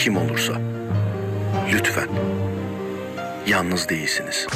kim 0.00 0.16
olursa 0.16 0.52
lütfen 1.72 2.08
yalnız 3.46 3.88
değilsiniz. 3.88 4.46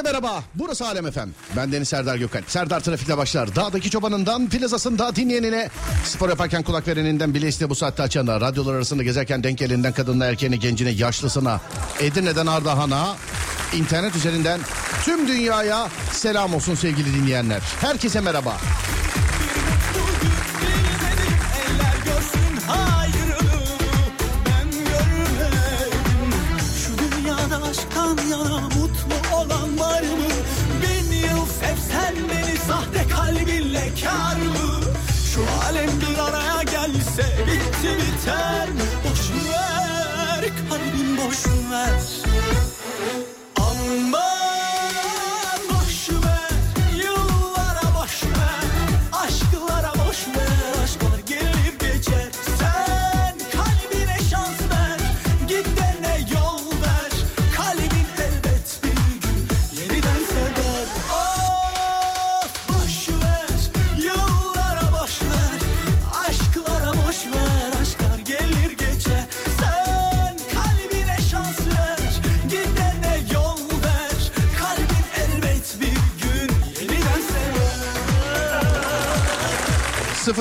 Herkese 0.00 0.12
merhaba. 0.12 0.44
Burası 0.54 0.86
Alem 0.86 1.06
Efem. 1.06 1.30
Ben 1.56 1.72
Deniz 1.72 1.88
Serdar 1.88 2.16
Gökhan. 2.16 2.42
Serdar 2.46 2.80
Trafik'le 2.80 3.16
başlar. 3.16 3.56
Dağdaki 3.56 3.90
çobanından 3.90 4.48
plazasında 4.48 5.16
dinleyenine, 5.16 5.68
spor 6.04 6.28
yaparken 6.28 6.62
kulak 6.62 6.88
vereninden 6.88 7.34
bile 7.34 7.48
iste 7.48 7.70
bu 7.70 7.74
saatte 7.74 8.02
açana, 8.02 8.40
radyolar 8.40 8.74
arasında 8.74 9.02
gezerken 9.02 9.42
denk 9.44 9.62
elinden 9.62 9.92
kadınla 9.92 10.26
erkeğine, 10.26 10.56
gencine, 10.56 10.90
yaşlısına, 10.90 11.60
Edirne'den 12.00 12.46
Ardahan'a, 12.46 13.16
internet 13.72 14.16
üzerinden 14.16 14.60
tüm 15.04 15.28
dünyaya 15.28 15.88
selam 16.12 16.54
olsun 16.54 16.74
sevgili 16.74 17.14
dinleyenler. 17.14 17.60
Herkese 17.80 18.20
merhaba. 18.20 18.56
Bilmedim 18.56 18.99
kar 34.04 34.36
mı? 34.36 34.80
Şu 35.34 35.40
alem 35.68 35.90
bir 36.00 36.18
araya 36.18 36.62
gelse 36.62 37.22
bitti 37.46 37.88
biter 37.98 38.59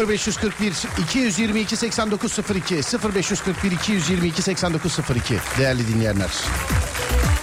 0541 0.07 0.73
222 1.03 1.77
8902 1.77 2.75
0541 3.15 3.71
222 3.71 4.41
8902 4.41 5.37
değerli 5.59 5.87
dinleyenler. 5.87 6.29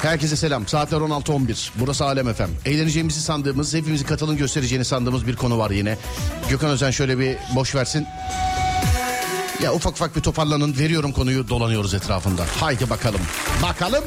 Herkese 0.03 0.37
selam. 0.37 0.69
Saatler 0.69 0.99
16.11. 0.99 1.71
Burası 1.75 2.05
Alem 2.05 2.29
Efem. 2.29 2.51
Eğleneceğimizi 2.65 3.21
sandığımız, 3.21 3.75
hepimizi 3.75 4.05
katılım 4.05 4.37
göstereceğini 4.37 4.85
sandığımız 4.85 5.27
bir 5.27 5.37
konu 5.37 5.59
var 5.59 5.71
yine. 5.71 5.99
Gökhan 6.51 6.71
Özen 6.71 6.91
şöyle 6.91 7.19
bir 7.19 7.37
boş 7.55 7.75
versin. 7.75 8.07
Ya 9.63 9.75
ufak 9.75 9.93
ufak 9.93 10.17
bir 10.17 10.21
toparlanın. 10.21 10.79
Veriyorum 10.79 11.13
konuyu 11.13 11.49
dolanıyoruz 11.49 11.95
etrafında. 11.95 12.47
Haydi 12.61 12.91
bakalım. 12.91 13.21
Bakalım. 13.63 14.05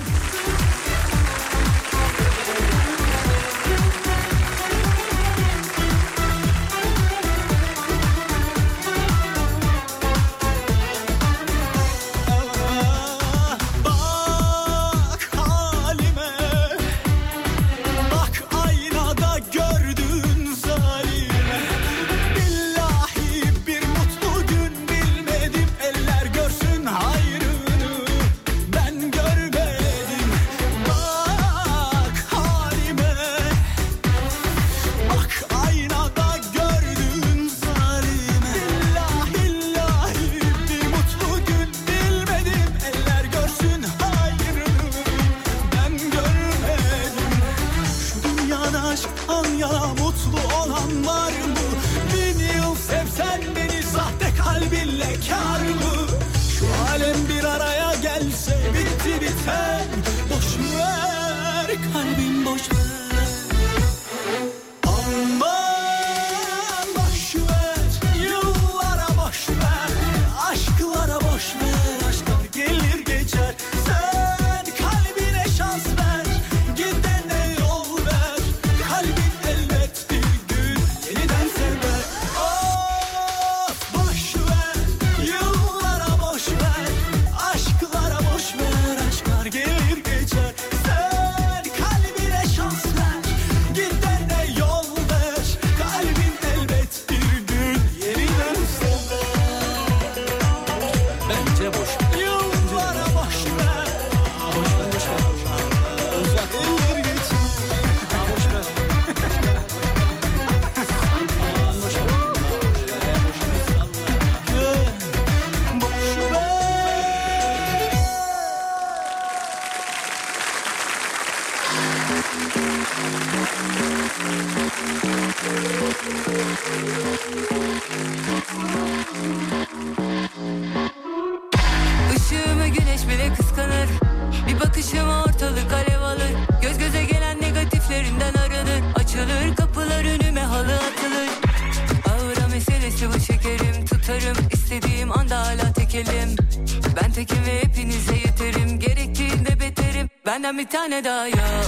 Bir 150.69 150.71
tane 150.71 151.03
daha 151.03 151.27
yok 151.27 151.58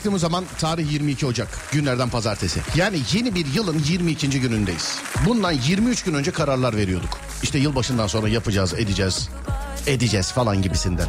baktığımız 0.00 0.20
zaman 0.20 0.44
tarih 0.58 0.92
22 0.92 1.26
Ocak 1.26 1.48
günlerden 1.72 2.08
pazartesi. 2.08 2.60
Yani 2.76 2.98
yeni 3.12 3.34
bir 3.34 3.46
yılın 3.46 3.78
22. 3.88 4.40
günündeyiz. 4.40 4.98
Bundan 5.26 5.52
23 5.52 6.02
gün 6.02 6.14
önce 6.14 6.30
kararlar 6.30 6.76
veriyorduk. 6.76 7.18
İşte 7.42 7.58
yılbaşından 7.58 8.06
sonra 8.06 8.28
yapacağız, 8.28 8.74
edeceğiz, 8.74 9.28
edeceğiz 9.86 10.32
falan 10.32 10.62
gibisinden. 10.62 11.08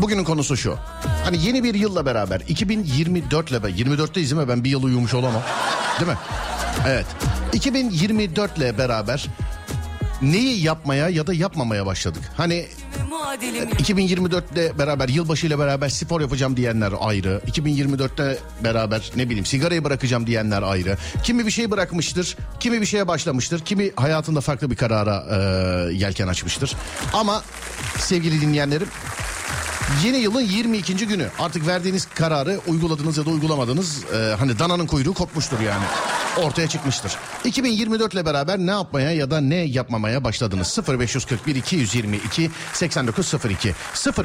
Bugünün 0.00 0.24
konusu 0.24 0.56
şu. 0.56 0.78
Hani 1.24 1.44
yeni 1.44 1.64
bir 1.64 1.74
yılla 1.74 2.06
beraber 2.06 2.40
2024 2.48 3.50
ile 3.50 3.62
be 3.62 3.68
24'teyiz 3.68 4.14
değil 4.14 4.34
mi? 4.34 4.48
Ben 4.48 4.64
bir 4.64 4.70
yıl 4.70 4.82
uyumuş 4.82 5.14
olamam. 5.14 5.42
Değil 6.00 6.10
mi? 6.10 6.18
Evet. 6.86 7.06
2024 7.52 8.58
ile 8.58 8.78
beraber 8.78 9.26
neyi 10.22 10.62
yapmaya 10.62 11.08
ya 11.08 11.26
da 11.26 11.34
yapmamaya 11.34 11.86
başladık? 11.86 12.22
Hani 12.36 12.66
2024'te 13.16 14.78
beraber 14.78 15.08
yılbaşı 15.08 15.46
ile 15.46 15.58
beraber 15.58 15.88
spor 15.88 16.20
yapacağım 16.20 16.56
diyenler 16.56 16.92
ayrı. 17.00 17.40
2024'te 17.46 18.38
beraber 18.64 19.10
ne 19.16 19.26
bileyim 19.28 19.46
sigarayı 19.46 19.84
bırakacağım 19.84 20.26
diyenler 20.26 20.62
ayrı. 20.62 20.96
Kimi 21.22 21.46
bir 21.46 21.50
şey 21.50 21.70
bırakmıştır, 21.70 22.36
kimi 22.60 22.80
bir 22.80 22.86
şeye 22.86 23.08
başlamıştır, 23.08 23.60
kimi 23.60 23.90
hayatında 23.96 24.40
farklı 24.40 24.70
bir 24.70 24.76
karara 24.76 25.24
e, 25.30 25.36
yelken 25.94 26.28
açmıştır. 26.28 26.76
Ama 27.12 27.42
sevgili 27.98 28.40
dinleyenlerim 28.40 28.88
Yeni 30.04 30.16
yılın 30.16 30.40
22. 30.40 30.96
günü. 30.96 31.26
Artık 31.38 31.66
verdiğiniz 31.66 32.08
kararı 32.14 32.60
uyguladınız 32.66 33.18
ya 33.18 33.26
da 33.26 33.30
uygulamadınız. 33.30 34.04
e, 34.04 34.34
hani 34.38 34.58
dananın 34.58 34.86
kuyruğu 34.86 35.14
kopmuştur 35.14 35.60
yani. 35.60 35.84
Ortaya 36.36 36.68
çıkmıştır. 36.68 37.16
2024 37.44 38.14
ile 38.14 38.26
beraber 38.26 38.58
ne 38.58 38.70
yapmaya 38.70 39.10
ya 39.12 39.30
da 39.30 39.40
ne 39.40 39.56
yapmamaya 39.56 40.24
başladınız? 40.24 40.78
0541 40.88 41.54
222 41.56 42.50
8902 42.72 43.74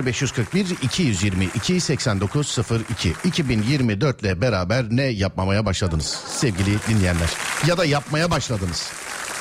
0541 0.05 0.65
222 0.81 1.81
8902 1.81 3.13
2024 3.23 4.21
ile 4.21 4.41
beraber 4.41 4.85
ne 4.89 5.03
yapmamaya 5.03 5.65
başladınız 5.65 6.19
sevgili 6.27 6.77
dinleyenler? 6.87 7.29
Ya 7.67 7.77
da 7.77 7.85
yapmaya 7.85 8.31
başladınız. 8.31 8.89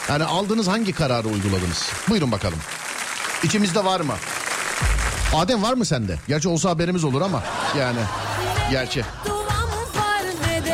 Yani 0.09 0.25
aldığınız 0.25 0.69
hangi 0.69 0.93
kararı 0.93 1.29
uyguladınız? 1.29 1.89
Buyurun 2.09 2.33
bakalım. 2.33 2.59
İçimizde 3.45 3.85
var 3.85 4.01
mı? 4.01 4.15
Adem 5.35 5.63
var 5.63 5.75
mı 5.75 5.85
sende? 5.85 6.19
Gerçi 6.29 6.49
olsa 6.49 6.71
haberimiz 6.71 7.05
olur 7.05 7.21
ama 7.21 7.43
yani. 7.79 8.01
Gerçi. 8.71 9.05
Duam 9.27 9.69
var 9.97 10.23
ne 10.47 10.71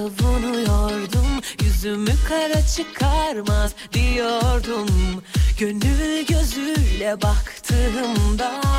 savunuyordum. 0.00 1.28
Yüzümü 1.62 2.12
kara 2.28 2.66
çıkarmaz 2.66 3.74
diyordum. 3.92 4.88
Gönül 5.58 6.26
gözüyle 6.26 7.16
baktığımdan 7.22 8.70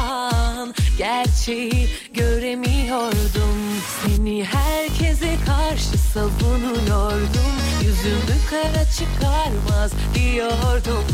Gerçeği 0.98 1.90
göremiyordum. 2.14 3.82
Seni 4.02 4.44
herkese 4.44 5.38
karşı 5.46 5.98
savunuyordum. 6.14 7.52
Yüzümü 7.84 8.38
kara 8.50 8.86
çıkarmaz 8.98 9.92
diyordum. 10.16 11.06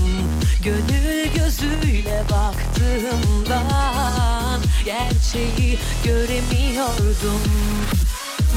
Gönül 0.64 1.28
gözüyle 1.36 2.24
baktığımdan 2.32 3.68
Gerçeği 4.86 5.80
göremiyordum 6.04 7.42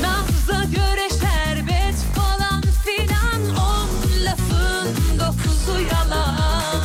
Nabza 0.01 0.65
göre 0.65 1.09
şerbet 1.21 1.95
falan 2.15 2.63
filan 2.85 3.57
On 3.57 3.89
lafın 4.25 4.89
dokuzu 5.19 5.81
yalan 5.93 6.85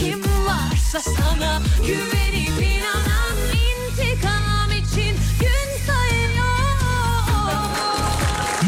Kim 0.00 0.20
varsa 0.46 1.00
sana 1.00 1.60
güvenip 1.86 2.62
inanan 2.62 3.36
intikam 3.52 4.70
için 4.70 5.16
gün 5.40 5.86
sayıyor 5.86 6.46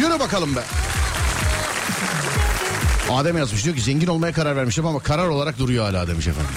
Yürü 0.01 0.21
bakalım 0.21 0.57
be. 0.57 0.61
Adem 3.13 3.39
yazmış 3.39 3.65
diyor 3.65 3.77
ki 3.77 3.83
zengin 3.83 4.07
olmaya 4.07 4.33
karar 4.33 4.57
vermişim 4.57 4.87
ama 4.87 5.01
karar 5.01 5.29
olarak 5.29 5.59
duruyor 5.59 5.85
hala 5.85 6.09
demiş 6.09 6.27
efendim. 6.27 6.51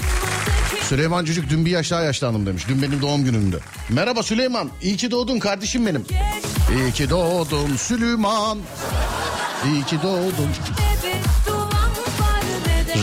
Süleyman 0.92 1.26
Çocuk 1.26 1.50
dün 1.50 1.66
bir 1.66 1.72
yaş 1.72 1.92
daha 1.92 2.02
yaşlandım 2.02 2.46
demiş. 2.46 2.66
Dün 2.68 2.82
benim 2.82 3.02
doğum 3.02 3.24
günümdü. 3.24 3.60
Merhaba 3.90 4.24
Süleyman. 4.24 4.70
İyi 4.82 4.98
ki 4.98 5.12
doğdun 5.12 5.40
kardeşim 5.40 5.86
benim. 5.86 6.06
İyi 6.76 6.92
ki 6.92 7.10
doğdun 7.10 7.76
Süleyman. 7.76 8.60
İyi 9.66 9.84
ki 9.84 9.98
doğdun. 10.04 10.50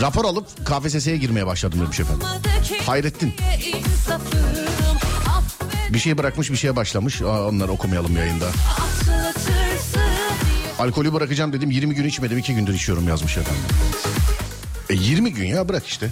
Rapor 0.01 0.25
alıp 0.25 0.65
KPSS'ye 0.65 1.17
girmeye 1.17 1.47
başladım 1.47 1.79
demiş 1.81 1.99
efendim. 1.99 2.27
Hayrettin. 2.85 3.33
Bir 5.89 5.99
şey 5.99 6.17
bırakmış 6.17 6.51
bir 6.51 6.57
şeye 6.57 6.75
başlamış. 6.75 7.21
Onları 7.21 7.71
okumayalım 7.71 8.17
yayında. 8.17 8.45
Alkolü 10.79 11.13
bırakacağım 11.13 11.53
dedim 11.53 11.71
20 11.71 11.95
gün 11.95 12.05
içmedim 12.05 12.37
2 12.37 12.55
gündür 12.55 12.73
içiyorum 12.73 13.07
yazmış 13.07 13.37
efendim. 13.37 13.63
E 14.89 14.93
20 14.93 15.33
gün 15.33 15.45
ya 15.45 15.69
bırak 15.69 15.87
işte. 15.87 16.09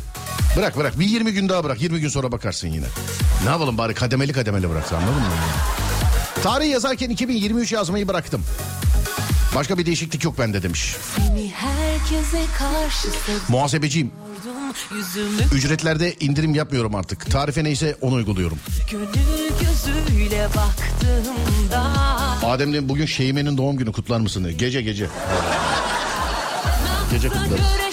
Bırak 0.58 0.78
bırak 0.78 1.00
bir 1.00 1.06
20 1.06 1.34
gün 1.34 1.50
daha 1.50 1.64
bırak 1.64 1.82
20 1.82 2.00
gün 2.00 2.10
sonra 2.10 2.32
bakarsın 2.32 2.68
yine. 2.68 2.86
Ne 3.44 3.50
yapalım 3.50 3.78
bari 3.78 3.94
kademeli 3.94 4.34
kademeli 4.34 4.70
bıraksa 4.70 4.98
anladın 4.98 5.14
mı? 5.14 5.22
Tarih 6.44 6.70
yazarken 6.72 7.10
2023 7.10 7.72
yazmayı 7.72 8.08
bıraktım. 8.08 8.44
Başka 9.56 9.78
bir 9.78 9.86
değişiklik 9.86 10.24
yok 10.24 10.40
bende 10.40 10.64
demiş. 10.64 10.96
Muhasebeciyim. 13.50 14.12
Yüzümü 14.96 15.44
Ücretlerde 15.54 16.14
indirim 16.20 16.56
yapmıyorum 16.56 16.96
artık. 16.96 17.32
Tarife 17.32 17.64
neyse 17.64 17.96
onu 18.02 18.16
uyguluyorum. 18.16 18.60
Adem'le 22.46 22.90
bugün 22.90 23.06
Şeyme'nin 23.06 23.58
doğum 23.58 23.78
günü 23.78 23.92
kutlar 23.92 24.20
mısın? 24.20 24.58
Gece 24.58 24.82
gece. 24.82 25.08
Gece 27.12 27.30
kutlarız. 27.30 27.87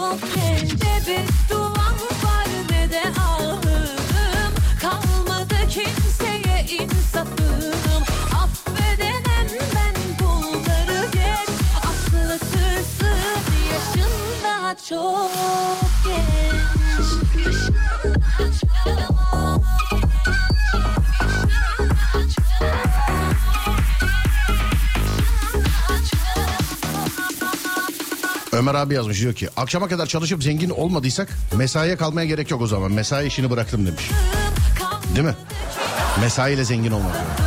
Çok 0.00 0.20
geç 0.34 0.72
Ne 0.72 1.00
bir 1.06 1.54
duam 1.54 1.98
var 2.24 2.46
ne 2.70 2.92
de 2.92 3.02
ahım. 3.20 3.60
Kalmadı 4.80 5.54
kimseye 5.68 6.66
insafım. 6.70 8.04
Affedemem 8.42 9.48
ben 9.74 9.94
bunları 10.20 11.06
geç. 11.12 11.48
Aklı 11.78 12.38
sırsın 12.38 13.18
yaşında 13.72 14.76
çok 14.88 15.30
Ömer 28.70 28.80
abi 28.80 28.94
yazmış 28.94 29.20
diyor 29.20 29.34
ki 29.34 29.48
akşama 29.56 29.88
kadar 29.88 30.06
çalışıp 30.06 30.42
zengin 30.42 30.70
olmadıysak 30.70 31.28
mesaiye 31.56 31.96
kalmaya 31.96 32.26
gerek 32.26 32.50
yok 32.50 32.62
o 32.62 32.66
zaman. 32.66 32.92
Mesai 32.92 33.26
işini 33.26 33.50
bıraktım 33.50 33.86
demiş. 33.86 34.10
Değil 35.14 35.26
mi? 35.26 35.34
Mesaiyle 36.20 36.64
zengin 36.64 36.90
olmak. 36.90 37.16
Affedemem 37.16 37.39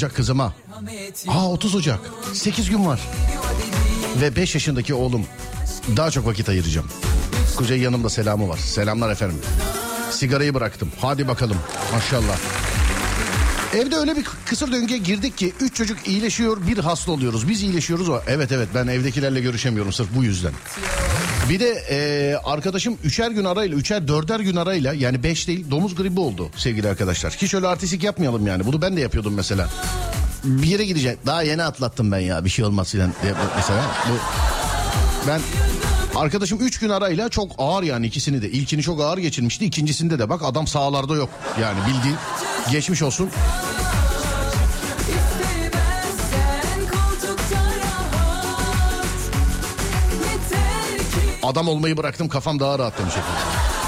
Doğacak 0.00 0.16
kızıma. 0.16 0.54
Aa 1.28 1.50
30 1.50 1.74
Ocak. 1.74 2.00
8 2.32 2.70
gün 2.70 2.86
var. 2.86 3.00
Ve 4.20 4.36
5 4.36 4.54
yaşındaki 4.54 4.94
oğlum. 4.94 5.26
Daha 5.96 6.10
çok 6.10 6.26
vakit 6.26 6.48
ayıracağım. 6.48 6.86
Kuzey 7.56 7.78
yanımda 7.78 8.10
selamı 8.10 8.48
var. 8.48 8.58
Selamlar 8.58 9.10
efendim. 9.10 9.38
Sigarayı 10.10 10.54
bıraktım. 10.54 10.88
Hadi 11.00 11.28
bakalım. 11.28 11.56
Maşallah. 11.92 12.38
Evde 13.74 13.96
öyle 13.96 14.16
bir 14.16 14.24
kısır 14.46 14.72
döngüye 14.72 14.98
girdik 14.98 15.38
ki 15.38 15.52
üç 15.60 15.74
çocuk 15.74 16.08
iyileşiyor 16.08 16.66
bir 16.66 16.78
hasta 16.78 17.12
oluyoruz. 17.12 17.48
Biz 17.48 17.62
iyileşiyoruz 17.62 18.08
o. 18.08 18.20
Evet 18.26 18.52
evet 18.52 18.68
ben 18.74 18.86
evdekilerle 18.86 19.40
görüşemiyorum 19.40 19.92
sırf 19.92 20.08
bu 20.16 20.24
yüzden. 20.24 20.52
Bir 21.50 21.60
de 21.60 21.70
e, 21.90 22.36
arkadaşım 22.44 22.98
üçer 23.04 23.30
gün 23.30 23.44
arayla, 23.44 23.76
üçer 23.76 24.08
dörder 24.08 24.40
gün 24.40 24.56
arayla 24.56 24.94
yani 24.94 25.22
beş 25.22 25.48
değil 25.48 25.70
domuz 25.70 25.94
gribi 25.94 26.20
oldu 26.20 26.50
sevgili 26.56 26.88
arkadaşlar. 26.88 27.32
Hiç 27.32 27.54
öyle 27.54 27.66
artistik 27.66 28.04
yapmayalım 28.04 28.46
yani. 28.46 28.66
Bunu 28.66 28.82
ben 28.82 28.96
de 28.96 29.00
yapıyordum 29.00 29.34
mesela. 29.34 29.68
Bir 30.44 30.66
yere 30.66 30.84
gidecek. 30.84 31.26
Daha 31.26 31.42
yeni 31.42 31.62
atlattım 31.62 32.12
ben 32.12 32.18
ya 32.18 32.44
bir 32.44 32.50
şey 32.50 32.64
diye 33.22 33.34
mesela. 33.56 33.82
Bu, 34.08 34.12
ben 35.28 35.40
arkadaşım 36.16 36.58
üç 36.60 36.78
gün 36.78 36.88
arayla 36.88 37.28
çok 37.28 37.52
ağır 37.58 37.82
yani 37.82 38.06
ikisini 38.06 38.42
de. 38.42 38.50
İlkini 38.50 38.82
çok 38.82 39.00
ağır 39.00 39.18
geçirmişti. 39.18 39.64
ikincisinde 39.64 40.18
de 40.18 40.28
bak 40.28 40.40
adam 40.44 40.66
sağlarda 40.66 41.14
yok. 41.14 41.28
Yani 41.60 41.78
bildiğin 41.86 42.16
geçmiş 42.70 43.02
olsun. 43.02 43.30
Adam 51.50 51.68
olmayı 51.68 51.96
bıraktım 51.96 52.28
kafam 52.28 52.60
daha 52.60 52.78
rahat 52.78 52.98
demiş 52.98 53.14
efendim. 53.16 53.79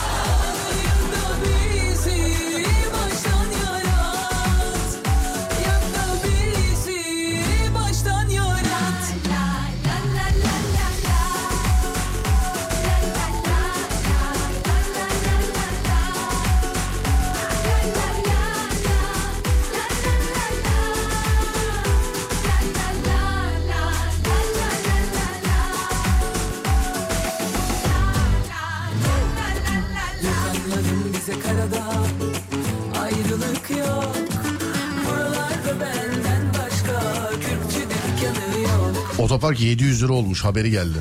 Otopark 39.33 39.61
700 39.61 40.03
lira 40.03 40.12
olmuş 40.12 40.45
haberi 40.45 40.71
geldi. 40.71 40.99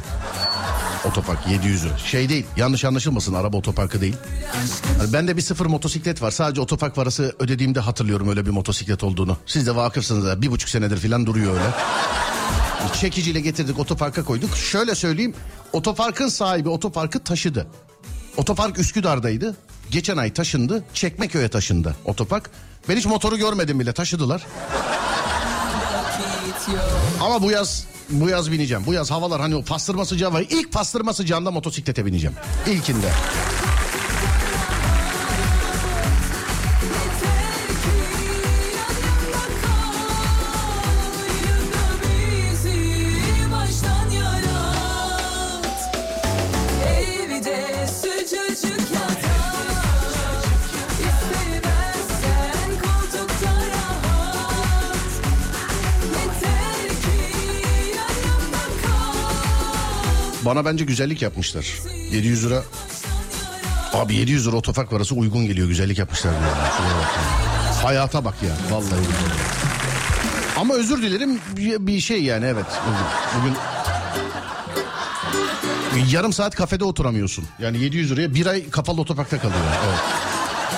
Otopark 1.06 1.48
700 1.48 1.86
lira. 1.86 1.98
Şey 1.98 2.30
değil 2.30 2.46
yanlış 2.58 2.86
anlaşılmasın 2.86 3.34
araba 3.34 3.58
otoparkı 3.58 4.02
değil. 4.02 4.16
Hani 4.98 5.14
bende 5.14 5.38
bir 5.38 5.42
sıfır 5.42 5.66
motosiklet 5.66 6.22
var. 6.22 6.32
Sadece 6.32 6.62
otopark 6.62 6.96
parası 6.96 7.36
ödediğimde 7.40 7.80
hatırlıyorum 7.80 8.30
öyle 8.30 8.46
bir 8.46 8.52
motosiklet 8.52 9.04
olduğunu. 9.04 9.38
Siz 9.46 9.68
de 9.68 9.76
vakıfsınız 9.76 10.26
da 10.26 10.42
bir 10.42 10.52
buçuk 10.52 10.70
senedir 10.70 10.98
falan 10.98 11.26
duruyor 11.26 11.54
öyle. 11.54 11.64
Çekiciyle 13.02 13.40
getirdik 13.40 13.80
otoparka 13.80 14.24
koyduk. 14.24 14.58
Şöyle 14.58 14.96
söyleyeyim 14.96 15.34
otoparkın 15.74 16.28
sahibi 16.28 16.70
otoparkı 16.70 17.20
taşıdı. 17.20 17.68
Otopark 18.38 18.80
Üsküdar'daydı. 18.80 19.56
Geçen 19.90 20.18
ay 20.18 20.34
taşındı. 20.34 20.84
Çekmeköy'e 20.94 21.50
taşındı 21.50 21.96
otopark. 22.06 22.50
Ben 22.90 22.98
hiç 22.98 23.06
motoru 23.06 23.38
görmedim 23.38 23.80
bile 23.80 23.94
taşıdılar. 23.94 24.46
Ama 27.22 27.42
bu 27.42 27.52
yaz 27.52 27.91
bu 28.12 28.30
yaz 28.30 28.52
bineceğim. 28.52 28.84
Bu 28.86 28.94
yaz 28.94 29.12
havalar 29.12 29.42
hani 29.42 29.56
o 29.56 29.64
pastırma 29.64 30.06
sıcağı 30.06 30.34
var. 30.34 30.46
İlk 30.50 30.72
pastırma 30.72 31.14
sıcağında 31.14 31.52
motosiklete 31.52 32.06
bineceğim. 32.06 32.36
İlkinde. 32.68 33.12
Bana 60.62 60.72
bence 60.72 60.86
güzellik 60.86 61.22
yapmışlar. 61.22 61.66
700 62.12 62.46
lira. 62.46 62.64
Abi 63.94 64.16
700 64.16 64.48
lira 64.48 64.56
otopark 64.56 64.90
parası 64.90 65.16
uygun 65.16 65.46
geliyor. 65.46 65.68
Güzellik 65.68 65.98
yapmışlar. 65.98 66.32
diyor. 66.32 66.52
Şuraya 66.78 66.96
bak 66.96 67.16
ya. 67.16 67.84
Hayata 67.84 68.26
bak 68.26 68.36
ya. 68.44 68.76
Vallahi. 68.76 69.02
Ama 70.58 70.74
özür 70.74 71.02
dilerim 71.02 71.40
bir 71.58 72.00
şey 72.00 72.24
yani 72.24 72.46
evet. 72.46 72.66
Bugün, 73.40 73.56
yarım 76.12 76.34
saat 76.34 76.56
kafede 76.56 76.84
oturamıyorsun. 76.84 77.46
Yani 77.60 77.78
700 77.78 78.12
liraya 78.12 78.36
bir 78.36 78.46
ay 78.46 78.70
kapalı 78.70 79.02
otoparkta 79.02 79.40
kalıyor. 79.40 79.62
Evet. 79.88 80.00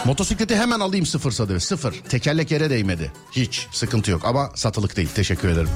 Motosikleti 0.05 0.55
hemen 0.55 0.79
alayım 0.79 1.05
sıfır 1.05 1.31
sadı. 1.31 1.59
Sıfır. 1.59 1.93
Tekerlek 2.09 2.51
yere 2.51 2.69
değmedi. 2.69 3.11
Hiç 3.31 3.67
sıkıntı 3.71 4.11
yok 4.11 4.25
ama 4.25 4.51
satılık 4.55 4.97
değil. 4.97 5.09
Teşekkür 5.15 5.47
ederim. 5.49 5.69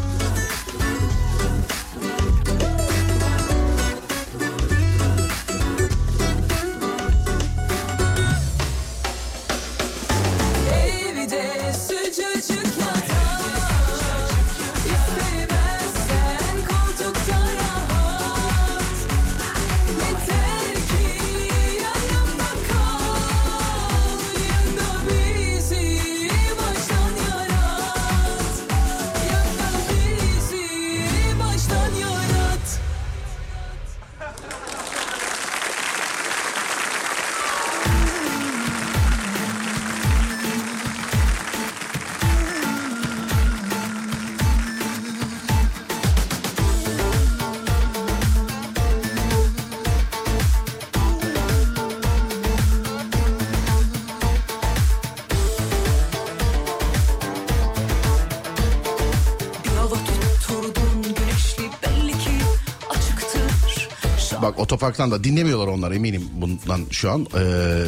Bak 64.87 64.93
otoparktan 64.93 65.11
da 65.11 65.23
dinlemiyorlar 65.23 65.67
onlar 65.67 65.91
eminim 65.91 66.29
bundan 66.33 66.81
şu 66.91 67.11
an. 67.11 67.27
Ee, 67.35 67.83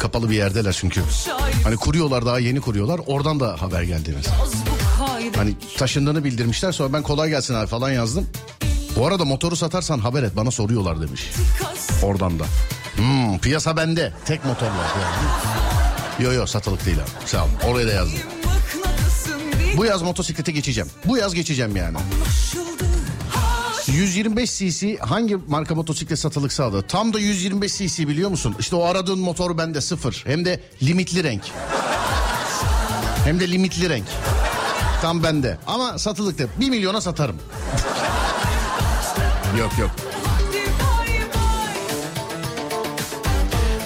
kapalı 0.00 0.30
bir 0.30 0.34
yerdeler 0.34 0.72
çünkü. 0.72 1.02
Hani 1.64 1.76
kuruyorlar 1.76 2.26
daha 2.26 2.38
yeni 2.38 2.60
kuruyorlar. 2.60 3.00
Oradan 3.06 3.40
da 3.40 3.62
haber 3.62 3.82
geldi 3.82 4.12
mesela. 4.16 4.36
Hani 5.36 5.54
taşındığını 5.78 6.24
bildirmişler 6.24 6.72
sonra 6.72 6.92
ben 6.92 7.02
kolay 7.02 7.28
gelsin 7.28 7.54
abi 7.54 7.66
falan 7.66 7.90
yazdım. 7.90 8.26
Bu 8.96 9.06
arada 9.06 9.24
motoru 9.24 9.56
satarsan 9.56 9.98
haber 9.98 10.22
et 10.22 10.36
bana 10.36 10.50
soruyorlar 10.50 11.00
demiş. 11.00 11.30
Oradan 12.02 12.38
da. 12.38 12.44
Hmm, 12.96 13.38
piyasa 13.38 13.76
bende. 13.76 14.12
Tek 14.24 14.44
motor 14.44 14.66
var. 14.66 14.90
Yani. 15.02 16.24
Yo 16.24 16.32
yo 16.32 16.46
satılık 16.46 16.86
değil 16.86 16.98
abi. 16.98 17.26
Sağ 17.28 17.44
ol. 17.44 17.48
Oraya 17.66 17.86
da 17.86 17.92
yazdım. 17.92 18.18
Bu 19.76 19.84
yaz 19.84 20.02
motosiklete 20.02 20.52
geçeceğim. 20.52 20.90
Bu 21.04 21.16
yaz 21.16 21.34
geçeceğim 21.34 21.76
yani. 21.76 21.96
125 23.96 24.50
cc 24.58 24.96
hangi 25.00 25.36
marka 25.48 25.74
motosiklet 25.74 26.18
satılık 26.18 26.52
sağladı? 26.52 26.82
Tam 26.88 27.12
da 27.12 27.18
125 27.18 27.78
cc 27.78 28.08
biliyor 28.08 28.30
musun? 28.30 28.56
İşte 28.58 28.76
o 28.76 28.84
aradığın 28.84 29.18
motor 29.18 29.58
bende 29.58 29.80
sıfır. 29.80 30.22
Hem 30.26 30.44
de 30.44 30.60
limitli 30.82 31.24
renk. 31.24 31.42
Hem 33.24 33.40
de 33.40 33.50
limitli 33.50 33.88
renk. 33.88 34.04
Tam 35.02 35.22
bende. 35.22 35.58
Ama 35.66 35.98
satılık 35.98 36.38
da 36.38 36.44
1 36.60 36.70
milyona 36.70 37.00
satarım. 37.00 37.36
yok 39.58 39.70
yok. 39.80 39.90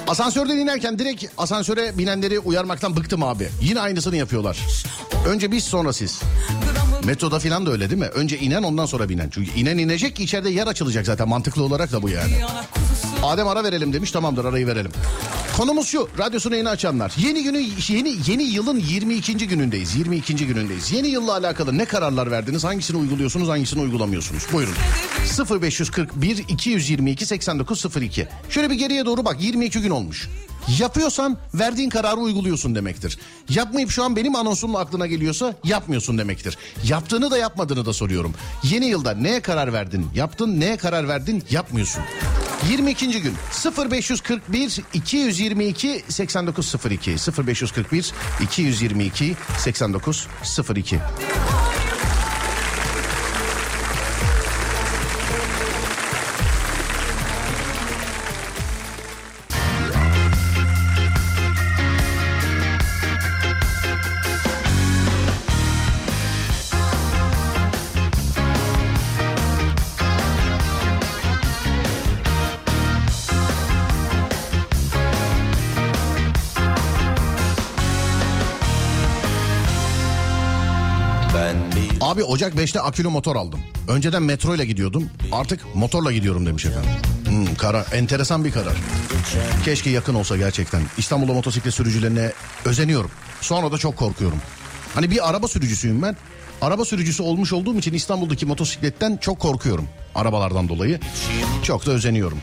Asansörden 0.09 0.57
inerken 0.57 0.99
direkt 0.99 1.25
asansöre 1.39 1.99
binenleri 1.99 2.39
uyarmaktan 2.39 2.97
bıktım 2.97 3.23
abi. 3.23 3.49
Yine 3.63 3.81
aynısını 3.81 4.17
yapıyorlar. 4.17 4.59
Önce 5.27 5.53
biz 5.53 5.65
sonra 5.65 5.93
siz. 5.93 6.21
Metroda 7.05 7.39
falan 7.39 7.67
da 7.67 7.71
öyle 7.73 7.91
değil 7.91 8.01
mi? 8.01 8.07
Önce 8.07 8.39
inen 8.39 8.63
ondan 8.63 8.87
sonra 8.87 9.09
binen. 9.09 9.31
Çünkü 9.31 9.51
inen 9.61 9.79
inecek 9.79 10.17
ki 10.17 10.25
içeride 10.25 10.51
yer 10.51 10.67
açılacak 10.67 11.07
zaten 11.07 11.29
mantıklı 11.29 11.63
olarak 11.63 11.93
da 11.93 12.03
bu 12.03 12.09
yani. 12.09 12.33
Adem 13.23 13.49
ara 13.49 13.65
verelim 13.65 13.93
demiş 13.93 14.11
tamamdır 14.11 14.45
arayı 14.45 14.67
verelim. 14.67 14.91
Konumuz 15.57 15.87
şu 15.89 16.09
radyosunu 16.19 16.57
yeni 16.57 16.69
açanlar. 16.69 17.13
Yeni 17.17 17.43
günü 17.43 17.59
yeni 17.89 18.17
yeni 18.27 18.43
yılın 18.43 18.79
22. 18.79 19.49
günündeyiz. 19.49 19.97
22. 19.97 20.35
günündeyiz. 20.47 20.93
Yeni 20.93 21.09
yılla 21.09 21.33
alakalı 21.33 21.79
ne 21.79 21.85
kararlar 21.85 22.31
verdiniz? 22.31 22.65
Hangisini 22.65 22.97
uyguluyorsunuz, 22.97 23.49
hangisini 23.49 23.83
uygulamıyorsunuz? 23.83 24.47
Buyurun. 24.53 24.75
0541 25.63 26.39
222 26.49 27.27
8902. 27.27 28.29
Şöyle 28.51 28.71
bir 28.71 28.75
geriye 28.75 29.05
doğru 29.07 29.25
bak 29.25 29.37
22 29.43 29.81
gün 29.81 29.91
olmuş. 29.91 30.29
Yapıyorsan 30.79 31.39
verdiğin 31.55 31.91
kararı 31.91 32.17
uyguluyorsun 32.17 32.75
demektir. 32.75 33.19
Yapmayıp 33.49 33.91
şu 33.91 34.05
an 34.05 34.17
benim 34.17 34.35
anonsumla 34.37 34.79
aklına 34.79 35.07
geliyorsa 35.07 35.55
yapmıyorsun 35.65 36.19
demektir. 36.19 36.59
Yaptığını 36.85 37.31
da 37.31 37.39
yapmadığını 37.39 37.87
da 37.87 37.93
soruyorum. 37.93 38.35
Yeni 38.63 38.87
yılda 38.87 39.15
neye 39.15 39.41
karar 39.41 39.73
verdin? 39.73 40.07
Yaptın 40.15 40.61
neye 40.61 40.77
karar 40.77 41.09
verdin? 41.09 41.45
Yapmıyorsun. 41.51 42.03
22. 42.71 43.23
gün 43.23 43.35
0541 43.91 44.81
222 44.95 46.05
8902 46.09 47.11
0541 47.47 48.13
222 48.41 49.37
8902 49.59 50.99
Ocak 82.41 82.55
5'te 82.55 82.81
akülü 82.81 83.09
motor 83.09 83.37
aldım. 83.37 83.61
Önceden 83.89 84.23
metro 84.23 84.55
ile 84.55 84.65
gidiyordum. 84.65 85.11
Artık 85.33 85.75
motorla 85.75 86.13
gidiyorum 86.13 86.47
demiş 86.47 86.67
efendim. 86.67 86.91
Hmm, 87.25 87.55
karar, 87.55 87.87
enteresan 87.93 88.45
bir 88.45 88.53
karar. 88.53 88.73
Keşke 89.65 89.91
yakın 89.91 90.15
olsa 90.15 90.37
gerçekten. 90.37 90.83
İstanbul'da 90.99 91.33
motosiklet 91.33 91.75
sürücülerine 91.75 92.33
özeniyorum. 92.65 93.11
Sonra 93.41 93.73
da 93.73 93.79
çok 93.79 93.97
korkuyorum. 93.97 94.39
Hani 94.95 95.11
bir 95.11 95.31
araba 95.31 95.49
sürücüsüyüm 95.49 96.03
ben. 96.03 96.17
Araba 96.63 96.85
sürücüsü 96.85 97.23
olmuş 97.23 97.53
olduğum 97.53 97.79
için 97.79 97.93
İstanbul'daki 97.93 98.47
motosikletten 98.47 99.17
çok 99.17 99.39
korkuyorum. 99.41 99.89
Arabalardan 100.15 100.69
dolayı. 100.69 101.01
Çok 101.63 101.87
da 101.87 101.91
özeniyorum. 101.91 102.39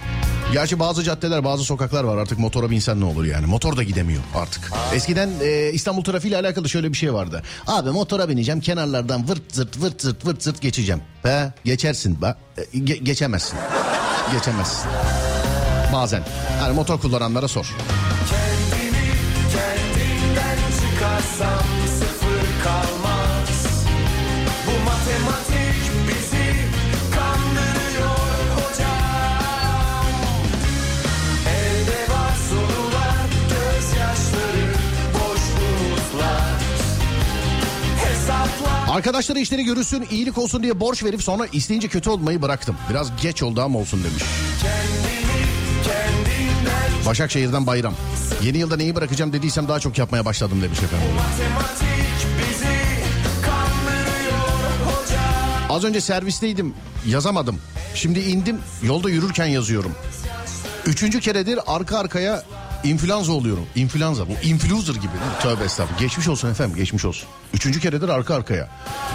Gerçi 0.53 0.79
bazı 0.79 1.03
caddeler 1.03 1.43
bazı 1.43 1.63
sokaklar 1.63 2.03
var 2.03 2.17
artık 2.17 2.39
motora 2.39 2.69
binsen 2.69 2.99
ne 2.99 3.05
olur 3.05 3.25
yani. 3.25 3.45
Motor 3.45 3.77
da 3.77 3.83
gidemiyor 3.83 4.21
artık. 4.35 4.71
Eskiden 4.93 5.29
e, 5.43 5.69
İstanbul 5.73 6.03
trafiğiyle 6.03 6.39
alakalı 6.39 6.69
şöyle 6.69 6.91
bir 6.93 6.97
şey 6.97 7.13
vardı. 7.13 7.43
Abi 7.67 7.89
motora 7.89 8.29
bineceğim 8.29 8.61
kenarlardan 8.61 9.27
vırt 9.29 9.41
zırt 9.55 9.81
vırt 9.81 10.01
zırt 10.01 10.25
vırt 10.25 10.43
zırt 10.43 10.61
geçeceğim. 10.61 11.01
Be 11.25 11.53
geçersin 11.65 12.21
be. 12.21 12.35
E, 12.57 12.61
ge- 12.77 13.03
geçemezsin. 13.03 13.59
Geçemezsin. 14.33 14.89
Bazen. 15.93 16.23
Yani 16.61 16.73
motor 16.75 16.99
kullananlara 16.99 17.47
sor. 17.47 17.75
kendimi 18.29 19.03
kendimden 19.53 20.57
çıkarsam 20.79 21.76
Hesaplar 38.97 39.09
Arkadaşları 39.09 39.39
işleri 39.39 39.63
görürsün 39.63 40.07
iyilik 40.11 40.37
olsun 40.37 40.63
diye 40.63 40.79
borç 40.79 41.03
verip 41.03 41.23
sonra 41.23 41.45
isteyince 41.51 41.87
kötü 41.87 42.09
olmayı 42.09 42.41
bıraktım. 42.41 42.75
Biraz 42.89 43.21
geç 43.21 43.43
oldu 43.43 43.61
ama 43.61 43.79
olsun 43.79 44.03
demiş. 44.03 44.23
Başakşehir'den 47.05 47.67
Bayram. 47.67 47.93
Yeni 48.43 48.57
yılda 48.57 48.77
neyi 48.77 48.95
bırakacağım 48.95 49.33
dediysem 49.33 49.67
daha 49.67 49.79
çok 49.79 49.97
yapmaya 49.97 50.25
başladım 50.25 50.61
demiş 50.61 50.79
efendim. 50.79 51.07
Az 55.69 55.83
önce 55.83 56.01
servisteydim 56.01 56.73
yazamadım. 57.07 57.59
Şimdi 57.95 58.19
indim 58.19 58.59
yolda 58.83 59.09
yürürken 59.09 59.45
yazıyorum. 59.45 59.91
Üçüncü 60.85 61.19
keredir 61.19 61.59
arka 61.67 61.97
arkaya 61.97 62.43
influenza 62.83 63.31
oluyorum. 63.31 63.65
Influenza 63.75 64.27
bu 64.27 64.31
influencer 64.43 64.93
gibi. 64.95 65.11
Tövbe 65.41 65.63
estağfurullah. 65.63 65.99
Geçmiş 65.99 66.27
olsun 66.27 66.51
efendim 66.51 66.75
geçmiş 66.75 67.05
olsun. 67.05 67.29
Üçüncü 67.53 67.79
keredir 67.79 68.09
arka 68.09 68.35
arkaya. 68.35 68.69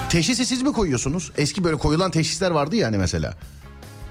Teşhisi 0.08 0.46
siz 0.46 0.62
mi 0.62 0.72
koyuyorsunuz? 0.72 1.32
Eski 1.36 1.64
böyle 1.64 1.76
koyulan 1.76 2.10
teşhisler 2.10 2.50
vardı 2.50 2.76
ya 2.76 2.86
hani 2.86 2.98
mesela. 2.98 3.34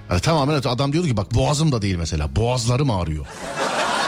Yani 0.10 0.22
tamamen 0.22 0.54
adam 0.54 0.94
diyordu 0.94 1.08
ki 1.08 1.18
bak 1.18 1.34
boğazım 1.34 1.72
da 1.72 1.82
değil 1.82 1.96
mesela. 1.96 2.36
Boğazlarım 2.36 2.92
ağrıyor. 2.92 3.26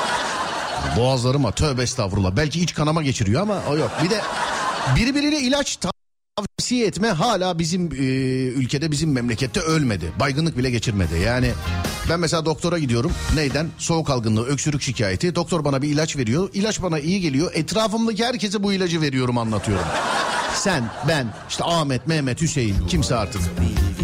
Boğazlarıma 0.98 1.52
tövbe 1.52 1.84
estağfurullah. 1.84 2.36
Belki 2.36 2.62
iç 2.62 2.74
kanama 2.74 3.04
geçiriyor 3.04 3.42
ama 3.42 3.62
o 3.70 3.78
yok. 3.78 3.92
Bir 4.04 4.10
de 4.10 4.22
birbirine 4.96 5.40
ilaç 5.40 5.78
tavsiye 6.36 6.88
etme 6.88 7.08
hala 7.08 7.60
bizim 7.60 7.92
e, 7.92 8.06
ülkede 8.48 8.92
bizim 8.92 9.12
memlekette 9.12 9.60
ölmedi. 9.60 10.12
Baygınlık 10.20 10.58
bile 10.58 10.70
geçirmedi. 10.70 11.20
Yani 11.26 11.52
ben 12.10 12.20
mesela 12.20 12.46
doktora 12.46 12.80
gidiyorum. 12.80 13.12
Neyden? 13.36 13.68
Soğuk 13.78 14.10
algınlığı, 14.10 14.46
öksürük 14.46 14.82
şikayeti. 14.82 15.36
Doktor 15.36 15.66
bana 15.66 15.82
bir 15.82 15.90
ilaç 15.90 16.18
veriyor. 16.18 16.50
İlaç 16.54 16.82
bana 16.82 17.00
iyi 17.00 17.22
geliyor. 17.22 17.52
Etrafımdaki 17.54 18.26
herkese 18.26 18.64
bu 18.64 18.74
ilacı 18.74 19.02
veriyorum 19.02 19.38
anlatıyorum. 19.38 19.86
Sen, 20.56 20.84
ben, 21.08 21.34
işte 21.50 21.64
Ahmet, 21.64 22.08
Mehmet, 22.08 22.42
Hüseyin 22.42 22.88
kimse 22.88 23.16
artık. 23.16 23.42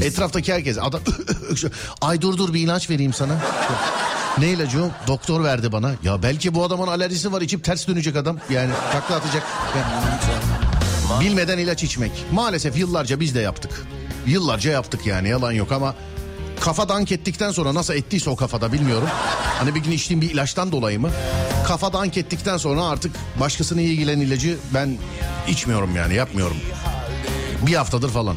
Etraftaki 0.04 0.54
herkes 0.54 0.78
adam 0.78 1.02
ay 2.02 2.22
dur 2.22 2.38
dur 2.38 2.54
bir 2.54 2.60
ilaç 2.60 2.90
vereyim 2.90 3.14
sana. 3.14 3.38
Ne 4.38 4.50
ilacı 4.50 4.84
o? 4.84 4.90
Doktor 5.08 5.44
verdi 5.44 5.72
bana. 5.72 5.92
Ya 6.04 6.24
belki 6.24 6.54
bu 6.54 6.64
adamın 6.64 6.88
alerjisi 6.88 7.34
var 7.34 7.42
içip 7.42 7.64
ters 7.64 7.88
dönecek 7.88 8.16
adam. 8.16 8.38
Yani 8.50 8.72
takla 8.92 9.16
atacak. 9.16 9.44
Bilmeden 11.20 11.58
ilaç 11.58 11.84
içmek. 11.84 12.12
Maalesef 12.32 12.78
yıllarca 12.78 13.20
biz 13.20 13.36
de 13.36 13.40
yaptık. 13.40 13.88
Yıllarca 14.28 14.72
yaptık 14.72 15.06
yani 15.06 15.30
yalan 15.30 15.52
yok 15.52 15.72
ama 15.72 15.96
kafa 16.60 16.90
dank 16.90 17.12
ettikten 17.12 17.52
sonra 17.52 17.74
nasıl 17.74 17.94
ettiyse 17.94 18.30
o 18.30 18.36
kafada 18.36 18.72
bilmiyorum. 18.72 19.08
Hani 19.60 19.76
bir 19.76 19.80
gün 19.80 19.92
içtiğim 19.92 20.22
bir 20.22 20.30
ilaçtan 20.30 20.72
dolayı 20.72 21.00
mı? 21.00 21.10
Kafa 21.68 21.94
dank 21.94 22.18
ettikten 22.18 22.58
sonra 22.58 22.84
artık 22.84 23.16
başkasına 23.40 23.82
iyi 23.82 23.98
gelen 23.98 24.20
ilacı 24.20 24.58
ben 24.74 24.98
içmiyorum 25.48 25.96
yani 25.96 26.14
yapmıyorum. 26.16 26.58
Bir 27.68 27.74
haftadır 27.76 28.10
falan. 28.10 28.36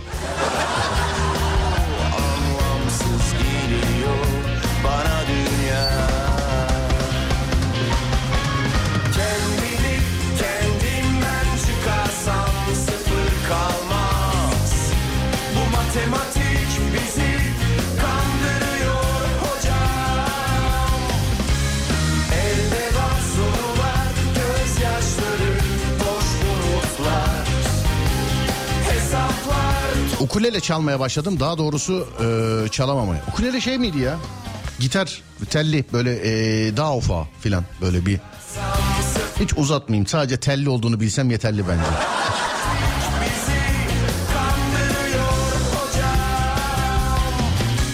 Ukulele 30.22 30.60
çalmaya 30.60 31.00
başladım. 31.00 31.40
Daha 31.40 31.58
doğrusu 31.58 32.08
e, 32.24 32.68
çalamamaya. 32.68 33.22
Ukulele 33.28 33.60
şey 33.60 33.78
miydi 33.78 33.98
ya? 33.98 34.18
Gitar, 34.78 35.22
telli 35.50 35.84
böyle 35.92 36.10
e, 36.12 36.76
daha 36.76 36.96
ufa 36.96 37.28
filan 37.40 37.64
böyle 37.80 38.06
bir. 38.06 38.20
Hiç 39.40 39.56
uzatmayayım. 39.56 40.06
Sadece 40.06 40.36
telli 40.36 40.68
olduğunu 40.68 41.00
bilsem 41.00 41.30
yeterli 41.30 41.68
bence. 41.68 41.82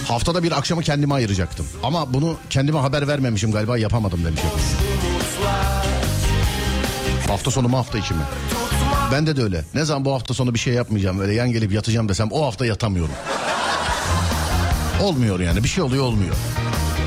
Haftada 0.07 0.43
bir 0.43 0.51
akşamı 0.51 0.81
kendime 0.81 1.13
ayıracaktım. 1.13 1.65
Ama 1.83 2.13
bunu 2.13 2.37
kendime 2.49 2.79
haber 2.79 3.07
vermemişim 3.07 3.51
galiba 3.51 3.77
yapamadım 3.77 4.25
demiş. 4.25 4.41
Hafta 7.27 7.51
sonu 7.51 7.67
mu 7.67 7.77
hafta 7.77 7.97
içi 7.97 8.13
mi? 8.13 8.21
Bende 9.11 9.37
de 9.37 9.43
öyle. 9.43 9.65
Ne 9.73 9.85
zaman 9.85 10.05
bu 10.05 10.13
hafta 10.13 10.33
sonu 10.33 10.53
bir 10.53 10.59
şey 10.59 10.73
yapmayacağım 10.73 11.19
böyle 11.19 11.33
yan 11.33 11.51
gelip 11.51 11.71
yatacağım 11.71 12.09
desem 12.09 12.31
o 12.31 12.45
hafta 12.45 12.65
yatamıyorum. 12.65 13.13
Olmuyor 15.01 15.39
yani 15.39 15.63
bir 15.63 15.69
şey 15.69 15.83
oluyor 15.83 16.03
olmuyor. 16.03 16.35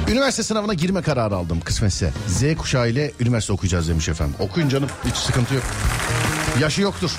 Üniversite 0.08 0.42
sınavına 0.42 0.74
girme 0.74 1.02
kararı 1.02 1.36
aldım 1.36 1.60
kısmetse. 1.60 2.12
Z 2.28 2.56
kuşağı 2.58 2.90
ile 2.90 3.12
üniversite 3.20 3.52
okuyacağız 3.52 3.88
demiş 3.88 4.08
efendim. 4.08 4.34
Okuyun 4.38 4.68
canım 4.68 4.88
hiç 5.06 5.16
sıkıntı 5.16 5.54
yok. 5.54 5.64
Yaşı 6.60 6.82
yoktur. 6.82 7.10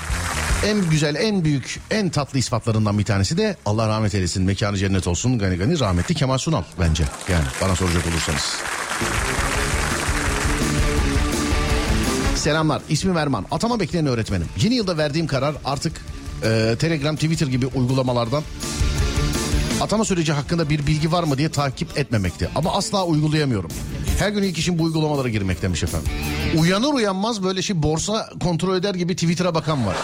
En 0.66 0.90
güzel, 0.90 1.14
en 1.14 1.44
büyük, 1.44 1.80
en 1.90 2.10
tatlı 2.10 2.38
ispatlarından 2.38 2.98
bir 2.98 3.04
tanesi 3.04 3.38
de 3.38 3.56
Allah 3.66 3.88
rahmet 3.88 4.14
eylesin. 4.14 4.44
Mekanı 4.44 4.76
cennet 4.76 5.06
olsun 5.06 5.38
gani 5.38 5.56
gani 5.56 5.80
rahmetli 5.80 6.14
Kemal 6.14 6.38
Sunal 6.38 6.62
bence. 6.80 7.04
Yani 7.28 7.44
bana 7.62 7.76
soracak 7.76 8.06
olursanız. 8.06 8.56
Selamlar. 12.44 12.82
İsmim 12.88 13.16
Erman. 13.16 13.46
Atama 13.50 13.80
bekleyen 13.80 14.06
öğretmenim. 14.06 14.46
Yeni 14.62 14.74
yılda 14.74 14.96
verdiğim 14.96 15.26
karar 15.26 15.54
artık 15.64 15.92
e, 16.42 16.76
Telegram, 16.78 17.14
Twitter 17.14 17.46
gibi 17.46 17.66
uygulamalardan 17.66 18.42
atama 19.80 20.04
süreci 20.04 20.32
hakkında 20.32 20.70
bir 20.70 20.86
bilgi 20.86 21.12
var 21.12 21.22
mı 21.22 21.38
diye 21.38 21.48
takip 21.48 21.98
etmemekti. 21.98 22.50
Ama 22.54 22.72
asla 22.74 23.04
uygulayamıyorum. 23.04 23.70
Her 24.18 24.28
gün 24.28 24.42
ilk 24.42 24.58
işim 24.58 24.78
bu 24.78 24.82
uygulamalara 24.82 25.28
girmek 25.28 25.62
demiş 25.62 25.82
efendim. 25.82 26.08
Uyanır 26.58 26.94
uyanmaz 26.94 27.42
böyle 27.42 27.62
şey 27.62 27.82
borsa 27.82 28.30
kontrol 28.42 28.76
eder 28.76 28.94
gibi 28.94 29.14
Twitter'a 29.14 29.54
bakan 29.54 29.86
var. 29.86 29.96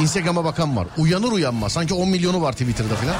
Instagram'a 0.00 0.44
bakan 0.44 0.76
var. 0.76 0.86
Uyanır 0.98 1.32
uyanmaz. 1.32 1.72
Sanki 1.72 1.94
10 1.94 2.08
milyonu 2.08 2.42
var 2.42 2.52
Twitter'da 2.52 2.94
falan. 2.94 3.16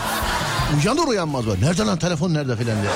Uyanır 0.82 1.08
uyanmaz 1.08 1.46
var. 1.46 1.60
Nerede 1.60 1.82
lan 1.82 1.98
telefon 1.98 2.34
nerede 2.34 2.56
falan 2.56 2.82
diye. 2.82 2.92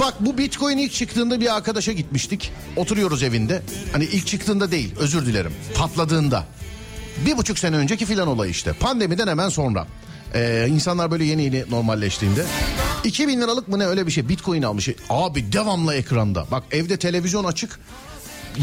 Bak 0.00 0.14
bu 0.20 0.38
Bitcoin 0.38 0.78
ilk 0.78 0.92
çıktığında 0.92 1.40
bir 1.40 1.56
arkadaşa 1.56 1.92
gitmiştik. 1.92 2.52
Oturuyoruz 2.76 3.22
evinde. 3.22 3.62
Hani 3.92 4.04
ilk 4.04 4.26
çıktığında 4.26 4.70
değil 4.70 4.94
özür 4.98 5.26
dilerim. 5.26 5.52
Patladığında. 5.74 6.44
Bir 7.26 7.36
buçuk 7.36 7.58
sene 7.58 7.76
önceki 7.76 8.06
filan 8.06 8.28
olay 8.28 8.50
işte. 8.50 8.72
Pandemiden 8.72 9.26
hemen 9.26 9.48
sonra. 9.48 9.86
Ee, 10.34 10.66
insanlar 10.70 11.10
böyle 11.10 11.24
yeni 11.24 11.44
yeni 11.44 11.64
normalleştiğinde. 11.70 12.44
2000 13.04 13.40
liralık 13.40 13.68
mı 13.68 13.78
ne 13.78 13.86
öyle 13.86 14.06
bir 14.06 14.12
şey 14.12 14.28
bitcoin 14.28 14.62
almış. 14.62 14.88
Abi 15.10 15.52
devamlı 15.52 15.94
ekranda. 15.94 16.46
Bak 16.50 16.64
evde 16.70 16.96
televizyon 16.96 17.44
açık. 17.44 17.80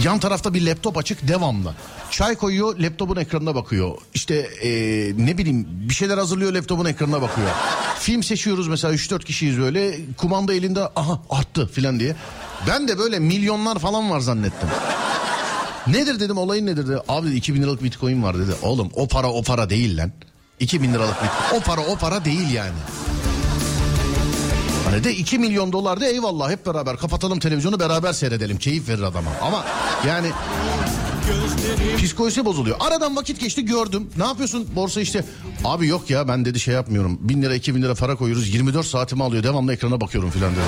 Yan 0.04 0.20
tarafta 0.20 0.54
bir 0.54 0.66
laptop 0.66 0.98
açık 0.98 1.28
devamlı. 1.28 1.74
Çay 2.12 2.36
koyuyor 2.36 2.80
laptopun 2.80 3.16
ekranına 3.16 3.56
bakıyor. 3.56 3.98
İşte 4.14 4.36
ee, 4.36 4.70
ne 5.18 5.38
bileyim 5.38 5.68
bir 5.70 5.94
şeyler 5.94 6.18
hazırlıyor 6.18 6.54
laptopun 6.54 6.86
ekranına 6.86 7.22
bakıyor. 7.22 7.50
Film 8.00 8.24
seçiyoruz 8.24 8.68
mesela 8.68 8.94
3-4 8.94 9.24
kişiyiz 9.24 9.60
böyle. 9.60 10.00
Kumanda 10.18 10.54
elinde 10.54 10.82
aha 10.96 11.22
arttı 11.30 11.68
filan 11.68 12.00
diye. 12.00 12.16
Ben 12.68 12.88
de 12.88 12.98
böyle 12.98 13.20
milyonlar 13.20 13.80
falan 13.80 14.10
var 14.10 14.20
zannettim. 14.20 14.70
Nedir 15.88 16.20
dedim 16.20 16.38
olayın 16.38 16.66
nedir 16.66 16.88
dedi. 16.88 17.00
Abi 17.08 17.28
dedi, 17.28 17.36
2000 17.36 17.62
liralık 17.62 17.84
bitcoin 17.84 18.24
var 18.24 18.38
dedi. 18.38 18.52
Oğlum 18.62 18.90
o 18.94 19.08
para 19.08 19.28
o 19.28 19.44
para 19.44 19.70
değil 19.70 19.98
lan. 19.98 20.12
2000 20.60 20.94
liralık 20.94 21.16
bitcoin. 21.24 21.62
O 21.62 21.64
para 21.64 21.82
o 21.82 21.96
para 21.96 22.26
değil 22.26 22.52
yani. 22.52 22.78
Hani 24.94 25.04
de 25.04 25.16
2 25.16 25.40
milyon 25.40 25.74
dolar 25.74 26.02
da 26.02 26.06
eyvallah 26.06 26.52
hep 26.52 26.66
beraber 26.66 26.98
kapatalım 26.98 27.40
televizyonu 27.40 27.80
beraber 27.80 28.14
seyredelim. 28.14 28.58
Keyif 28.58 28.90
verir 28.90 29.02
adama. 29.02 29.30
Ama 29.42 29.66
yani 30.08 30.28
psikolojisi 31.98 32.46
bozuluyor. 32.46 32.78
Aradan 32.80 33.16
vakit 33.16 33.40
geçti 33.40 33.66
gördüm. 33.66 34.10
Ne 34.18 34.24
yapıyorsun 34.24 34.68
borsa 34.76 35.02
işte. 35.02 35.26
Abi 35.64 35.88
yok 35.88 36.10
ya 36.10 36.28
ben 36.28 36.46
dedi 36.46 36.60
şey 36.60 36.74
yapmıyorum. 36.74 37.18
1000 37.22 37.42
lira 37.42 37.56
2000 37.56 37.82
lira 37.82 37.96
para 37.96 38.16
koyuyoruz. 38.16 38.54
24 38.54 38.86
saatimi 38.86 39.24
alıyor. 39.24 39.44
Devamlı 39.44 39.74
ekrana 39.74 40.02
bakıyorum 40.02 40.32
filan 40.32 40.52
dedi. 40.52 40.62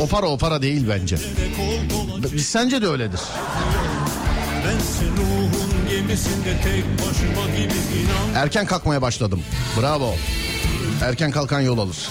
O 0.00 0.06
para 0.06 0.26
o 0.26 0.38
para 0.38 0.62
değil 0.62 0.86
bence. 0.88 1.18
Sence 2.38 2.82
de 2.82 2.86
öyledir. 2.86 3.20
Erken 8.34 8.66
kalkmaya 8.66 9.02
başladım. 9.02 9.42
Bravo. 9.80 10.14
Erken 11.02 11.30
kalkan 11.30 11.60
yol 11.60 11.78
alır. 11.78 12.08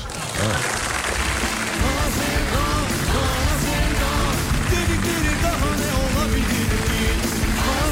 Dedikleri 4.71 5.33
daha 5.43 5.69
ne 5.75 5.91
olabilir 6.03 6.69
ki 6.69 7.31
Kara 7.65 7.91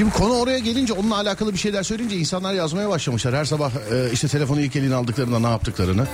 Şimdi 0.00 0.12
konu 0.12 0.34
oraya 0.34 0.58
gelince 0.58 0.92
onunla 0.92 1.16
alakalı 1.16 1.52
bir 1.52 1.58
şeyler 1.58 1.82
söyleyince 1.82 2.16
insanlar 2.16 2.54
yazmaya 2.54 2.88
başlamışlar. 2.88 3.34
Her 3.34 3.44
sabah 3.44 3.70
e, 3.92 4.12
işte 4.12 4.28
telefonu 4.28 4.60
ilk 4.60 4.76
eline 4.76 4.94
aldıklarında 4.94 5.38
ne 5.38 5.46
yaptıklarını. 5.46 6.06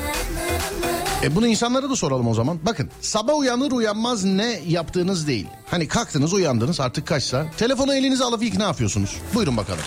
E 1.22 1.37
bunu 1.37 1.46
insanlara 1.46 1.90
da 1.90 1.96
soralım 1.96 2.29
o 2.29 2.35
zaman. 2.35 2.59
Bakın 2.62 2.90
sabah 3.01 3.37
uyanır 3.37 3.72
uyanmaz 3.72 4.25
ne 4.25 4.61
yaptığınız 4.66 5.27
değil. 5.27 5.46
Hani 5.70 5.88
kalktınız 5.88 6.33
uyandınız 6.33 6.81
artık 6.81 7.07
kaçsa. 7.07 7.46
Telefonu 7.57 7.94
elinize 7.94 8.25
alıp 8.25 8.42
ilk 8.42 8.57
ne 8.57 8.62
yapıyorsunuz? 8.62 9.16
Buyurun 9.35 9.57
bakalım. 9.57 9.85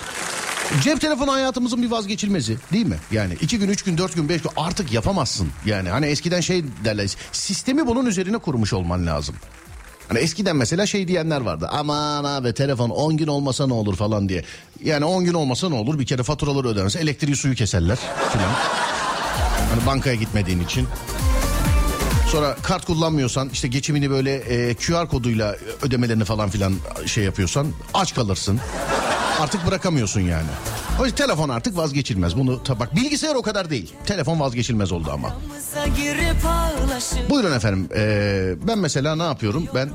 Cep 0.84 1.02
telefonu 1.02 1.34
hayatımızın 1.34 1.82
bir 1.84 1.92
vazgeçilmezi 1.92 2.58
değil 2.74 2.86
mi? 2.86 2.98
Yani 3.12 3.34
iki 3.42 3.60
gün, 3.60 3.70
üç 3.70 3.84
gün, 3.84 3.98
dört 3.98 4.16
gün, 4.16 4.30
beş 4.30 4.42
gün 4.42 4.52
artık 4.58 4.94
yapamazsın. 4.94 5.48
Yani 5.66 5.90
hani 5.90 6.06
eskiden 6.06 6.42
şey 6.42 6.64
derler 6.86 7.10
sistemi 7.32 7.88
bunun 7.88 8.06
üzerine 8.06 8.38
kurmuş 8.38 8.74
olman 8.74 9.08
lazım. 9.08 9.36
Hani 10.10 10.20
eskiden 10.20 10.56
mesela 10.56 10.86
şey 10.86 11.08
diyenler 11.08 11.42
vardı. 11.42 11.68
Aman 11.72 12.24
abi 12.24 12.54
telefon 12.54 12.90
10 12.90 13.18
gün 13.18 13.28
olmasa 13.28 13.68
ne 13.68 13.74
olur 13.74 13.96
falan 13.96 14.30
diye. 14.30 14.44
Yani 14.84 15.06
10 15.06 15.26
gün 15.26 15.34
olmasa 15.34 15.70
ne 15.70 15.76
olur? 15.76 16.00
Bir 16.00 16.06
kere 16.06 16.24
faturaları 16.24 16.68
ödenmez. 16.68 16.96
Elektriği 16.96 17.36
suyu 17.36 17.56
keserler 17.56 17.98
filan. 18.32 18.52
Hani 19.70 19.86
bankaya 19.86 20.16
gitmediğin 20.16 20.60
için. 20.60 20.88
Sonra 22.32 22.56
kart 22.64 22.86
kullanmıyorsan 22.86 23.50
işte 23.54 23.68
geçimini 23.68 24.10
böyle 24.10 24.36
e, 24.36 24.74
QR 24.74 25.08
koduyla 25.08 25.56
ödemelerini 25.82 26.26
falan 26.26 26.50
filan 26.50 26.74
şey 27.06 27.24
yapıyorsan 27.24 27.68
aç 27.94 28.16
kalırsın. 28.16 28.60
Artık 29.40 29.68
bırakamıyorsun 29.68 30.22
yani. 30.22 30.48
O 31.02 31.06
yüzden 31.06 31.18
telefon 31.26 31.50
artık 31.50 31.78
vazgeçilmez. 31.78 32.38
Bunu 32.38 32.62
bak 32.80 32.96
bilgisayar 32.96 33.36
o 33.36 33.42
kadar 33.42 33.70
değil. 33.70 33.94
Telefon 34.06 34.40
vazgeçilmez 34.40 34.92
oldu 34.92 35.10
ama. 35.14 35.36
Buyurun 37.30 37.52
efendim. 37.56 37.90
Ee, 37.96 38.54
ben 38.68 38.80
mesela 38.80 39.16
ne 39.16 39.24
yapıyorum? 39.24 39.68
Ben 39.76 39.90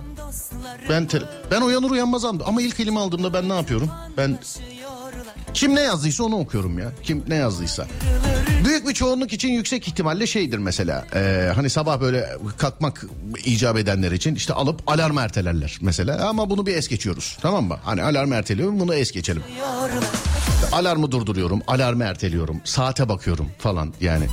ben 0.88 1.06
te- 1.06 1.22
ben 1.50 1.60
uyanır 1.60 1.90
uyanmaz 1.90 2.24
andım. 2.24 2.46
Ama 2.48 2.62
ilk 2.62 2.80
elime 2.80 3.00
aldığımda 3.00 3.32
ben 3.34 3.48
ne 3.48 3.56
yapıyorum? 3.56 3.90
Ben 4.16 4.38
kim 5.54 5.74
ne 5.74 5.80
yazdıysa 5.80 6.24
onu 6.24 6.38
okuyorum 6.38 6.78
ya. 6.78 6.92
Kim 7.02 7.24
ne 7.28 7.34
yazdıysa. 7.34 7.86
Büyük 8.64 8.88
bir 8.88 8.94
çoğunluk 8.94 9.32
için 9.32 9.48
yüksek 9.48 9.88
ihtimalle 9.88 10.26
şeydir 10.26 10.58
mesela. 10.58 11.04
ee, 11.14 11.52
hani 11.54 11.70
sabah 11.70 12.00
böyle 12.00 12.28
kalkmak 12.58 13.04
icap 13.44 13.76
edenler 13.76 14.12
için 14.12 14.34
işte 14.34 14.54
alıp 14.54 14.90
alarm 14.90 15.18
ertelerler 15.18 15.78
mesela. 15.80 16.28
Ama 16.28 16.50
bunu 16.50 16.66
bir 16.66 16.76
es 16.76 16.88
geçiyoruz. 16.88 17.38
Tamam 17.40 17.64
mı? 17.64 17.78
Hani 17.84 18.02
alarm 18.02 18.32
erteliyorum 18.32 18.80
bunu 18.80 18.94
es 18.94 19.12
geçelim. 19.12 19.42
Alarmı 20.72 21.10
durduruyorum. 21.12 21.62
Alarmı 21.66 22.04
erteliyorum. 22.04 22.60
Saate 22.64 23.08
bakıyorum 23.08 23.48
falan 23.58 23.94
yani. 24.00 24.26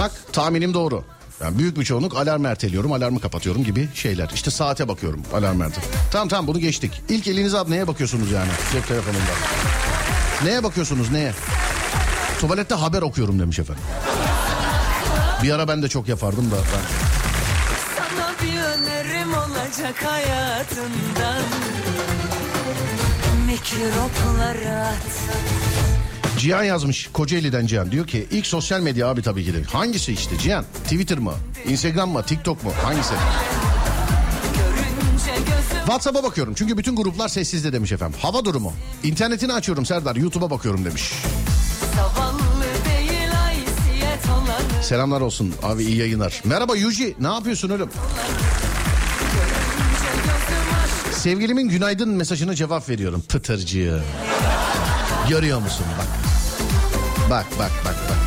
Bak 0.00 0.12
tahminim 0.32 0.74
doğru. 0.74 1.04
Yani 1.42 1.58
büyük 1.58 1.78
bir 1.78 1.84
çoğunluk 1.84 2.16
alarm 2.16 2.44
erteliyorum, 2.44 2.92
alarmı 2.92 3.20
kapatıyorum 3.20 3.64
gibi 3.64 3.88
şeyler. 3.94 4.30
İşte 4.34 4.50
saate 4.50 4.88
bakıyorum, 4.88 5.22
alarm 5.34 5.62
ertel. 5.62 5.84
Tamam 6.12 6.28
tamam 6.28 6.46
bunu 6.46 6.58
geçtik. 6.58 7.02
İlk 7.08 7.26
elinize 7.28 7.58
alıp 7.58 7.68
neye 7.68 7.86
bakıyorsunuz 7.86 8.32
yani 8.32 8.50
cep 8.72 8.88
telefonunda? 8.88 9.20
Neye 10.44 10.62
bakıyorsunuz 10.64 11.10
neye? 11.10 11.32
Tuvalette 12.40 12.74
haber 12.74 13.02
okuyorum 13.02 13.38
demiş 13.38 13.58
efendim. 13.58 13.82
Bir 15.42 15.50
ara 15.50 15.68
ben 15.68 15.82
de 15.82 15.88
çok 15.88 16.08
yapardım 16.08 16.50
da 16.50 16.54
ben. 16.54 16.82
Sana 17.96 18.32
bir 18.42 18.60
önerim 18.60 19.34
olacak 19.34 20.04
hayatından 20.04 21.42
Mikropları 23.46 24.80
at 24.80 25.69
Cihan 26.40 26.64
yazmış 26.64 27.08
Kocaeli'den 27.12 27.66
Cihan 27.66 27.90
diyor 27.90 28.06
ki 28.06 28.26
ilk 28.30 28.46
sosyal 28.46 28.80
medya 28.80 29.08
abi 29.08 29.22
tabii 29.22 29.44
ki 29.44 29.54
de. 29.54 29.62
Hangisi 29.62 30.12
işte 30.12 30.38
Cihan? 30.38 30.64
Twitter 30.84 31.18
mı? 31.18 31.32
Instagram 31.68 32.10
mı? 32.10 32.22
TikTok 32.22 32.64
mu? 32.64 32.72
Hangisi? 32.84 33.14
WhatsApp'a 35.78 36.22
bakıyorum 36.22 36.54
çünkü 36.54 36.78
bütün 36.78 36.96
gruplar 36.96 37.28
sessizde 37.28 37.72
demiş 37.72 37.92
efendim. 37.92 38.18
Hava 38.22 38.44
durumu. 38.44 38.72
İnternetini 39.02 39.52
açıyorum 39.52 39.86
Serdar 39.86 40.16
YouTube'a 40.16 40.50
bakıyorum 40.50 40.84
demiş. 40.84 41.12
değil 42.84 43.20
Selamlar 44.82 45.20
olsun 45.20 45.54
abi 45.62 45.84
iyi 45.84 45.96
yayınlar. 45.96 46.42
Merhaba 46.44 46.76
Yuji 46.76 47.14
ne 47.20 47.26
yapıyorsun 47.26 47.70
oğlum? 47.70 47.90
Sevgilimin 51.12 51.68
günaydın 51.68 52.08
mesajına 52.08 52.54
cevap 52.54 52.88
veriyorum. 52.88 53.22
Pıtırcı. 53.28 54.02
Görüyor 55.28 55.60
musun 55.60 55.86
bak. 55.98 56.29
Bak 57.30 57.46
bak 57.58 57.70
bak 57.84 57.94
bak. 58.08 58.18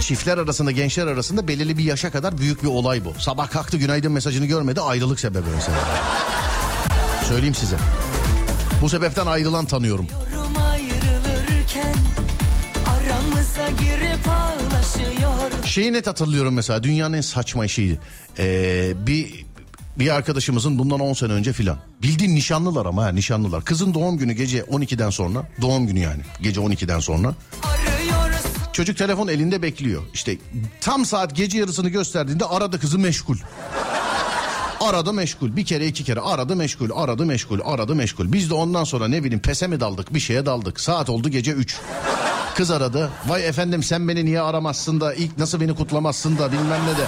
Çiftler 0.00 0.38
arasında 0.38 0.70
gençler 0.70 1.06
arasında 1.06 1.48
belirli 1.48 1.78
bir 1.78 1.84
yaşa 1.84 2.10
kadar 2.10 2.38
büyük 2.38 2.62
bir 2.62 2.68
olay 2.68 3.04
bu. 3.04 3.14
Sabah 3.18 3.50
kalktı 3.50 3.76
günaydın 3.76 4.12
mesajını 4.12 4.46
görmedi 4.46 4.80
ayrılık 4.80 5.20
sebebi 5.20 5.46
mesela. 5.54 5.78
Söyleyeyim 7.28 7.54
size. 7.54 7.76
Bu 8.82 8.88
sebepten 8.88 9.26
ayrılan 9.26 9.64
tanıyorum. 9.64 10.06
Şeyi 15.64 15.92
net 15.92 16.06
hatırlıyorum 16.06 16.54
mesela 16.54 16.82
dünyanın 16.82 17.14
en 17.14 17.20
saçma 17.20 17.68
şeyi. 17.68 17.98
Ee, 18.38 18.92
bir 19.06 19.46
bir 19.98 20.14
arkadaşımızın 20.14 20.78
bundan 20.78 21.00
10 21.00 21.12
sene 21.12 21.32
önce 21.32 21.52
filan. 21.52 21.76
Bildiğin 22.02 22.34
nişanlılar 22.34 22.86
ama 22.86 23.04
ha 23.04 23.08
nişanlılar. 23.08 23.64
Kızın 23.64 23.94
doğum 23.94 24.18
günü 24.18 24.32
gece 24.32 24.60
12'den 24.60 25.10
sonra. 25.10 25.48
Doğum 25.60 25.86
günü 25.86 25.98
yani 25.98 26.22
gece 26.42 26.60
12'den 26.60 27.00
sonra. 27.00 27.34
Çocuk 28.72 28.98
telefon 28.98 29.28
elinde 29.28 29.62
bekliyor. 29.62 30.02
İşte 30.14 30.36
tam 30.80 31.04
saat 31.04 31.36
gece 31.36 31.58
yarısını 31.58 31.88
gösterdiğinde 31.88 32.44
aradı 32.44 32.80
kızı 32.80 32.98
meşgul. 32.98 33.36
Aradı 34.80 35.12
meşgul. 35.12 35.56
Bir 35.56 35.64
kere 35.64 35.86
iki 35.86 36.04
kere 36.04 36.20
aradı 36.20 36.56
meşgul. 36.56 36.90
Aradı 36.94 37.26
meşgul. 37.26 37.58
Aradı 37.64 37.94
meşgul. 37.94 38.32
Biz 38.32 38.50
de 38.50 38.54
ondan 38.54 38.84
sonra 38.84 39.08
ne 39.08 39.24
bileyim 39.24 39.42
pese 39.42 39.66
mi 39.66 39.80
daldık 39.80 40.14
bir 40.14 40.20
şeye 40.20 40.46
daldık. 40.46 40.80
Saat 40.80 41.10
oldu 41.10 41.28
gece 41.28 41.52
3. 41.52 41.76
Kız 42.58 42.70
aradı. 42.70 43.10
Vay 43.26 43.48
efendim 43.48 43.82
sen 43.82 44.08
beni 44.08 44.24
niye 44.24 44.40
aramazsın 44.40 45.00
da 45.00 45.14
ilk 45.14 45.38
nasıl 45.38 45.60
beni 45.60 45.74
kutlamazsın 45.74 46.38
da 46.38 46.52
bilmem 46.52 46.80
ne 46.86 46.98
de. 46.98 47.06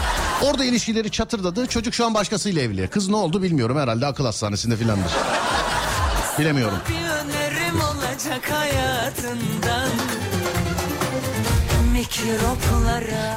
Orada 0.51 0.65
ilişkileri 0.65 1.11
çatırdadı. 1.11 1.67
Çocuk 1.67 1.95
şu 1.95 2.07
an 2.07 2.15
başkasıyla 2.15 2.63
evli. 2.63 2.89
Kız 2.89 3.09
ne 3.09 3.17
oldu 3.17 3.43
bilmiyorum 3.43 3.79
herhalde 3.79 4.07
akıl 4.07 4.25
hastanesinde 4.25 4.77
filandır. 4.77 5.13
Bilemiyorum. 6.39 6.79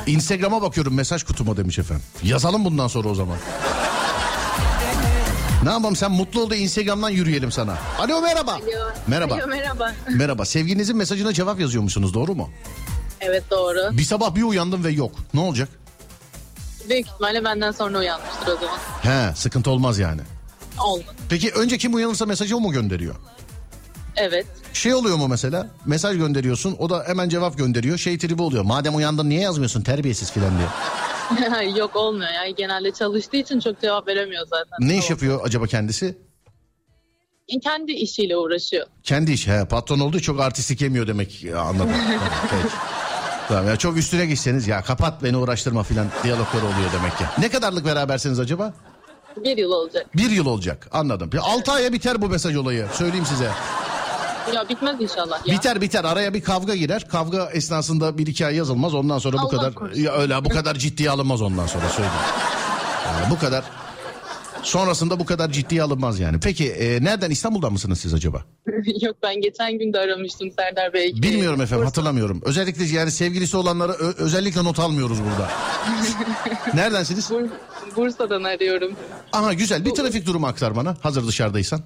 Instagram'a 0.07 0.61
bakıyorum 0.61 0.93
mesaj 0.93 1.23
kutuma 1.23 1.57
demiş 1.57 1.79
efendim. 1.79 2.05
Yazalım 2.23 2.65
bundan 2.65 2.87
sonra 2.87 3.09
o 3.09 3.15
zaman. 3.15 3.37
Ne 5.63 5.69
yapalım 5.69 5.95
sen 5.95 6.11
mutlu 6.11 6.41
ol 6.41 6.49
da 6.49 6.55
Instagram'dan 6.55 7.09
yürüyelim 7.09 7.51
sana. 7.51 7.77
Alo 7.99 8.21
merhaba. 8.21 8.59
Merhaba. 9.07 9.33
Alo, 9.35 9.47
merhaba. 9.47 9.91
Merhaba. 10.09 10.45
Sevgilinizin 10.45 10.97
mesajına 10.97 11.33
cevap 11.33 11.59
yazıyor 11.59 11.83
musunuz 11.83 12.13
doğru 12.13 12.35
mu? 12.35 12.49
Evet 13.21 13.43
doğru. 13.51 13.97
Bir 13.97 14.03
sabah 14.03 14.35
bir 14.35 14.43
uyandım 14.43 14.83
ve 14.83 14.91
yok. 14.91 15.11
Ne 15.33 15.39
olacak? 15.39 15.69
Büyük 16.89 17.07
ihtimalle 17.07 17.43
benden 17.43 17.71
sonra 17.71 17.99
uyanmıştır 17.99 18.47
o 18.47 18.55
zaman. 18.55 18.77
He 19.01 19.35
sıkıntı 19.35 19.71
olmaz 19.71 19.99
yani. 19.99 20.21
Olmadı. 20.79 21.15
Peki 21.29 21.51
önce 21.51 21.77
kim 21.77 21.93
uyanırsa 21.93 22.25
mesajı 22.25 22.57
o 22.57 22.59
mu 22.59 22.71
gönderiyor? 22.71 23.15
Evet. 24.15 24.45
Şey 24.73 24.93
oluyor 24.93 25.17
mu 25.17 25.27
mesela? 25.27 25.67
Mesaj 25.85 26.17
gönderiyorsun 26.17 26.75
o 26.79 26.89
da 26.89 27.03
hemen 27.07 27.29
cevap 27.29 27.57
gönderiyor. 27.57 27.97
Şey 27.97 28.17
tribi 28.17 28.41
oluyor. 28.41 28.63
Madem 28.63 28.95
uyandın 28.95 29.29
niye 29.29 29.41
yazmıyorsun 29.41 29.81
terbiyesiz 29.81 30.31
filan 30.31 30.57
diye. 30.57 30.67
Yok 31.77 31.95
olmuyor 31.95 32.31
ya. 32.31 32.49
Genelde 32.49 32.91
çalıştığı 32.91 33.37
için 33.37 33.59
çok 33.59 33.81
cevap 33.81 34.07
veremiyor 34.07 34.47
zaten. 34.47 34.77
Ne 34.79 34.97
iş 34.97 35.09
yapıyor 35.09 35.39
acaba 35.43 35.65
kendisi? 35.67 36.17
Kendi 37.63 37.91
işiyle 37.91 38.37
uğraşıyor. 38.37 38.87
Kendi 39.03 39.31
iş. 39.31 39.47
He, 39.47 39.65
patron 39.65 39.99
olduğu 39.99 40.19
çok 40.19 40.39
artistik 40.39 40.81
yemiyor 40.81 41.07
demek. 41.07 41.43
Ya, 41.43 41.59
anladım. 41.59 41.89
Tamam, 42.07 42.29
peki. 42.51 42.73
Tamam 43.47 43.67
ya 43.67 43.75
çok 43.77 43.97
üstüne 43.97 44.25
gitseniz 44.25 44.67
ya 44.67 44.81
kapat 44.81 45.23
beni 45.23 45.37
uğraştırma 45.37 45.83
filan 45.83 46.07
diyaloglar 46.23 46.61
oluyor 46.61 46.91
demek 46.99 47.17
ki. 47.17 47.23
Ne 47.37 47.49
kadarlık 47.49 47.85
berabersiniz 47.85 48.39
acaba? 48.39 48.73
Bir 49.43 49.57
yıl 49.57 49.71
olacak. 49.71 50.05
Bir 50.15 50.29
yıl 50.29 50.45
olacak 50.45 50.87
anladım. 50.91 51.31
Bir 51.31 51.37
altı 51.37 51.71
aya 51.71 51.93
biter 51.93 52.21
bu 52.21 52.29
mesaj 52.29 52.55
olayı 52.55 52.87
söyleyeyim 52.93 53.25
size. 53.25 53.51
Ya 54.53 54.69
bitmez 54.69 55.01
inşallah 55.01 55.47
ya. 55.47 55.55
Biter 55.55 55.81
biter 55.81 56.03
araya 56.03 56.33
bir 56.33 56.41
kavga 56.41 56.75
girer. 56.75 57.07
Kavga 57.07 57.49
esnasında 57.53 58.17
bir 58.17 58.27
iki 58.27 58.45
ay 58.45 58.55
yazılmaz 58.55 58.93
ondan 58.93 59.17
sonra 59.19 59.37
bu 59.37 59.41
Allah 59.41 59.49
kadar 59.49 59.73
korusun. 59.73 60.01
ya 60.01 60.11
öyle 60.13 60.45
bu 60.45 60.49
kadar 60.49 60.75
ciddiye 60.75 61.09
alınmaz 61.09 61.41
ondan 61.41 61.67
sonra 61.67 61.89
söyleyeyim. 61.89 62.17
Yani 63.19 63.31
bu 63.31 63.39
kadar 63.39 63.63
sonrasında 64.63 65.19
bu 65.19 65.25
kadar 65.25 65.49
ciddiye 65.51 65.83
alınmaz 65.83 66.19
yani. 66.19 66.39
Peki 66.39 66.69
e, 66.71 67.03
nereden 67.03 67.29
İstanbul'dan 67.31 67.71
mısınız 67.73 67.99
siz 67.99 68.13
acaba? 68.13 68.43
Yok 69.01 69.15
ben 69.23 69.41
geçen 69.41 69.79
gün 69.79 69.93
de 69.93 69.99
aramıştım 69.99 70.51
Serdar 70.59 70.93
Bey. 70.93 71.13
Bilmiyorum 71.15 71.61
efendim 71.61 71.77
Bursa. 71.85 71.89
hatırlamıyorum. 71.89 72.41
Özellikle 72.45 72.83
yani 72.85 73.11
sevgilisi 73.11 73.57
olanlara 73.57 73.91
ö- 73.93 74.13
özellikle 74.17 74.63
not 74.63 74.79
almıyoruz 74.79 75.17
burada. 75.23 75.49
Neredensiniz? 76.73 77.29
Bur- 77.31 77.49
Bursa'dan 77.95 78.43
arıyorum. 78.43 78.93
Aha 79.33 79.53
güzel 79.53 79.85
bir 79.85 79.91
trafik 79.91 80.25
durumu 80.27 80.47
aktar 80.47 80.75
bana 80.75 80.95
hazır 81.01 81.27
dışarıdaysan. 81.27 81.81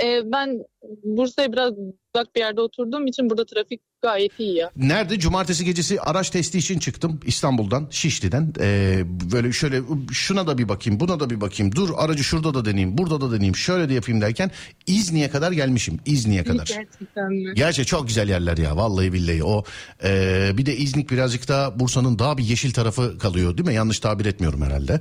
Ee, 0.00 0.20
ben 0.32 0.64
Bursa'ya 1.04 1.52
biraz 1.52 1.72
uzak 2.14 2.34
bir 2.34 2.40
yerde 2.40 2.60
oturduğum 2.60 3.06
için 3.06 3.30
burada 3.30 3.46
trafik 3.46 3.80
gayet 4.02 4.40
iyi 4.40 4.56
ya. 4.56 4.70
Nerede? 4.76 5.18
Cumartesi 5.18 5.64
gecesi 5.64 6.00
araç 6.00 6.30
testi 6.30 6.58
için 6.58 6.78
çıktım 6.78 7.20
İstanbul'dan, 7.26 7.88
Şişli'den. 7.90 8.52
Ee, 8.60 9.02
böyle 9.32 9.52
şöyle 9.52 9.80
şuna 10.12 10.46
da 10.46 10.58
bir 10.58 10.68
bakayım, 10.68 11.00
buna 11.00 11.20
da 11.20 11.30
bir 11.30 11.40
bakayım. 11.40 11.74
Dur 11.74 11.90
aracı 11.96 12.24
şurada 12.24 12.54
da 12.54 12.64
deneyeyim, 12.64 12.98
burada 12.98 13.20
da 13.20 13.30
deneyeyim, 13.30 13.56
şöyle 13.56 13.88
de 13.88 13.94
yapayım 13.94 14.20
derken 14.20 14.50
İzni'ye 14.86 15.30
kadar 15.30 15.52
gelmişim. 15.52 16.00
İzni'ye 16.06 16.44
kadar. 16.44 16.66
Gerçekten 16.66 17.32
mi? 17.32 17.54
Gerçi 17.54 17.86
çok 17.86 18.08
güzel 18.08 18.28
yerler 18.28 18.56
ya 18.56 18.76
vallahi 18.76 19.12
billahi 19.12 19.44
o 19.44 19.64
ee, 20.04 20.50
bir 20.54 20.66
de 20.66 20.76
İznik 20.76 21.10
birazcık 21.10 21.48
daha 21.48 21.80
Bursa'nın 21.80 22.18
daha 22.18 22.38
bir 22.38 22.44
yeşil 22.44 22.72
tarafı 22.72 23.18
kalıyor 23.18 23.56
değil 23.56 23.68
mi 23.68 23.74
yanlış 23.74 24.00
tabir 24.00 24.26
etmiyorum 24.26 24.62
herhalde. 24.62 25.00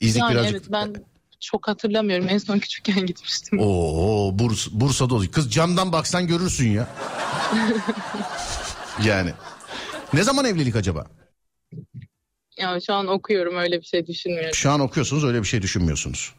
İznik 0.00 0.22
Yani 0.22 0.32
birazcık 0.32 0.54
evet 0.54 0.72
ben 0.72 0.94
çok 1.40 1.68
hatırlamıyorum. 1.68 2.26
En 2.28 2.38
son 2.38 2.58
küçükken 2.58 3.06
gitmiştim. 3.06 3.58
Oo 3.60 4.38
Burs, 4.38 4.68
Bursa'da 4.70 5.14
oluyor. 5.14 5.32
Kız 5.32 5.52
camdan 5.52 5.92
baksan 5.92 6.26
görürsün 6.26 6.70
ya. 6.70 6.88
yani. 9.04 9.30
Ne 10.12 10.22
zaman 10.22 10.44
evlilik 10.44 10.76
acaba? 10.76 11.06
Yani 12.58 12.82
şu 12.82 12.94
an 12.94 13.06
okuyorum 13.06 13.56
öyle 13.56 13.80
bir 13.80 13.86
şey 13.86 14.06
düşünmüyorum. 14.06 14.54
Şu 14.54 14.70
an 14.70 14.80
okuyorsunuz 14.80 15.24
öyle 15.24 15.42
bir 15.42 15.46
şey 15.46 15.62
düşünmüyorsunuz. 15.62 16.32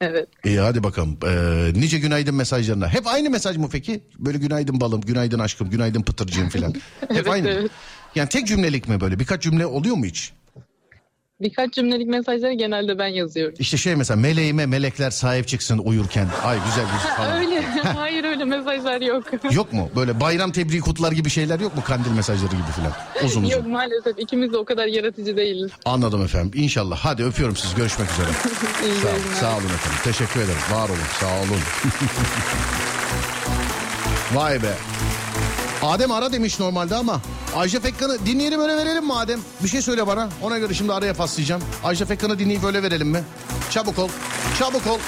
Evet. 0.00 0.28
İyi 0.44 0.60
hadi 0.60 0.82
bakalım. 0.82 1.18
Ee, 1.26 1.72
nice 1.80 1.98
günaydın 1.98 2.34
mesajlarına. 2.34 2.88
Hep 2.88 3.06
aynı 3.06 3.30
mesaj 3.30 3.56
mı 3.56 3.68
peki? 3.72 4.00
Böyle 4.18 4.38
günaydın 4.38 4.80
balım, 4.80 5.00
günaydın 5.00 5.38
aşkım, 5.38 5.70
günaydın 5.70 6.02
pıtırcığım 6.02 6.48
falan. 6.48 6.72
Hep 7.00 7.10
Evet, 7.10 7.28
aynı. 7.28 7.48
evet. 7.48 7.70
Yani 8.14 8.28
tek 8.28 8.46
cümlelik 8.46 8.88
mi 8.88 9.00
böyle? 9.00 9.18
Birkaç 9.20 9.42
cümle 9.42 9.66
oluyor 9.66 9.96
mu 9.96 10.04
hiç? 10.04 10.32
Birkaç 11.40 11.72
cümlelik 11.74 12.08
mesajları 12.08 12.52
genelde 12.52 12.98
ben 12.98 13.06
yazıyorum. 13.06 13.54
İşte 13.58 13.76
şey 13.76 13.96
mesela 13.96 14.20
meleğime 14.20 14.66
melekler 14.66 15.10
sahip 15.10 15.48
çıksın 15.48 15.78
uyurken. 15.78 16.28
Ay 16.44 16.56
güzel 16.64 16.84
güzel 16.96 17.16
falan. 17.16 17.36
Öyle. 17.38 17.60
Hayır 17.96 18.24
öyle 18.24 18.44
mesajlar 18.44 19.00
yok. 19.00 19.24
Yok 19.52 19.72
mu? 19.72 19.90
Böyle 19.96 20.20
bayram 20.20 20.52
tebriği 20.52 20.80
kutlar 20.80 21.12
gibi 21.12 21.30
şeyler 21.30 21.60
yok 21.60 21.76
mu? 21.76 21.82
Kandil 21.84 22.10
mesajları 22.10 22.50
gibi 22.52 22.62
falan. 22.62 22.92
Uzun 23.24 23.42
uzun. 23.44 23.56
yok 23.56 23.66
maalesef 23.66 24.18
ikimiz 24.18 24.52
de 24.52 24.56
o 24.56 24.64
kadar 24.64 24.86
yaratıcı 24.86 25.36
değiliz. 25.36 25.70
Anladım 25.84 26.24
efendim. 26.24 26.50
İnşallah. 26.54 26.98
Hadi 26.98 27.24
öpüyorum 27.24 27.56
sizi. 27.56 27.76
Görüşmek 27.76 28.08
üzere. 28.10 28.26
İyi 28.84 29.00
Sağ, 29.00 29.08
yayınlar. 29.08 29.34
sağ 29.40 29.52
olun 29.52 29.64
efendim. 29.64 29.98
Teşekkür 30.04 30.40
ederim. 30.40 30.58
Var 30.72 30.88
olun. 30.88 30.98
Sağ 31.20 31.26
olun. 31.26 31.60
Vay 34.34 34.62
be. 34.62 34.72
Adem 35.82 36.12
ara 36.12 36.32
demiş 36.32 36.60
normalde 36.60 36.94
ama 36.94 37.20
Ajda 37.56 37.80
Pekkan'ı 37.80 38.26
dinleyelim 38.26 38.60
öyle 38.60 38.76
verelim 38.76 39.04
mi 39.06 39.14
Adem? 39.14 39.40
Bir 39.62 39.68
şey 39.68 39.82
söyle 39.82 40.06
bana. 40.06 40.28
Ona 40.42 40.58
göre 40.58 40.74
şimdi 40.74 40.92
araya 40.92 41.14
paslayacağım. 41.14 41.62
Ajda 41.84 42.04
Pekkan'ı 42.04 42.38
dinleyip 42.38 42.64
öyle 42.64 42.82
verelim 42.82 43.08
mi? 43.08 43.24
Çabuk 43.70 43.98
ol. 43.98 44.08
Çabuk 44.58 44.86
ol. 44.86 44.98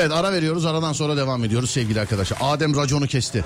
Evet 0.00 0.12
ara 0.12 0.32
veriyoruz 0.32 0.66
aradan 0.66 0.92
sonra 0.92 1.16
devam 1.16 1.44
ediyoruz 1.44 1.70
sevgili 1.70 2.00
arkadaşlar. 2.00 2.38
Adem 2.40 2.76
raconu 2.76 3.06
kesti. 3.06 3.44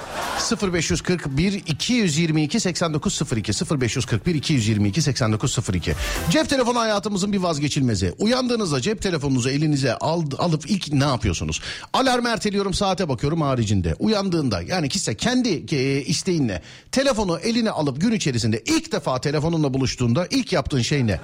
0541 0.62 1.52
222 1.52 2.60
8902 2.60 3.52
0541 3.80 4.34
222 4.34 5.02
8902 5.02 5.94
Cep 6.30 6.48
telefonu 6.48 6.78
hayatımızın 6.78 7.32
bir 7.32 7.38
vazgeçilmezi. 7.38 8.14
Uyandığınızda 8.18 8.80
cep 8.80 9.02
telefonunuzu 9.02 9.48
elinize 9.50 9.94
al, 9.94 10.22
alıp 10.38 10.70
ilk 10.70 10.92
ne 10.92 11.04
yapıyorsunuz? 11.04 11.60
Alarmı 11.92 12.28
erteliyorum 12.28 12.74
saate 12.74 13.08
bakıyorum 13.08 13.40
haricinde. 13.40 13.94
Uyandığında 13.98 14.62
yani 14.62 14.88
kişi 14.88 15.14
kendi 15.14 15.48
isteğinle 16.06 16.62
telefonu 16.92 17.38
eline 17.38 17.70
alıp 17.70 18.00
gün 18.00 18.12
içerisinde 18.12 18.62
ilk 18.66 18.92
defa 18.92 19.20
telefonunla 19.20 19.74
buluştuğunda 19.74 20.26
ilk 20.30 20.52
yaptığın 20.52 20.82
şey 20.82 21.06
ne? 21.06 21.20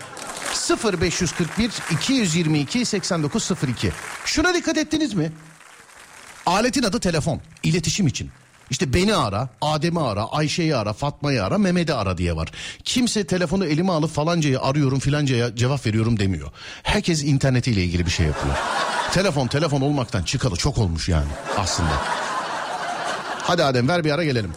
0541 0.92 1.70
222 1.92 2.84
8902 2.84 3.92
Şuna 4.24 4.54
dikkat 4.54 4.78
ettiniz 4.78 5.14
mi? 5.14 5.17
Aletin 6.46 6.82
adı 6.82 7.00
telefon. 7.00 7.40
İletişim 7.62 8.06
için. 8.06 8.30
İşte 8.70 8.94
beni 8.94 9.14
ara, 9.14 9.48
Adem'i 9.60 10.00
ara, 10.00 10.24
Ayşe'yi 10.24 10.76
ara, 10.76 10.92
Fatma'yı 10.92 11.44
ara, 11.44 11.58
Mehmet'i 11.58 11.94
ara 11.94 12.18
diye 12.18 12.36
var. 12.36 12.48
Kimse 12.84 13.26
telefonu 13.26 13.64
elime 13.64 13.92
alıp 13.92 14.10
falancayı 14.14 14.60
arıyorum 14.60 14.98
filancaya 14.98 15.56
cevap 15.56 15.86
veriyorum 15.86 16.18
demiyor. 16.18 16.48
Herkes 16.82 17.24
internetiyle 17.24 17.84
ilgili 17.84 18.06
bir 18.06 18.10
şey 18.10 18.26
yapıyor. 18.26 18.54
telefon 19.12 19.46
telefon 19.46 19.80
olmaktan 19.80 20.22
çıkalı 20.22 20.56
çok 20.56 20.78
olmuş 20.78 21.08
yani 21.08 21.28
aslında. 21.58 21.92
Hadi 23.42 23.64
Adem 23.64 23.88
ver 23.88 24.04
bir 24.04 24.10
ara 24.10 24.24
gelelim. 24.24 24.52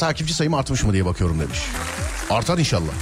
Takipçi 0.00 0.34
sayım 0.34 0.54
artmış 0.54 0.84
mı 0.84 0.92
diye 0.92 1.04
bakıyorum 1.04 1.40
demiş. 1.40 1.58
Artar 2.30 2.58
inşallah. 2.58 2.92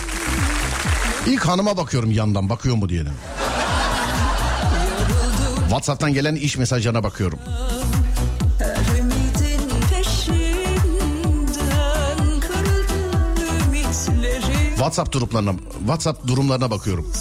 İlk 1.26 1.46
hanıma 1.46 1.76
bakıyorum 1.76 2.10
yandan 2.10 2.48
bakıyor 2.48 2.76
mu 2.76 2.88
diye. 2.88 3.04
WhatsApp'tan 5.60 6.14
gelen 6.14 6.34
iş 6.34 6.56
mesajlarına 6.56 7.02
bakıyorum. 7.02 7.38
WhatsApp 14.76 15.12
durumlarına 15.12 15.52
WhatsApp 15.78 16.26
durumlarına 16.26 16.70
bakıyorum. 16.70 17.12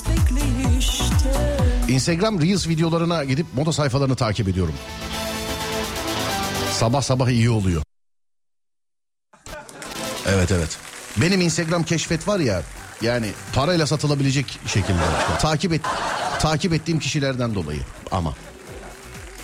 Instagram 1.87 2.41
Reels 2.41 2.67
videolarına 2.67 3.23
gidip 3.23 3.45
moda 3.55 3.71
sayfalarını 3.71 4.15
takip 4.15 4.47
ediyorum. 4.47 4.73
Sabah 6.71 7.01
sabah 7.01 7.29
iyi 7.29 7.49
oluyor. 7.49 7.86
Evet 10.27 10.51
evet. 10.51 10.77
Benim 11.17 11.41
Instagram 11.41 11.83
keşfet 11.83 12.27
var 12.27 12.39
ya 12.39 12.61
yani 13.01 13.27
parayla 13.53 13.87
satılabilecek 13.87 14.59
şekilde. 14.67 14.99
Takip 15.41 15.73
et 15.73 15.81
takip 16.39 16.73
ettiğim 16.73 16.99
kişilerden 16.99 17.55
dolayı 17.55 17.81
ama. 18.11 18.33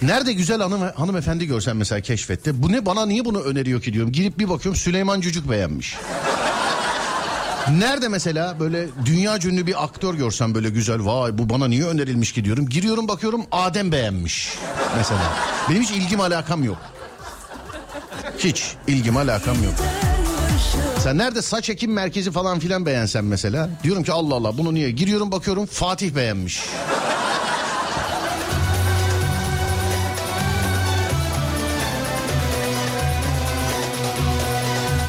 Nerede 0.01 0.33
güzel 0.33 0.61
hanım 0.61 0.81
hanımefendi 0.81 1.47
görsen 1.47 1.77
mesela 1.77 2.01
keşfette. 2.01 2.63
Bu 2.63 2.71
ne 2.71 2.85
bana 2.85 3.05
niye 3.05 3.25
bunu 3.25 3.41
öneriyor 3.41 3.81
ki 3.81 3.93
diyorum. 3.93 4.11
Girip 4.11 4.39
bir 4.39 4.49
bakıyorum 4.49 4.79
Süleyman 4.79 5.21
Cücük 5.21 5.49
beğenmiş. 5.49 5.97
Nerede 7.71 8.07
mesela 8.07 8.59
böyle 8.59 8.87
dünya 9.05 9.37
ünlü 9.37 9.67
bir 9.67 9.83
aktör 9.83 10.13
görsem 10.13 10.55
böyle 10.55 10.69
güzel 10.69 11.05
vay 11.05 11.37
bu 11.37 11.49
bana 11.49 11.67
niye 11.67 11.85
önerilmiş 11.85 12.31
ki 12.31 12.45
diyorum. 12.45 12.69
Giriyorum 12.69 13.07
bakıyorum 13.07 13.45
Adem 13.51 13.91
beğenmiş 13.91 14.57
mesela. 14.97 15.33
Benim 15.69 15.81
hiç 15.81 15.91
ilgim 15.91 16.19
alakam 16.19 16.63
yok. 16.63 16.77
Hiç 18.37 18.75
ilgim 18.87 19.17
alakam 19.17 19.63
yok. 19.63 19.73
Sen 21.03 21.17
nerede 21.17 21.41
saç 21.41 21.69
ekim 21.69 21.93
merkezi 21.93 22.31
falan 22.31 22.59
filan 22.59 22.85
beğensen 22.85 23.25
mesela. 23.25 23.69
Diyorum 23.83 24.03
ki 24.03 24.11
Allah 24.11 24.35
Allah 24.35 24.57
bunu 24.57 24.73
niye? 24.73 24.91
Giriyorum 24.91 25.31
bakıyorum 25.31 25.65
Fatih 25.65 26.15
beğenmiş. 26.15 26.61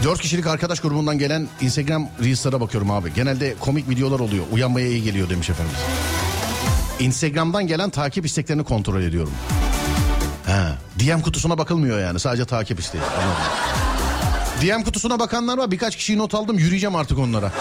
Dört 0.04 0.20
kişilik 0.20 0.46
arkadaş 0.46 0.80
grubundan 0.80 1.18
gelen 1.18 1.48
Instagram 1.60 2.08
Reels'lara 2.22 2.60
bakıyorum 2.60 2.90
abi. 2.90 3.14
Genelde 3.14 3.54
komik 3.60 3.88
videolar 3.88 4.20
oluyor. 4.20 4.44
Uyanmaya 4.52 4.86
iyi 4.86 5.02
geliyor 5.02 5.30
demiş 5.30 5.50
efendim. 5.50 5.74
Instagram'dan 7.00 7.66
gelen 7.66 7.90
takip 7.90 8.26
isteklerini 8.26 8.64
kontrol 8.64 9.02
ediyorum. 9.02 9.32
Ha, 10.46 10.78
DM 10.98 11.20
kutusuna 11.20 11.58
bakılmıyor 11.58 12.00
yani. 12.00 12.20
Sadece 12.20 12.44
takip 12.44 12.80
isteği. 12.80 13.00
Anladım. 13.02 13.93
DM 14.64 14.82
kutusuna 14.82 15.18
bakanlar 15.18 15.58
var. 15.58 15.70
Birkaç 15.70 15.96
kişiyi 15.96 16.18
not 16.18 16.34
aldım. 16.34 16.58
Yürüyeceğim 16.58 16.96
artık 16.96 17.18
onlara. 17.18 17.52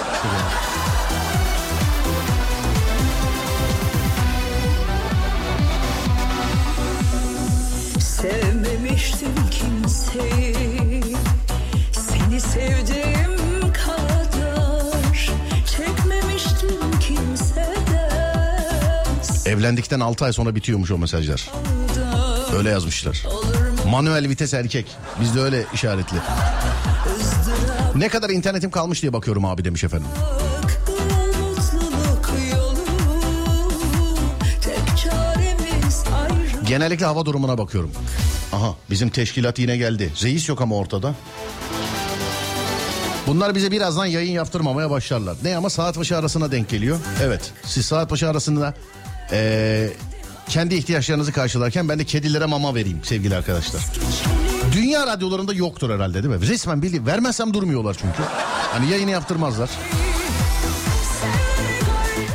Sevmemiştim 7.99 9.35
kimseyi 9.51 11.03
Seni 11.91 12.41
sevdiğim 12.41 13.37
kadar 13.73 15.29
Çekmemiştim 15.77 16.99
kimseden 16.99 17.83
Evlendikten 19.45 19.99
6 19.99 20.25
ay 20.25 20.33
sonra 20.33 20.55
bitiyormuş 20.55 20.91
o 20.91 20.97
mesajlar. 20.97 21.49
Öyle 22.57 22.69
yazmışlar. 22.69 23.23
Manuel 23.87 24.29
vites 24.29 24.53
erkek. 24.53 24.85
Bizde 25.21 25.39
öyle 25.41 25.65
işaretli. 25.73 26.17
Ne 27.95 28.09
kadar 28.09 28.29
internetim 28.29 28.71
kalmış 28.71 29.01
diye 29.01 29.13
bakıyorum 29.13 29.45
abi 29.45 29.65
demiş 29.65 29.83
efendim. 29.83 30.07
Genellikle 36.67 37.05
hava 37.05 37.25
durumuna 37.25 37.57
bakıyorum. 37.57 37.91
Aha 38.53 38.75
bizim 38.89 39.09
teşkilat 39.09 39.59
yine 39.59 39.77
geldi. 39.77 40.11
Reis 40.23 40.49
yok 40.49 40.61
ama 40.61 40.75
ortada. 40.75 41.15
Bunlar 43.27 43.55
bize 43.55 43.71
birazdan 43.71 44.05
yayın 44.05 44.31
yaptırmamaya 44.31 44.89
başlarlar. 44.89 45.35
Ne 45.43 45.57
ama 45.57 45.69
saat 45.69 45.97
başı 45.97 46.17
arasına 46.17 46.51
denk 46.51 46.69
geliyor. 46.69 46.99
Evet 47.23 47.51
siz 47.63 47.85
saat 47.85 48.11
başı 48.11 48.29
arasında 48.29 48.73
eee, 49.31 49.89
kendi 50.49 50.75
ihtiyaçlarınızı 50.75 51.31
karşılarken 51.31 51.89
ben 51.89 51.99
de 51.99 52.05
kedilere 52.05 52.45
mama 52.45 52.75
vereyim 52.75 52.99
sevgili 53.03 53.35
arkadaşlar. 53.35 53.81
Dünya 54.73 55.07
radyolarında 55.07 55.53
yoktur 55.53 55.89
herhalde 55.89 56.23
değil 56.23 56.35
mi? 56.35 56.47
Resmen 56.47 56.81
bildi. 56.81 57.05
Vermezsem 57.05 57.53
durmuyorlar 57.53 57.93
çünkü. 58.01 58.23
Hani 58.73 58.91
yayını 58.91 59.11
yaptırmazlar. 59.11 59.69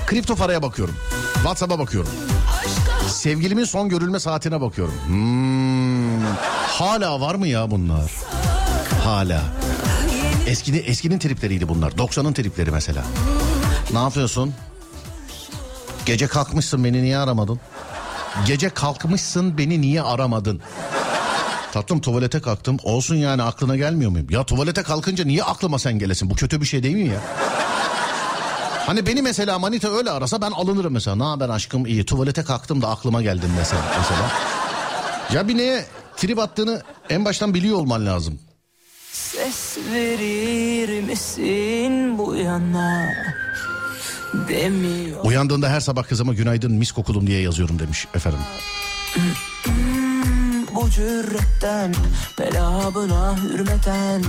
Kripto 0.07 0.37
paraya 0.37 0.63
bakıyorum. 0.63 0.95
WhatsApp'a 1.35 1.79
bakıyorum. 1.79 2.11
Sevgilimin 3.09 3.65
son 3.65 3.89
görülme 3.89 4.21
saatine 4.21 4.61
bakıyorum. 4.61 4.95
Hmm, 5.07 6.25
hala 6.67 7.21
var 7.21 7.35
mı 7.35 7.49
ya 7.49 7.71
bunlar? 7.71 8.11
Hala. 9.05 9.43
Eskide, 10.47 10.79
eskinin 10.79 11.19
tripleriydi 11.19 11.69
bunlar. 11.69 11.91
90'ın 11.93 12.33
tripleri 12.33 12.71
mesela. 12.71 13.05
Ne 13.93 13.99
yapıyorsun? 13.99 14.55
Gece 16.07 16.27
kalkmışsın 16.27 16.85
beni 16.85 17.03
niye 17.03 17.19
aramadın? 17.19 17.61
Gece 18.47 18.71
kalkmışsın 18.71 19.59
beni 19.59 19.81
niye 19.81 20.03
aramadın? 20.03 20.61
Tatlım 21.73 22.01
tuvalete 22.01 22.41
kalktım. 22.41 22.77
Olsun 22.83 23.15
yani 23.17 23.43
aklına 23.43 23.77
gelmiyor 23.77 24.11
muyum? 24.11 24.27
Ya 24.31 24.45
tuvalete 24.45 24.83
kalkınca 24.83 25.25
niye 25.25 25.43
aklıma 25.43 25.79
sen 25.79 25.99
gelesin? 25.99 26.31
Bu 26.31 26.35
kötü 26.35 26.61
bir 26.61 26.67
şey 26.67 26.83
değil 26.83 26.95
mi 26.95 27.09
ya? 27.09 27.21
Hani 28.87 29.07
beni 29.07 29.23
mesela 29.23 29.59
manita 29.59 29.89
öyle 29.97 30.11
arasa 30.11 30.41
ben 30.41 30.51
alınırım 30.51 30.93
mesela. 30.93 31.17
Ne 31.17 31.23
haber 31.25 31.49
aşkım 31.49 31.87
iyi 31.87 32.07
tuvalete 32.07 32.43
kalktım 32.43 32.83
da 32.83 32.89
aklıma 32.89 33.23
geldin 33.23 33.51
mesela. 33.59 33.83
mesela. 33.99 34.31
Ya 35.33 35.49
bir 35.49 35.57
neye 35.57 35.85
trip 36.17 36.39
attığını 36.39 36.83
en 37.11 37.25
baştan 37.25 37.55
biliyor 37.55 37.77
olman 37.79 38.07
lazım. 38.07 38.39
Ses 39.13 39.79
verir 39.93 41.03
misin 41.03 42.19
bu 42.19 42.35
yana? 42.35 43.09
Demiyor 44.49 45.25
Uyandığında 45.25 45.69
her 45.69 45.81
sabah 45.81 46.05
kızıma 46.05 46.35
günaydın 46.35 46.73
mis 46.73 46.93
kokulum 46.93 47.27
diye 47.27 47.41
yazıyorum 47.41 47.79
demiş 47.79 48.07
efendim. 48.15 48.41
bu 50.75 50.91
cüretten 50.91 51.95
Belabına 52.39 53.37
hürmeten 53.43 54.23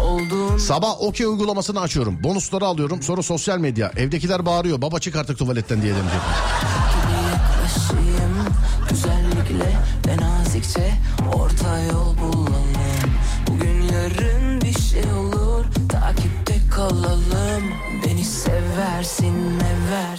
Oldum 0.00 0.58
Sabah 0.58 1.00
okey 1.02 1.26
uygulamasını 1.26 1.80
açıyorum. 1.80 2.24
Bonusları 2.24 2.64
alıyorum. 2.64 3.02
Sonra 3.02 3.22
sosyal 3.22 3.58
medya. 3.58 3.92
Evdekiler 3.96 4.46
bağırıyor. 4.46 4.82
Baba 4.82 4.98
çık 4.98 5.16
artık 5.16 5.38
tuvaletten 5.38 5.82
diye 5.82 5.94
demiş. 5.94 6.12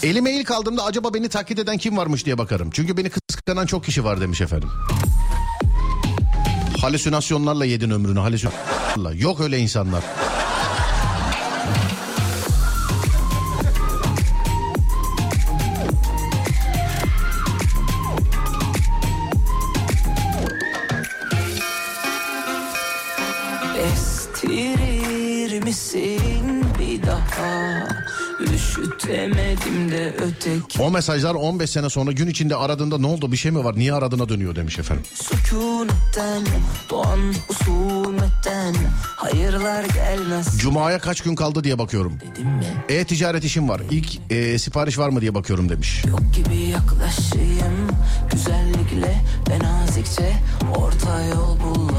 Elime 0.04 0.32
ilk 0.32 0.52
aldığımda 0.52 0.84
acaba 0.84 1.14
beni 1.14 1.30
taklit 1.30 1.60
eden 1.60 1.78
kim 1.78 1.98
varmış 1.98 2.26
diye 2.26 2.38
bakarım. 2.38 2.70
Çünkü 2.72 2.98
beni 2.98 3.10
kıskanan 3.10 3.66
çok 3.66 3.84
kişi 3.84 4.04
var 4.04 4.22
demiş 4.22 4.42
efendim. 4.42 4.70
Halüsinasyonlarla 6.82 7.66
yedin 7.66 7.90
ömrünü. 7.90 8.20
Halüsinasyonlarla. 8.20 9.14
Yok 9.20 9.40
öyle 9.40 9.60
insanlar. 9.60 10.04
Üşütemedim 29.10 29.92
de 29.92 30.14
öteki 30.18 30.82
O 30.82 30.92
mesajlar 30.92 31.36
15 31.36 31.70
sene 31.70 31.90
sonra 31.90 32.12
gün 32.12 32.28
içinde 32.28 32.56
aradığında 32.56 32.98
ne 32.98 33.08
oldu 33.08 33.32
bir 33.32 33.38
şey 33.38 33.52
mi 33.52 33.64
var 33.64 33.76
niye 33.76 33.94
aradığına 33.94 34.30
dönüyor 34.30 34.56
demiş 34.56 34.80
efendim. 34.80 35.06
Sükunetten 35.14 36.44
Doğan 36.90 37.20
husumetten 37.48 38.76
Hayırlar 39.16 39.84
gelmez 39.84 40.58
Cuma'ya 40.60 41.00
kaç 41.00 41.22
gün 41.22 41.36
kaldı 41.36 41.64
diye 41.64 41.80
bakıyorum. 41.80 42.14
dedim 42.32 42.48
mi 42.48 42.66
E-ticaret 42.90 43.44
işim 43.44 43.70
var. 43.70 43.82
İlk 43.92 44.32
e, 44.32 44.60
sipariş 44.60 44.98
var 44.98 45.10
mı 45.10 45.22
diye 45.22 45.36
bakıyorum 45.36 45.70
demiş. 45.70 46.06
Yok 46.06 46.22
gibi 46.36 46.56
yaklaşayım 46.62 47.88
Güzellikle 48.32 49.22
ve 49.50 49.60
nazikçe 49.60 50.34
Orta 50.76 51.22
yol 51.24 51.60
bulalım 51.60 51.90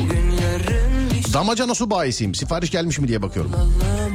Bugün 0.00 0.30
yarın 0.30 1.10
bir 1.28 1.32
Damacana 1.32 1.74
su 1.74 1.90
bayisiyim. 1.90 2.34
Sipariş 2.34 2.70
gelmiş 2.70 2.98
mi 2.98 3.08
diye 3.08 3.22
bakıyorum. 3.22 3.52
bulalım 3.52 4.05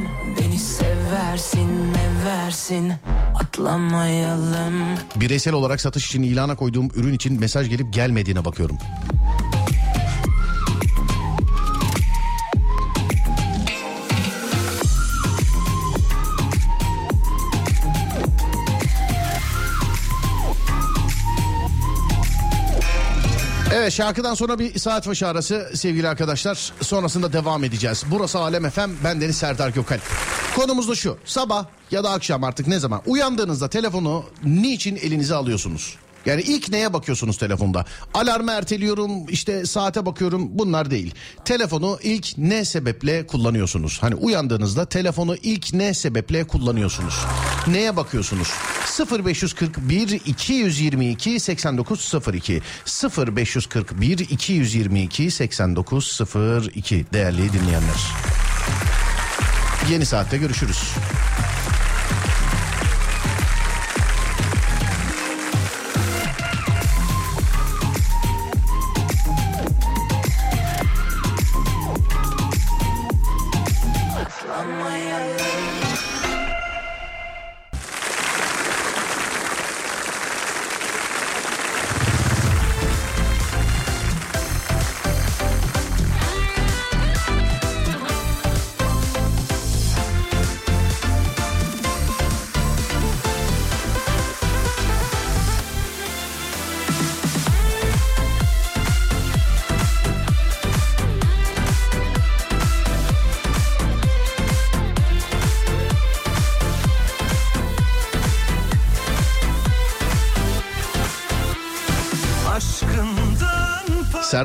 seversin 1.37 1.69
meversin 1.69 2.93
Atlamayalım 3.35 4.73
Bireysel 5.15 5.53
olarak 5.53 5.81
satış 5.81 6.07
için 6.07 6.23
ilana 6.23 6.55
koyduğum 6.55 6.89
ürün 6.95 7.13
için 7.13 7.39
mesaj 7.39 7.69
gelip 7.69 7.93
gelmediğine 7.93 8.45
bakıyorum. 8.45 8.77
Evet 23.81 23.93
şarkıdan 23.93 24.33
sonra 24.33 24.59
bir 24.59 24.79
saat 24.79 25.07
başı 25.07 25.27
arası 25.27 25.71
sevgili 25.73 26.07
arkadaşlar. 26.07 26.71
Sonrasında 26.81 27.33
devam 27.33 27.63
edeceğiz. 27.63 28.03
Burası 28.11 28.39
Alem 28.39 28.69
FM. 28.69 28.89
Ben 29.03 29.21
Deniz 29.21 29.37
Serdar 29.37 29.69
Gökalp. 29.69 30.01
Konumuz 30.55 30.89
da 30.89 30.95
şu. 30.95 31.17
Sabah 31.25 31.65
ya 31.91 32.03
da 32.03 32.09
akşam 32.11 32.43
artık 32.43 32.67
ne 32.67 32.79
zaman 32.79 33.01
uyandığınızda 33.05 33.69
telefonu 33.69 34.23
niçin 34.43 34.95
elinize 34.95 35.35
alıyorsunuz? 35.35 35.95
Yani 36.25 36.41
ilk 36.41 36.69
neye 36.69 36.93
bakıyorsunuz 36.93 37.37
telefonda? 37.37 37.85
Alarmı 38.13 38.51
erteliyorum, 38.51 39.11
işte 39.29 39.65
saate 39.65 40.05
bakıyorum 40.05 40.49
bunlar 40.51 40.91
değil. 40.91 41.15
Telefonu 41.45 41.99
ilk 42.03 42.37
ne 42.37 42.65
sebeple 42.65 43.27
kullanıyorsunuz? 43.27 43.97
Hani 44.01 44.15
uyandığınızda 44.15 44.85
telefonu 44.85 45.35
ilk 45.35 45.73
ne 45.73 45.93
sebeple 45.93 46.43
kullanıyorsunuz? 46.43 47.25
Neye 47.67 47.95
bakıyorsunuz? 47.97 48.47
0541 49.05 50.21
222 50.25 51.39
8902 51.39 52.61
0541 52.85 54.19
222 54.19 55.31
8902 55.31 57.05
değerli 57.13 57.53
dinleyenler. 57.53 58.01
Yeni 59.89 60.05
saatte 60.05 60.37
görüşürüz. 60.37 60.93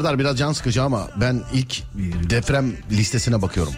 Serdar 0.06 0.18
biraz 0.18 0.38
can 0.38 0.52
sıkıcı 0.52 0.82
ama 0.82 1.08
ben 1.20 1.42
ilk 1.52 1.82
deprem 2.30 2.72
listesine 2.90 3.42
bakıyorum. 3.42 3.72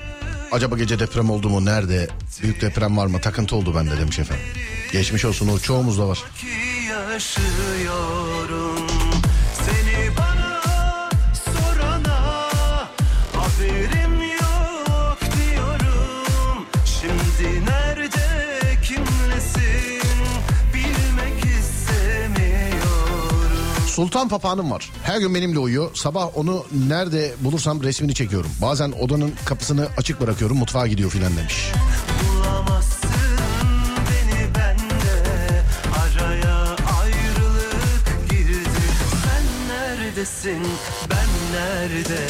Acaba 0.52 0.76
gece 0.76 0.98
deprem 0.98 1.30
oldu 1.30 1.48
mu? 1.48 1.64
Nerede? 1.64 2.08
Büyük 2.42 2.60
deprem 2.60 2.96
var 2.96 3.06
mı? 3.06 3.20
Takıntı 3.20 3.56
oldu 3.56 3.74
bende 3.74 3.98
demiş 3.98 4.18
efendim. 4.18 4.44
Geçmiş 4.92 5.24
olsun 5.24 5.48
o 5.48 5.58
çoğumuzda 5.58 6.08
var. 6.08 6.24
yaşıyorum 7.12 8.86
Sultan 23.98 24.28
papağanım 24.28 24.70
var. 24.70 24.90
Her 25.02 25.18
gün 25.18 25.34
benimle 25.34 25.58
uyuyor. 25.58 25.90
Sabah 25.94 26.38
onu 26.38 26.66
nerede 26.88 27.34
bulursam 27.40 27.82
resmini 27.82 28.14
çekiyorum. 28.14 28.50
Bazen 28.62 28.92
odanın 28.92 29.32
kapısını 29.44 29.88
açık 29.96 30.20
bırakıyorum. 30.20 30.56
Mutfağa 30.56 30.86
gidiyor 30.86 31.10
filan 31.10 31.36
demiş. 31.36 31.72
Neredesin 39.68 40.62
ben 41.10 41.28
nerede 41.52 42.28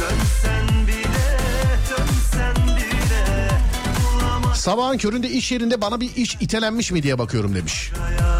Dönsen 0.00 0.86
bile 0.86 1.38
dönsen 1.90 2.76
bile 2.76 3.48
Bulamazsın 4.14 4.62
Sabahın 4.62 4.98
köründe 4.98 5.30
iş 5.30 5.52
yerinde 5.52 5.80
bana 5.80 6.00
bir 6.00 6.16
iş 6.16 6.34
itelenmiş 6.40 6.90
mi 6.90 7.02
diye 7.02 7.18
bakıyorum 7.18 7.54
demiş. 7.54 7.90
Sen 7.94 8.33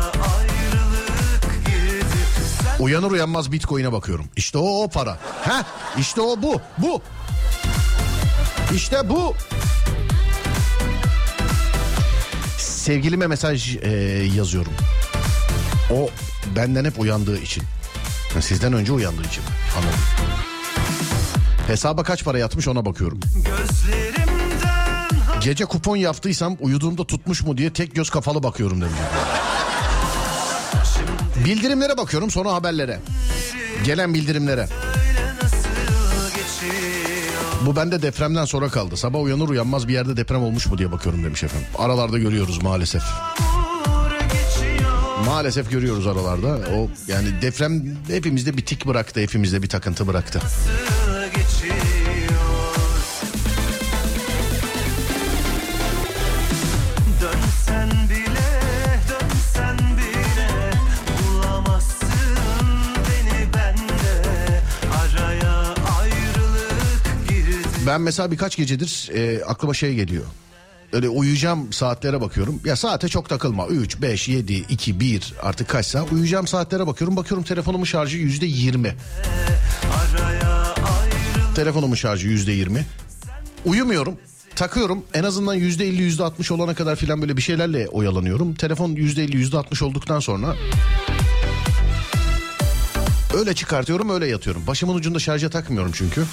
Uyanır 2.85 3.11
uyanmaz 3.11 3.53
bitcoin'e 3.53 3.93
bakıyorum. 3.93 4.25
İşte 4.37 4.59
o 4.59 4.83
o 4.83 4.89
para. 4.89 5.19
Heh 5.43 5.63
işte 5.99 6.21
o 6.21 6.43
bu 6.43 6.61
bu. 6.79 7.03
İşte 8.75 9.09
bu. 9.09 9.35
Sevgilime 12.59 13.27
mesaj 13.27 13.77
e, 13.77 13.91
yazıyorum. 14.37 14.73
O 15.91 16.11
benden 16.57 16.85
hep 16.85 17.01
uyandığı 17.01 17.39
için. 17.39 17.63
Sizden 18.41 18.73
önce 18.73 18.93
uyandığı 18.93 19.25
için. 19.25 19.43
Anladım. 19.77 20.01
Hesaba 21.67 22.03
kaç 22.03 22.25
para 22.25 22.39
yatmış 22.39 22.69
ona 22.69 22.85
bakıyorum. 22.85 23.21
Gece 25.41 25.65
kupon 25.65 25.97
yaptıysam 25.97 26.57
uyuduğumda 26.61 27.07
tutmuş 27.07 27.43
mu 27.43 27.59
diye 27.59 27.73
tek 27.73 27.95
göz 27.95 28.11
kafalı 28.11 28.43
bakıyorum 28.43 28.81
demiş. 28.81 28.99
Bildirimlere 31.45 31.97
bakıyorum 31.97 32.31
sonra 32.31 32.53
haberlere. 32.53 33.01
Gelen 33.85 34.15
bildirimlere. 34.15 34.69
Bu 37.67 37.77
bende 37.77 38.03
depremden 38.03 38.45
sonra 38.45 38.69
kaldı. 38.69 38.97
Sabah 38.97 39.23
uyanır 39.23 39.49
uyanmaz 39.49 39.89
bir 39.89 39.93
yerde 39.93 40.17
deprem 40.17 40.43
olmuş 40.43 40.67
mu 40.67 40.79
diye 40.79 40.93
bakıyorum 40.93 41.25
demiş 41.25 41.43
efendim. 41.43 41.67
Aralarda 41.79 42.19
görüyoruz 42.19 42.63
maalesef. 42.63 43.03
Maalesef 45.27 45.71
görüyoruz 45.71 46.07
aralarda. 46.07 46.49
O 46.49 46.91
yani 47.09 47.29
deprem 47.43 47.97
hepimizde 48.09 48.57
bir 48.57 48.67
tik 48.67 48.87
bıraktı, 48.87 49.21
hepimizde 49.21 49.63
bir 49.63 49.69
takıntı 49.69 50.07
bıraktı. 50.07 50.41
Nasıl 50.45 51.14
Ben 67.87 68.01
mesela 68.01 68.31
birkaç 68.31 68.57
gecedir 68.57 69.11
e, 69.15 69.45
aklıma 69.45 69.75
şey 69.75 69.95
geliyor. 69.95 70.25
Öyle 70.93 71.09
uyuyacağım 71.09 71.73
saatlere 71.73 72.21
bakıyorum. 72.21 72.61
Ya 72.65 72.77
saate 72.77 73.09
çok 73.09 73.29
takılma. 73.29 73.67
3, 73.67 74.03
5, 74.03 74.29
7, 74.29 74.55
2, 74.55 75.01
1 75.01 75.35
artık 75.43 75.69
kaçsa. 75.69 76.05
Uyuyacağım 76.13 76.47
saatlere 76.47 76.87
bakıyorum. 76.87 77.17
Bakıyorum 77.17 77.45
telefonumun 77.45 77.85
şarjı 77.85 78.19
yüzde 78.19 78.47
yirmi. 78.47 78.97
Araya 79.95 80.75
ayrılık 80.75 81.57
Telefonumun 81.57 81.95
şarjı 81.95 82.29
yüzde 82.29 82.53
yirmi. 82.53 82.87
Uyumuyorum. 83.65 84.15
Takıyorum. 84.57 85.05
En 85.15 85.25
azından 85.25 85.55
yüzde 85.55 85.87
elli, 85.87 86.03
yüzde 86.03 86.25
altmış 86.25 86.51
olana 86.51 86.75
kadar 86.75 86.97
filan 86.97 87.23
böyle 87.23 87.37
bir 87.37 87.43
şeylerle 87.43 87.89
oyalanıyorum. 87.89 88.55
Telefon 88.55 88.91
yüzde 88.91 89.25
elli, 89.25 89.37
yüzde 89.37 89.59
altmış 89.59 89.83
olduktan 89.83 90.21
sonra... 90.21 90.57
Öyle 93.39 93.55
çıkartıyorum 93.55 94.11
öyle 94.11 94.27
yatıyorum. 94.27 94.67
Başımın 94.67 94.95
ucunda 94.95 95.19
şarja 95.19 95.51
takmıyorum 95.51 95.93
çünkü. 95.95 96.25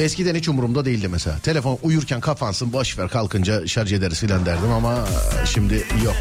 Eskiden 0.00 0.34
hiç 0.34 0.48
umurumda 0.48 0.84
değildi 0.84 1.08
mesela. 1.08 1.38
Telefon 1.38 1.78
uyurken 1.82 2.20
kapansın 2.20 2.72
boş 2.72 2.98
ver 2.98 3.08
kalkınca 3.08 3.66
şarj 3.66 3.92
ederiz 3.92 4.20
filan 4.20 4.46
derdim 4.46 4.72
ama 4.72 5.08
şimdi 5.44 5.74
yok. 6.04 6.16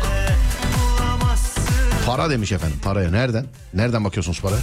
Para 2.05 2.30
demiş 2.30 2.51
efendim 2.51 2.77
paraya 2.84 3.11
nereden? 3.11 3.45
Nereden 3.73 4.03
bakıyorsunuz 4.03 4.41
para? 4.41 4.55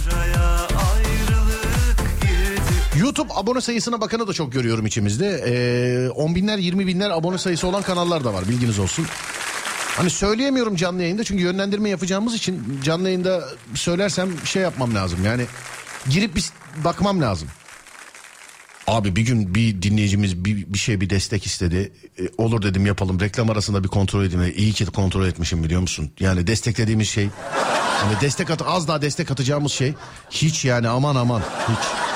YouTube 2.99 3.33
abone 3.35 3.61
sayısına 3.61 4.01
bakanı 4.01 4.27
da 4.27 4.33
çok 4.33 4.51
görüyorum 4.51 4.85
içimizde. 4.85 5.43
Ee, 5.47 6.09
10 6.09 6.35
binler 6.35 6.57
20 6.57 6.87
binler 6.87 7.09
abone 7.09 7.37
sayısı 7.37 7.67
olan 7.67 7.81
kanallar 7.81 8.23
da 8.23 8.33
var 8.33 8.49
bilginiz 8.49 8.79
olsun. 8.79 9.05
Hani 9.97 10.09
söyleyemiyorum 10.09 10.75
canlı 10.75 11.01
yayında 11.01 11.23
çünkü 11.23 11.43
yönlendirme 11.43 11.89
yapacağımız 11.89 12.35
için 12.35 12.79
canlı 12.83 13.07
yayında 13.07 13.43
söylersem 13.73 14.29
şey 14.45 14.61
yapmam 14.61 14.95
lazım. 14.95 15.25
Yani 15.25 15.45
girip 16.09 16.35
bir 16.35 16.45
bakmam 16.83 17.21
lazım. 17.21 17.47
Abi 18.87 19.15
bir 19.15 19.21
gün 19.21 19.55
bir 19.55 19.81
dinleyicimiz 19.81 20.45
bir, 20.45 20.73
bir 20.73 20.77
şey 20.77 21.01
bir 21.01 21.09
destek 21.09 21.45
istedi. 21.45 21.91
E, 22.19 22.23
olur 22.37 22.61
dedim 22.61 22.85
yapalım. 22.85 23.19
Reklam 23.19 23.49
arasında 23.49 23.83
bir 23.83 23.87
kontrol 23.87 24.23
edeyim. 24.23 24.53
İyi 24.57 24.73
ki 24.73 24.85
kontrol 24.85 25.25
etmişim 25.25 25.63
biliyor 25.63 25.81
musun? 25.81 26.11
Yani 26.19 26.47
desteklediğimiz 26.47 27.09
şey. 27.09 27.29
Hani 28.01 28.21
destek 28.21 28.49
at 28.49 28.61
az 28.67 28.87
daha 28.87 29.01
destek 29.01 29.31
atacağımız 29.31 29.71
şey. 29.71 29.93
Hiç 30.31 30.65
yani 30.65 30.87
aman 30.87 31.15
aman 31.15 31.41
hiç. 31.69 32.07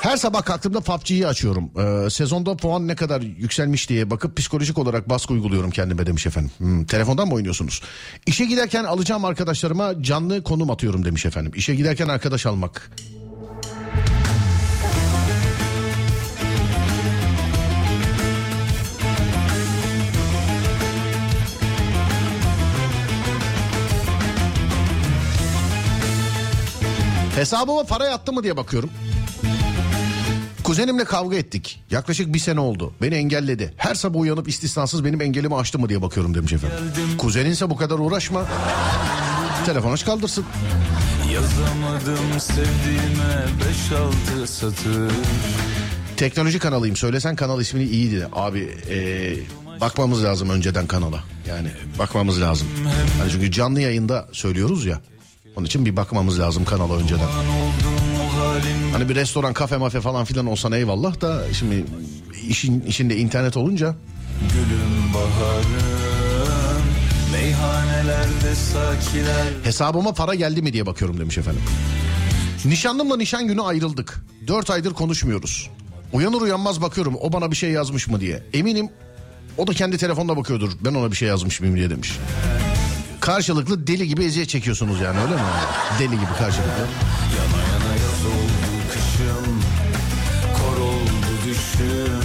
Her 0.00 0.16
sabah 0.16 0.44
kalktığımda 0.44 0.80
PUBG'yi 0.80 1.26
açıyorum. 1.26 1.70
Ee, 1.78 2.10
sezonda 2.10 2.56
puan 2.56 2.88
ne 2.88 2.96
kadar 2.96 3.20
yükselmiş 3.20 3.88
diye 3.88 4.10
bakıp 4.10 4.36
psikolojik 4.36 4.78
olarak 4.78 5.08
baskı 5.08 5.32
uyguluyorum 5.32 5.70
kendime 5.70 6.06
demiş 6.06 6.26
efendim. 6.26 6.50
Hmm, 6.58 6.84
telefondan 6.84 7.28
mı 7.28 7.34
oynuyorsunuz? 7.34 7.82
İşe 8.26 8.44
giderken 8.44 8.84
alacağım 8.84 9.24
arkadaşlarıma 9.24 10.02
canlı 10.02 10.42
konum 10.42 10.70
atıyorum 10.70 11.04
demiş 11.04 11.26
efendim. 11.26 11.52
İşe 11.54 11.74
giderken 11.74 12.08
arkadaş 12.08 12.46
almak. 12.46 12.90
Hesabıma 27.34 27.84
para 27.84 28.04
yattı 28.06 28.32
mı 28.32 28.42
diye 28.42 28.56
bakıyorum. 28.56 28.90
Kuzenimle 30.64 31.04
kavga 31.04 31.36
ettik. 31.36 31.82
Yaklaşık 31.90 32.34
bir 32.34 32.38
sene 32.38 32.60
oldu. 32.60 32.92
Beni 33.02 33.14
engelledi. 33.14 33.74
Her 33.76 33.94
sabah 33.94 34.20
uyanıp 34.20 34.48
istisnasız 34.48 35.04
benim 35.04 35.20
engelimi 35.20 35.56
aştı 35.56 35.78
mı 35.78 35.88
diye 35.88 36.02
bakıyorum 36.02 36.34
demiş 36.34 36.52
efendim. 36.52 36.78
Kuzeninse 37.18 37.70
bu 37.70 37.76
kadar 37.76 37.98
uğraşma. 37.98 38.44
Telefon 39.66 39.92
aç 39.92 40.04
kaldırsın. 40.04 40.44
Yazamadım 41.32 42.40
sevdiğime 42.40 43.44
beş 43.60 43.92
altı 43.92 44.52
satır 44.52 45.12
Teknoloji 46.16 46.58
kanalıyım. 46.58 46.96
Söylesen 46.96 47.36
kanal 47.36 47.60
ismini 47.60 47.84
iyiydi. 47.84 48.28
Abi 48.32 48.78
ee, 48.90 49.34
bakmamız 49.80 50.24
lazım 50.24 50.50
önceden 50.50 50.86
kanala. 50.86 51.24
Yani 51.48 51.68
bakmamız 51.98 52.40
lazım. 52.40 52.68
Hani 53.20 53.30
çünkü 53.30 53.50
canlı 53.50 53.80
yayında 53.80 54.28
söylüyoruz 54.32 54.86
ya. 54.86 55.00
Onun 55.56 55.66
için 55.66 55.86
bir 55.86 55.96
bakmamız 55.96 56.40
lazım 56.40 56.64
kanala 56.64 56.96
önceden. 56.96 57.28
Hani 58.92 59.08
bir 59.08 59.14
restoran, 59.14 59.52
kafe, 59.52 59.76
mafe 59.76 60.00
falan 60.00 60.24
filan 60.24 60.46
olsan 60.46 60.72
eyvallah 60.72 61.20
da 61.20 61.42
şimdi 61.52 61.84
işin 62.48 62.80
içinde 62.80 63.16
internet 63.16 63.56
olunca 63.56 63.94
Gülüm 64.52 65.14
baharım 65.14 66.82
Meyhanelerde 67.32 68.54
sakiler 68.54 69.46
hesabıma 69.64 70.12
para 70.14 70.34
geldi 70.34 70.62
mi 70.62 70.72
diye 70.72 70.86
bakıyorum 70.86 71.20
demiş 71.20 71.38
efendim. 71.38 71.62
Nişanlımla 72.64 73.16
nişan 73.16 73.46
günü 73.46 73.62
ayrıldık. 73.62 74.24
Dört 74.46 74.70
aydır 74.70 74.92
konuşmuyoruz. 74.92 75.70
Uyanır 76.12 76.40
uyanmaz 76.40 76.82
bakıyorum 76.82 77.14
o 77.20 77.32
bana 77.32 77.50
bir 77.50 77.56
şey 77.56 77.70
yazmış 77.70 78.08
mı 78.08 78.20
diye. 78.20 78.42
Eminim 78.52 78.88
o 79.58 79.66
da 79.66 79.72
kendi 79.72 79.98
telefonda 79.98 80.36
bakıyordur. 80.36 80.72
Ben 80.80 80.94
ona 80.94 81.10
bir 81.10 81.16
şey 81.16 81.28
yazmış 81.28 81.60
mıyım 81.60 81.76
diye 81.76 81.90
demiş. 81.90 82.18
Karşılıklı 83.22 83.86
deli 83.86 84.08
gibi 84.08 84.24
eziyet 84.24 84.48
çekiyorsunuz 84.48 85.00
yani 85.00 85.20
öyle 85.20 85.34
mi? 85.34 85.40
Deli 85.98 86.10
gibi 86.10 86.32
karşılıklı. 86.38 86.70
Yana 86.70 87.62
yana 87.72 87.92
yaz 87.94 88.26
oldu 88.26 88.72
kışım 88.88 89.62
Kor 90.54 90.80
oldu 90.80 91.32
düşüm 91.46 92.22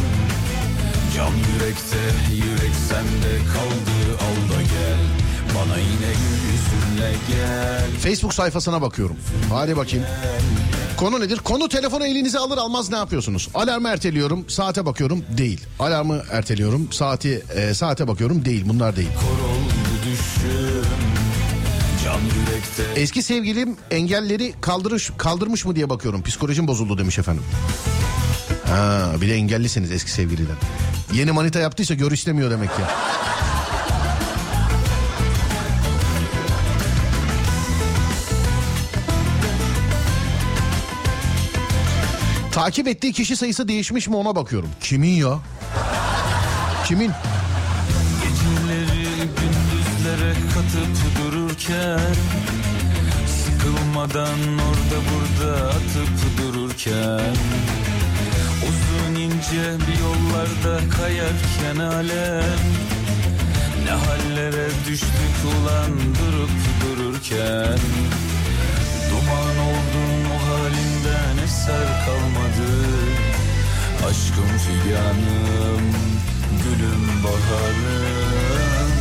Can 1.15 1.29
yürekte 1.29 2.33
yürek 2.35 2.75
sende 2.89 3.37
kaldı 3.53 4.17
al 4.21 4.55
da 4.55 4.61
gel 4.61 4.99
Bana 5.55 5.77
yine 5.77 6.11
yüzünle 6.11 7.13
gel 7.27 7.99
Facebook 8.03 8.33
sayfasına 8.33 8.81
bakıyorum. 8.81 9.15
Hadi 9.53 9.77
bakayım. 9.77 10.05
Konu 10.97 11.19
nedir? 11.19 11.37
Konu 11.37 11.69
telefonu 11.69 12.05
elinize 12.05 12.39
alır 12.39 12.57
almaz 12.57 12.89
ne 12.89 12.97
yapıyorsunuz? 12.97 13.49
Alarmı 13.53 13.89
erteliyorum, 13.89 14.49
saate 14.49 14.85
bakıyorum, 14.85 15.23
değil. 15.37 15.61
Alarmı 15.79 16.21
erteliyorum, 16.31 16.91
saati 16.91 17.43
e, 17.55 17.73
saate 17.73 18.07
bakıyorum, 18.07 18.45
değil. 18.45 18.63
Bunlar 18.67 18.95
değil. 18.95 19.09
Kor 19.19 19.47
Eski 22.95 23.23
sevgilim 23.23 23.77
engelleri 23.91 24.53
kaldırış, 24.61 25.11
kaldırmış 25.17 25.65
mı 25.65 25.75
diye 25.75 25.89
bakıyorum. 25.89 26.23
Psikolojim 26.23 26.67
bozuldu 26.67 26.97
demiş 26.97 27.19
efendim. 27.19 27.43
Ha, 28.65 29.11
bir 29.21 29.29
de 29.29 29.33
engellisiniz 29.35 29.91
eski 29.91 30.11
sevgiliden. 30.11 30.55
Yeni 31.13 31.31
manita 31.31 31.59
yaptıysa 31.59 31.93
gör 31.93 32.11
istemiyor 32.11 32.51
demek 32.51 32.69
ki. 32.69 32.81
Takip 42.51 42.87
ettiği 42.87 43.13
kişi 43.13 43.35
sayısı 43.35 43.67
değişmiş 43.67 44.07
mi 44.07 44.15
ona 44.15 44.35
bakıyorum. 44.35 44.69
Kimin 44.81 45.09
ya? 45.13 45.39
Kimin? 46.87 47.11
Geceleri 48.23 49.07
gündüzlere 49.19 50.33
katıp 50.33 51.23
dururken 51.23 52.15
Sıkılmadan 53.97 54.39
orada 54.39 54.99
burada 55.09 55.67
atıp 55.67 56.37
dururken 56.37 57.35
Uzun 58.69 59.15
ince 59.15 59.77
bir 59.87 59.99
yollarda 59.99 60.89
kayarken 60.89 61.85
alem 61.85 62.59
Ne 63.85 63.91
hallere 63.91 64.67
düştük 64.87 65.35
ulan 65.45 65.91
durup 65.91 66.49
dururken. 66.81 67.79
Duman 69.09 69.57
oldun 69.67 70.25
o 70.35 70.37
halinden 70.49 71.43
eser 71.43 72.05
kalmadı 72.05 72.71
Aşkım 74.09 74.57
figanım, 74.57 75.83
gülüm 76.63 77.23
baharım. 77.23 78.91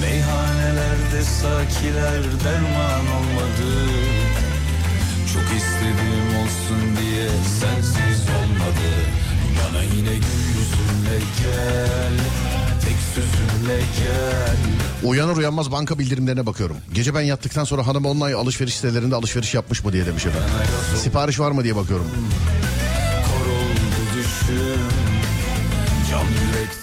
Meyhanelerde 0.00 1.22
sakiler 1.22 2.22
derman 2.44 3.06
olmadı 3.16 4.25
Çok 5.36 5.56
istedim 5.56 6.36
olsun 6.42 6.96
diye 7.00 7.28
sensiz 7.60 8.20
olmadı 8.28 8.88
Bana 9.58 9.82
yine 9.82 10.14
gül 10.14 10.46
yüzünle 10.48 11.18
gel, 11.42 12.18
tek 12.84 12.96
sözünle 13.14 13.78
gel 13.78 14.56
Uyanır 15.02 15.36
uyanmaz 15.36 15.72
banka 15.72 15.98
bildirimlerine 15.98 16.46
bakıyorum. 16.46 16.76
Gece 16.94 17.14
ben 17.14 17.20
yattıktan 17.20 17.64
sonra 17.64 17.86
hanım 17.86 18.06
online 18.06 18.34
alışveriş 18.34 18.74
sitelerinde 18.74 19.16
alışveriş 19.16 19.54
yapmış 19.54 19.84
mı 19.84 19.92
diye 19.92 20.06
demiş 20.06 20.26
efendim. 20.26 20.48
Sipariş 20.96 21.40
var 21.40 21.50
mı 21.50 21.64
diye 21.64 21.76
bakıyorum. 21.76 22.06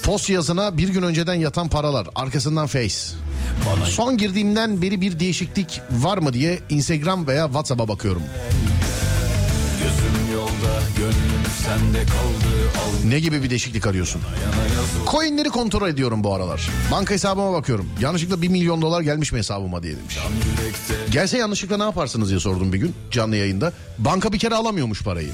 Post 0.03 0.29
yazına 0.29 0.77
bir 0.77 0.89
gün 0.89 1.01
önceden 1.01 1.33
yatan 1.33 1.67
paralar 1.69 2.07
arkasından 2.15 2.67
face. 2.67 2.95
bana 3.65 3.85
Son 3.85 4.17
girdiğimden 4.17 4.81
beri 4.81 5.01
bir 5.01 5.19
değişiklik 5.19 5.81
var 5.91 6.17
mı 6.17 6.33
diye 6.33 6.59
Instagram 6.69 7.27
veya 7.27 7.45
WhatsApp'a 7.45 7.87
bakıyorum. 7.87 8.21
Gözüm 9.83 10.33
yolda, 10.33 10.79
gönlüm 10.97 11.43
sende 11.63 11.99
kaldı 12.05 12.53
Al 12.77 13.09
Ne 13.09 13.19
gibi 13.19 13.43
bir 13.43 13.49
değişiklik 13.49 13.87
arıyorsun? 13.87 14.21
Coinleri 15.11 15.49
kontrol 15.49 15.89
ediyorum 15.89 16.23
bu 16.23 16.33
aralar. 16.33 16.69
Banka 16.91 17.13
hesabıma 17.13 17.53
bakıyorum. 17.53 17.89
Yanlışlıkla 18.01 18.41
1 18.41 18.47
milyon 18.47 18.81
dolar 18.81 19.01
gelmiş 19.01 19.31
mi 19.31 19.39
hesabıma 19.39 19.83
diye 19.83 19.97
demiş. 19.97 20.17
Gelse 21.11 21.37
yanlışlıkla 21.37 21.77
ne 21.77 21.83
yaparsınız 21.83 22.29
diye 22.29 22.39
sordum 22.39 22.73
bir 22.73 22.77
gün 22.77 22.95
canlı 23.11 23.35
yayında. 23.35 23.73
Banka 23.97 24.33
bir 24.33 24.39
kere 24.39 24.55
alamıyormuş 24.55 25.03
parayı. 25.03 25.31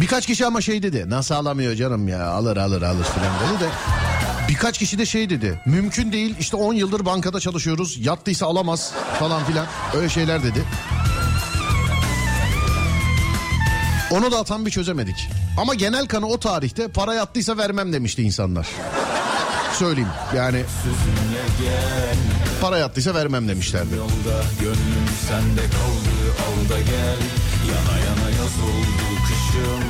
Birkaç 0.00 0.26
kişi 0.26 0.46
ama 0.46 0.60
şey 0.60 0.82
dedi. 0.82 1.10
Nasıl 1.10 1.34
alamıyor 1.34 1.74
canım 1.74 2.08
ya 2.08 2.26
alır 2.26 2.56
alır 2.56 2.82
alır 2.82 3.04
filan 3.04 3.34
dedi 3.40 3.60
de. 3.60 3.68
Birkaç 4.48 4.78
kişi 4.78 4.98
de 4.98 5.06
şey 5.06 5.30
dedi. 5.30 5.60
Mümkün 5.66 6.12
değil 6.12 6.34
işte 6.40 6.56
10 6.56 6.74
yıldır 6.74 7.04
bankada 7.04 7.40
çalışıyoruz. 7.40 8.06
Yattıysa 8.06 8.46
alamaz 8.46 8.92
falan 9.18 9.44
filan. 9.44 9.66
Öyle 9.96 10.08
şeyler 10.08 10.42
dedi. 10.42 10.64
Onu 14.10 14.32
da 14.32 14.44
tam 14.44 14.66
bir 14.66 14.70
çözemedik. 14.70 15.28
Ama 15.58 15.74
genel 15.74 16.06
kanı 16.06 16.26
o 16.26 16.40
tarihte 16.40 16.88
para 16.88 17.14
yattıysa 17.14 17.56
vermem 17.56 17.92
demişti 17.92 18.22
insanlar. 18.22 18.68
Söyleyeyim 19.78 20.08
yani 20.36 20.64
para 22.60 22.78
yattıysa 22.78 23.14
vermem 23.14 23.48
demişlerdi. 23.48 23.94
Yolda 23.96 24.44
gönlüm 24.60 25.08
sende 25.28 25.60
kaldı 25.60 26.12
Al 26.46 26.70
da 26.70 26.80
gel 26.80 27.18
Yana 27.68 27.98
yana 27.98 28.30
yaz 28.30 28.58
oldu 28.64 29.11
kışım 29.52 29.82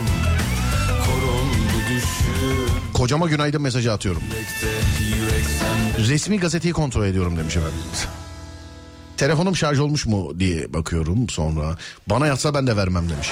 Kor 1.07 1.23
oldu 1.23 1.79
düşüm 1.89 2.69
Kocama 2.95 3.27
günaydın 3.29 3.63
mesajı 3.63 3.93
atıyorum. 3.93 4.23
Resmi 6.09 6.41
gazeteyi 6.41 6.75
kontrol 6.75 7.07
ediyorum 7.07 7.37
demiş 7.37 7.57
efendim. 7.57 7.79
Telefonum 9.17 9.57
şarj 9.57 9.79
olmuş 9.79 10.07
mu 10.07 10.41
diye 10.41 10.73
bakıyorum 10.73 11.29
sonra. 11.29 11.77
Bana 12.07 12.27
yatsa 12.27 12.55
ben 12.55 12.67
de 12.67 12.77
vermem 12.77 13.09
demiş. 13.11 13.29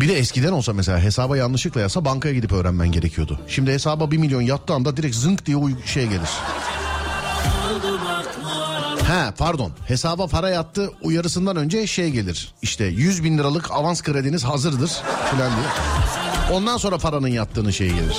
Bir 0.00 0.08
de 0.08 0.18
eskiden 0.18 0.52
olsa 0.52 0.72
mesela 0.72 1.00
hesaba 1.00 1.36
yanlışlıkla 1.36 1.80
yatsa 1.80 2.04
bankaya 2.04 2.34
gidip 2.34 2.52
öğrenmen 2.52 2.92
gerekiyordu. 2.92 3.40
Şimdi 3.48 3.72
hesaba 3.72 4.10
1 4.10 4.16
milyon 4.18 4.42
yattığı 4.42 4.74
anda 4.74 4.96
direkt 4.96 5.16
zınk 5.16 5.46
diye 5.46 5.56
uy- 5.56 5.86
şey 5.86 6.06
gelir. 6.06 6.28
He 9.08 9.32
pardon 9.38 9.72
hesaba 9.86 10.26
para 10.26 10.50
yattı 10.50 10.90
uyarısından 11.02 11.56
önce 11.56 11.86
şey 11.86 12.10
gelir. 12.10 12.54
İşte 12.62 12.84
100 12.84 13.24
bin 13.24 13.38
liralık 13.38 13.70
avans 13.70 14.02
krediniz 14.02 14.44
hazırdır 14.44 14.90
falan 15.30 15.52
diye. 15.56 15.66
Ondan 16.52 16.76
sonra 16.76 16.98
paranın 16.98 17.28
yattığını 17.28 17.72
şey 17.72 17.88
gelir. 17.88 18.16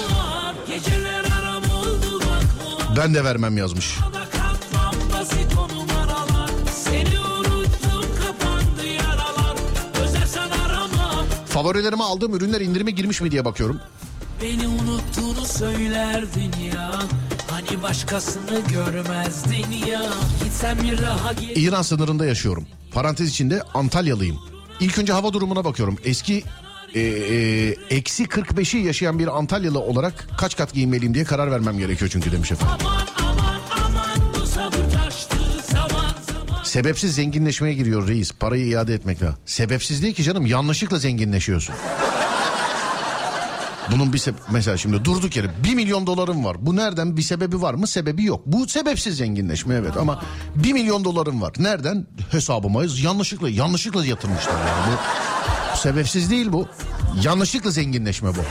Ben 2.97 3.13
de 3.13 3.23
vermem 3.23 3.57
yazmış. 3.57 3.97
Favorilerime 11.45 12.03
aldığım 12.03 12.35
ürünler 12.35 12.61
indirime 12.61 12.91
girmiş 12.91 13.21
mi 13.21 13.31
diye 13.31 13.45
bakıyorum. 13.45 13.79
Beni 14.41 14.67
unuttuğunu 14.67 15.45
söylerdin 15.45 16.53
ya 16.75 16.91
Hani 17.59 17.83
başkasını 17.83 18.61
görmezdin 18.73 19.87
ya 19.87 20.01
Gitsem 20.43 20.77
bir 20.83 20.97
daha 20.97 21.33
gel 21.33 21.55
İran 21.55 21.81
sınırında 21.81 22.25
yaşıyorum. 22.25 22.67
Parantez 22.91 23.29
içinde 23.29 23.61
Antalyalıyım. 23.73 24.39
İlk 24.79 24.97
önce 24.97 25.13
hava 25.13 25.33
durumuna 25.33 25.65
bakıyorum. 25.65 25.97
Eski 26.05 26.43
e, 26.95 26.99
e, 26.99 27.67
eksi 27.89 28.23
45'i 28.23 28.79
yaşayan 28.79 29.19
bir 29.19 29.37
Antalyalı 29.37 29.79
olarak 29.79 30.27
kaç 30.37 30.57
kat 30.57 30.73
giyinmeliyim 30.73 31.13
diye 31.13 31.23
karar 31.23 31.51
vermem 31.51 31.77
gerekiyor 31.77 32.09
çünkü 32.13 32.31
demiş 32.31 32.51
efendim. 32.51 32.75
Aman 32.81 33.07
aman 33.19 33.59
aman 33.85 34.33
bu 34.41 34.45
sabır 34.45 34.91
taştı 34.93 35.37
zaman 35.73 36.13
zaman 36.27 36.63
Sebepsiz 36.63 37.15
zenginleşmeye 37.15 37.73
giriyor 37.73 38.07
reis. 38.07 38.31
Parayı 38.31 38.67
iade 38.67 38.93
etmek 38.93 39.21
lazım. 39.21 39.37
Sebepsiz 39.45 40.03
değil 40.03 40.13
ki 40.13 40.23
canım 40.23 40.45
yanlışlıkla 40.45 40.97
zenginleşiyorsun. 40.97 41.75
Bunun 43.91 44.13
bir 44.13 44.17
sebe- 44.17 44.35
mesela 44.51 44.77
şimdi 44.77 45.05
durduk 45.05 45.35
yere 45.35 45.47
1 45.63 45.75
milyon 45.75 46.07
dolarım 46.07 46.45
var. 46.45 46.57
Bu 46.65 46.75
nereden 46.75 47.17
bir 47.17 47.21
sebebi 47.21 47.61
var 47.61 47.73
mı? 47.73 47.87
Sebebi 47.87 48.23
yok. 48.25 48.41
Bu 48.45 48.67
sebepsiz 48.67 49.17
zenginleşme 49.17 49.75
evet 49.75 49.97
ama 49.97 50.21
1 50.55 50.73
milyon 50.73 51.03
dolarım 51.03 51.41
var. 51.41 51.53
Nereden? 51.59 52.07
Hesabıma 52.31 52.81
yanlışlıkla 53.01 53.49
yanlışlıkla 53.49 54.05
yatırmışlar 54.05 54.53
yani. 54.53 54.95
Bu 55.73 55.77
sebepsiz 55.77 56.29
değil 56.31 56.51
bu. 56.51 56.67
Yanlışlıkla 57.23 57.71
zenginleşme 57.71 58.29
bu. 58.29 58.41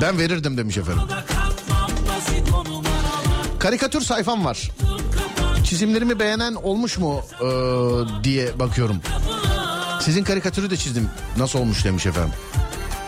Ben 0.00 0.18
verirdim 0.18 0.56
demiş 0.58 0.76
efendim. 0.78 1.02
Karikatür 3.58 4.00
sayfam 4.00 4.44
var. 4.44 4.70
Çizimlerimi 5.68 6.18
beğenen 6.18 6.54
olmuş 6.54 6.98
mu 6.98 7.22
ee, 7.40 7.44
diye 8.24 8.58
bakıyorum. 8.58 8.96
Sizin 10.00 10.24
karikatürü 10.24 10.70
de 10.70 10.76
çizdim. 10.76 11.08
Nasıl 11.36 11.58
olmuş 11.58 11.84
demiş 11.84 12.06
efendim. 12.06 12.32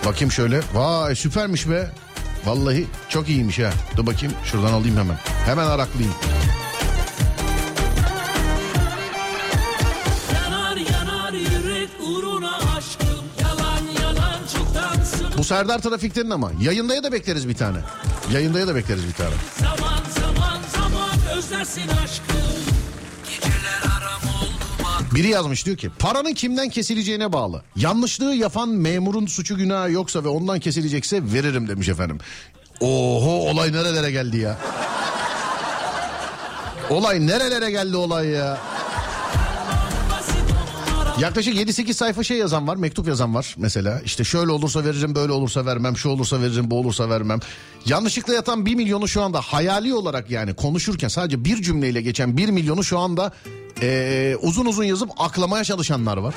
Bakayım 0.07 0.33
şöyle. 0.33 0.61
Vay 0.75 1.15
süpermiş 1.15 1.69
be. 1.69 1.91
Vallahi 2.45 2.87
çok 3.09 3.29
iyiymiş 3.29 3.59
ha. 3.59 3.71
Dur 3.97 4.07
bakayım 4.07 4.35
şuradan 4.45 4.73
alayım 4.73 4.97
hemen. 4.97 5.17
Hemen 5.47 5.67
araklayayım. 5.67 6.15
Bu 15.39 15.45
Serdar 15.45 15.79
Trafik'tenin 15.79 16.31
ama. 16.31 16.51
Yayındaya 16.61 17.03
da 17.03 17.13
bekleriz 17.13 17.49
bir 17.49 17.55
tane. 17.55 17.79
Yayındaya 18.33 18.67
da 18.67 18.75
bekleriz 18.75 19.09
bir 19.09 19.13
tane. 19.13 19.35
Zaman 19.61 20.03
zaman 20.21 20.59
zaman 20.75 21.39
özlersin 21.39 21.91
Geceler 21.91 22.40
Biri 25.15 25.29
yazmış 25.29 25.67
diyor 25.67 25.77
ki 25.77 25.91
paranın 25.99 26.35
kimden 26.35 26.69
kesileceğine 26.69 27.33
bağlı. 27.33 27.63
Yanlışlığı 27.77 28.35
yapan 28.35 28.69
memurun 28.69 29.27
suçu 29.27 29.57
günahı 29.57 29.93
yoksa 29.93 30.25
ve 30.25 30.29
ondan 30.29 30.61
kesilecekse 30.61 31.23
veririm 31.33 31.69
demiş 31.69 31.89
efendim. 31.89 32.19
Oho 32.81 33.51
olay 33.51 33.73
nerelere 33.73 34.11
geldi 34.11 34.37
ya. 34.37 34.59
Olay 36.91 37.27
nerelere 37.27 37.71
geldi 37.71 37.97
olay 37.97 38.29
ya. 38.29 38.59
Yaklaşık 41.21 41.55
7-8 41.55 41.93
sayfa 41.93 42.25
şey 42.25 42.37
yazan 42.37 42.69
var, 42.69 42.77
mektup 42.77 43.09
yazan 43.09 43.35
var 43.35 43.55
mesela. 43.59 44.01
İşte 44.05 44.25
şöyle 44.25 44.51
olursa 44.51 44.85
veririm, 44.85 45.15
böyle 45.15 45.33
olursa 45.33 45.67
vermem, 45.67 45.97
şu 45.97 46.09
olursa 46.09 46.41
veririm, 46.41 46.71
bu 46.71 46.79
olursa 46.79 47.11
vermem. 47.11 47.41
Yanlışlıkla 47.87 48.35
yatan 48.35 48.67
1 48.67 48.75
milyonu 48.75 49.09
şu 49.09 49.23
anda 49.23 49.41
hayali 49.41 49.95
olarak 49.95 50.31
yani 50.31 50.55
konuşurken 50.55 51.09
sadece 51.09 51.45
bir 51.45 51.63
cümleyle 51.63 52.03
geçen 52.03 52.37
1 52.37 52.49
milyonu 52.49 52.85
şu 52.85 52.99
anda 52.99 53.33
eee, 53.83 54.37
uzun 54.43 54.67
uzun 54.67 54.85
yazıp 54.85 55.11
aklamaya 55.19 55.65
çalışanlar 55.65 56.17
var. 56.17 56.35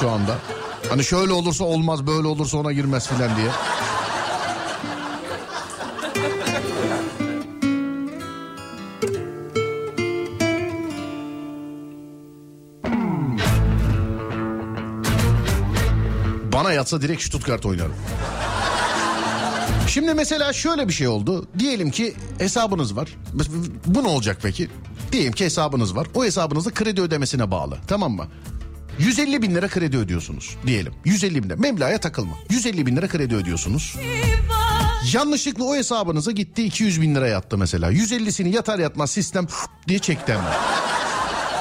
Şu 0.00 0.10
anda. 0.10 0.38
Hani 0.88 1.04
şöyle 1.04 1.32
olursa 1.32 1.64
olmaz, 1.64 2.06
böyle 2.06 2.28
olursa 2.28 2.58
ona 2.58 2.72
girmez 2.72 3.08
filan 3.08 3.30
diye. 3.36 3.48
Bana 16.52 16.72
yatsa 16.72 17.02
direkt 17.02 17.22
Stuttgart 17.22 17.66
oynarım. 17.66 17.94
Şimdi 19.94 20.14
mesela 20.14 20.52
şöyle 20.52 20.88
bir 20.88 20.92
şey 20.92 21.08
oldu. 21.08 21.46
Diyelim 21.58 21.90
ki 21.90 22.14
hesabınız 22.38 22.96
var. 22.96 23.08
Bu 23.86 24.04
ne 24.04 24.08
olacak 24.08 24.38
peki? 24.42 24.68
Diyelim 25.12 25.32
ki 25.32 25.44
hesabınız 25.44 25.96
var. 25.96 26.06
O 26.14 26.24
hesabınızda 26.24 26.70
kredi 26.70 27.00
ödemesine 27.00 27.50
bağlı. 27.50 27.78
Tamam 27.86 28.12
mı? 28.12 28.26
150 28.98 29.42
bin 29.42 29.54
lira 29.54 29.68
kredi 29.68 29.96
ödüyorsunuz 29.96 30.56
diyelim. 30.66 30.94
150 31.04 31.42
bin 31.42 31.48
lira. 31.48 31.56
Mevlaya 31.56 32.00
takılma. 32.00 32.32
150 32.50 32.86
bin 32.86 32.96
lira 32.96 33.08
kredi 33.08 33.34
ödüyorsunuz. 33.34 33.96
Yanlışlıkla 35.12 35.64
o 35.64 35.74
hesabınıza 35.74 36.30
gitti 36.30 36.64
200 36.64 37.00
bin 37.00 37.14
lira 37.14 37.28
yattı 37.28 37.58
mesela. 37.58 37.92
150'sini 37.92 38.48
yatar 38.48 38.78
yatmaz 38.78 39.10
sistem 39.10 39.46
diye 39.88 39.98
çekti 39.98 40.32
hemen. 40.32 40.52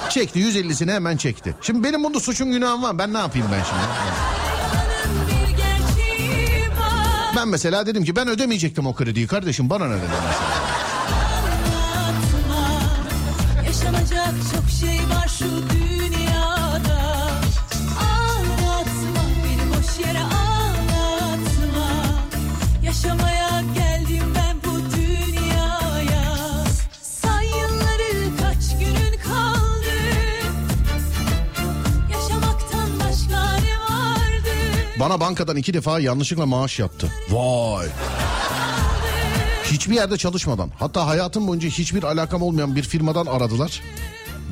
Çekti 0.09 0.39
150'sini 0.39 0.91
hemen 0.91 1.17
çekti. 1.17 1.55
Şimdi 1.61 1.83
benim 1.83 2.03
bunda 2.03 2.19
suçum 2.19 2.51
günahım 2.51 2.83
var. 2.83 2.99
Ben 2.99 3.13
ne 3.13 3.17
yapayım 3.17 3.47
ben 3.51 3.63
şimdi? 3.63 3.83
Ben 7.43 7.49
mesela 7.49 7.85
dedim 7.85 8.03
ki 8.03 8.15
ben 8.15 8.27
ödemeyecektim 8.27 8.87
o 8.87 8.93
krediyi 8.93 9.27
kardeşim 9.27 9.69
bana 9.69 9.85
ne 9.85 9.95
dedim 9.95 10.09
mesela. 10.27 10.49
Anlatma 12.07 12.81
Yaşanacak 13.65 14.33
çok 14.53 14.69
şey 14.69 14.99
var 15.17 15.27
şu 15.27 15.45
dünyada 15.45 15.82
Bana 35.03 35.19
bankadan 35.19 35.55
iki 35.55 35.73
defa 35.73 35.99
yanlışlıkla 35.99 36.45
maaş 36.45 36.79
yattı. 36.79 37.11
Vay. 37.29 37.87
Hiçbir 39.63 39.95
yerde 39.95 40.17
çalışmadan 40.17 40.69
hatta 40.79 41.07
hayatım 41.07 41.47
boyunca 41.47 41.69
hiçbir 41.69 42.03
alakam 42.03 42.41
olmayan 42.41 42.75
bir 42.75 42.83
firmadan 42.83 43.25
aradılar. 43.25 43.81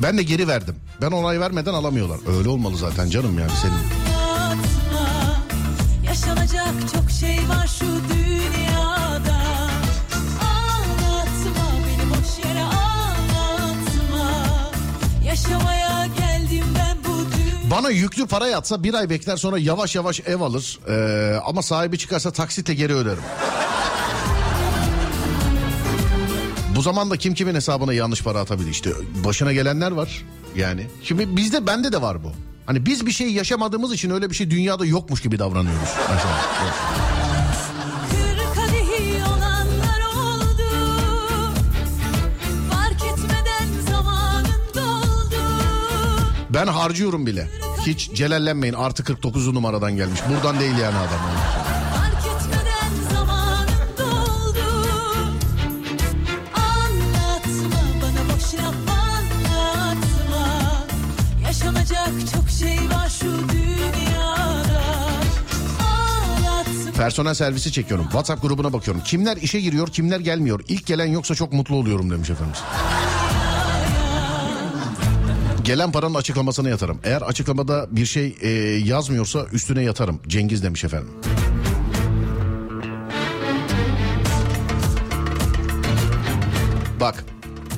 Ben 0.04 0.18
de 0.18 0.24
geri 0.24 0.48
verdim. 0.48 0.76
Ben 1.02 1.12
onay 1.12 1.40
vermeden 1.40 1.74
alamıyorlar. 1.74 2.38
Öyle 2.38 2.50
olmalı 2.50 2.78
zaten 2.78 3.10
canım 3.10 3.40
yani 3.40 3.52
senin. 3.62 3.74
Yaşanacak 6.08 6.74
çok 6.94 7.12
şey 7.12 7.38
var 7.50 7.68
şu 7.80 7.86
Bana 17.72 17.90
yüklü 17.90 18.28
para 18.28 18.48
yatsa 18.48 18.84
bir 18.84 18.94
ay 18.94 19.10
bekler 19.10 19.38
sonra 19.38 19.58
yavaş 19.58 19.96
yavaş 19.96 20.20
ev 20.20 20.42
alır. 20.42 20.80
Ee, 20.90 21.40
ama 21.46 21.62
sahibi 21.62 21.98
çıkarsa 21.98 22.32
taksitle 22.32 22.74
geri 22.74 22.94
öderim. 22.94 23.24
Bu 26.76 26.82
zamanda 26.82 27.18
kim 27.18 27.34
kimin 27.34 27.56
hesabına 27.56 27.94
yanlış 27.94 28.24
para 28.24 28.40
atabilir 28.40 28.70
işte 28.70 28.90
başına 29.26 29.54
gelenler 29.54 29.92
var 29.92 30.26
yani. 30.56 30.88
Şimdi 31.04 31.38
bizde 31.38 31.68
bende 31.68 31.92
de 31.92 32.02
var 32.02 32.24
bu. 32.24 32.32
Hani 32.66 32.86
biz 32.86 33.06
bir 33.06 33.12
şey 33.12 33.34
yaşamadığımız 33.34 33.94
için 33.94 34.10
öyle 34.10 34.30
bir 34.30 34.36
şey 34.36 34.52
dünyada 34.52 34.86
yokmuş 34.86 35.22
gibi 35.22 35.40
davranıyoruz. 35.40 35.90
Mesela. 36.12 37.21
Ben 46.62 46.68
harcıyorum 46.68 47.26
bile. 47.26 47.48
Hiç 47.86 48.12
celallenmeyin 48.14 48.74
artı 48.74 49.04
49 49.04 49.48
numaradan 49.48 49.96
gelmiş. 49.96 50.20
Buradan 50.30 50.60
değil 50.60 50.78
yani 50.78 50.98
adam. 50.98 51.20
Şey 62.60 62.78
Personel 66.98 67.34
servisi 67.34 67.72
çekiyorum. 67.72 68.06
WhatsApp 68.06 68.42
grubuna 68.42 68.74
bakıyorum. 68.74 69.04
Kimler 69.06 69.38
işe 69.38 69.62
giriyor, 69.62 69.88
kimler 69.88 70.20
gelmiyor. 70.20 70.62
İlk 70.68 70.86
gelen 70.86 71.06
yoksa 71.06 71.36
çok 71.36 71.54
mutlu 71.54 71.76
oluyorum 71.76 72.12
demiş 72.12 72.30
efendimiz. 72.30 72.60
Gelen 75.72 75.92
paranın 75.92 76.14
açıklamasını 76.14 76.70
yatarım. 76.70 77.00
Eğer 77.04 77.22
açıklamada 77.22 77.88
bir 77.92 78.06
şey 78.06 78.36
e, 78.42 78.50
yazmıyorsa 78.86 79.46
üstüne 79.52 79.84
yatarım. 79.84 80.22
Cengiz 80.28 80.64
demiş 80.64 80.84
efendim. 80.84 81.10
Bak 87.00 87.24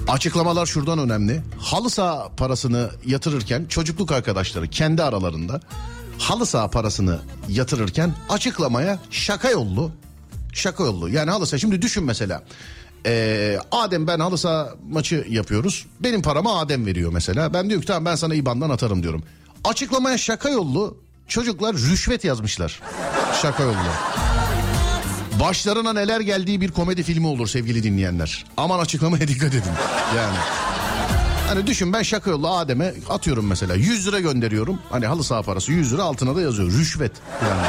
açıklamalar 0.07 0.65
şuradan 0.65 0.99
önemli. 0.99 1.41
Halı 1.59 1.89
saha 1.89 2.29
parasını 2.37 2.89
yatırırken 3.05 3.65
çocukluk 3.65 4.11
arkadaşları 4.11 4.67
kendi 4.67 5.03
aralarında 5.03 5.59
halı 6.19 6.45
saha 6.45 6.69
parasını 6.69 7.19
yatırırken 7.49 8.13
açıklamaya 8.29 8.99
şaka 9.11 9.49
yollu 9.49 9.91
şaka 10.53 10.83
yollu 10.83 11.09
yani 11.09 11.31
halı 11.31 11.47
saha 11.47 11.59
şimdi 11.59 11.81
düşün 11.81 12.03
mesela 12.03 12.43
Ee, 13.05 13.57
Adem 13.71 14.07
ben 14.07 14.19
halı 14.19 14.37
saha 14.37 14.69
maçı 14.89 15.25
yapıyoruz 15.29 15.85
benim 15.99 16.21
paramı 16.21 16.57
Adem 16.57 16.85
veriyor 16.85 17.11
mesela 17.13 17.53
ben 17.53 17.69
diyorum 17.69 17.81
ki 17.81 17.87
tamam 17.87 18.05
ben 18.05 18.15
sana 18.15 18.35
IBAN'dan 18.35 18.69
atarım 18.69 19.03
diyorum 19.03 19.23
açıklamaya 19.63 20.17
şaka 20.17 20.49
yollu 20.49 20.97
çocuklar 21.27 21.75
rüşvet 21.75 22.23
yazmışlar 22.23 22.79
şaka 23.41 23.63
yollu 23.63 23.75
Başlarına 25.39 25.93
neler 25.93 26.19
geldiği 26.19 26.61
bir 26.61 26.71
komedi 26.71 27.03
filmi 27.03 27.27
olur 27.27 27.47
sevgili 27.47 27.83
dinleyenler. 27.83 28.45
Aman 28.57 28.79
açıklamaya 28.79 29.27
dikkat 29.27 29.53
edin. 29.53 29.71
Yani. 30.17 30.37
Hani 31.47 31.67
düşün 31.67 31.93
ben 31.93 32.03
şaka 32.03 32.29
yolla 32.29 32.57
Adem'e 32.57 32.93
atıyorum 33.09 33.47
mesela 33.47 33.75
100 33.75 34.07
lira 34.07 34.19
gönderiyorum. 34.19 34.79
Hani 34.89 35.05
halı 35.05 35.23
saha 35.23 35.41
parası 35.41 35.71
100 35.71 35.93
lira 35.93 36.03
altına 36.03 36.35
da 36.35 36.41
yazıyor 36.41 36.71
rüşvet. 36.71 37.11
Yani. 37.49 37.67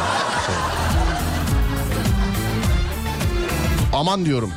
Aman 3.93 4.24
diyorum. 4.24 4.51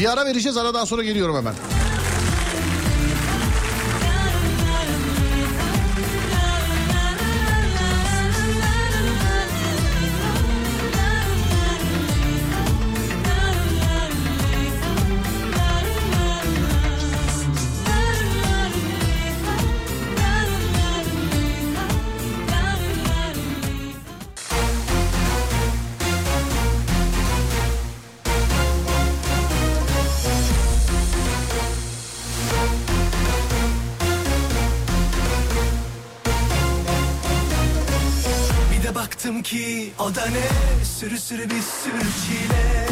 Bir 0.00 0.12
ara 0.12 0.26
vereceğiz 0.26 0.56
aradan 0.56 0.84
sonra 0.84 1.02
geliyorum 1.02 1.36
hemen. 1.36 1.54
Sürü 41.00 41.18
sürü 41.18 41.44
bir 41.44 41.62
sürü 41.62 42.00
çile 42.00 42.89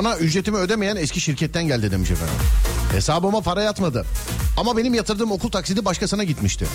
Bana 0.00 0.16
ücretimi 0.16 0.56
ödemeyen 0.56 0.96
eski 0.96 1.20
şirketten 1.20 1.66
geldi 1.66 1.90
demiş 1.90 2.10
efendim. 2.10 2.34
Hesabıma 2.92 3.40
para 3.40 3.62
yatmadı. 3.62 4.04
Ama 4.56 4.76
benim 4.76 4.94
yatırdığım 4.94 5.32
okul 5.32 5.50
taksidi 5.50 5.84
başkasına 5.84 6.24
gitmişti. 6.24 6.66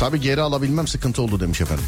Tabii 0.00 0.20
geri 0.20 0.40
alabilmem 0.40 0.88
sıkıntı 0.88 1.22
oldu 1.22 1.40
demiş 1.40 1.60
efendim. 1.60 1.84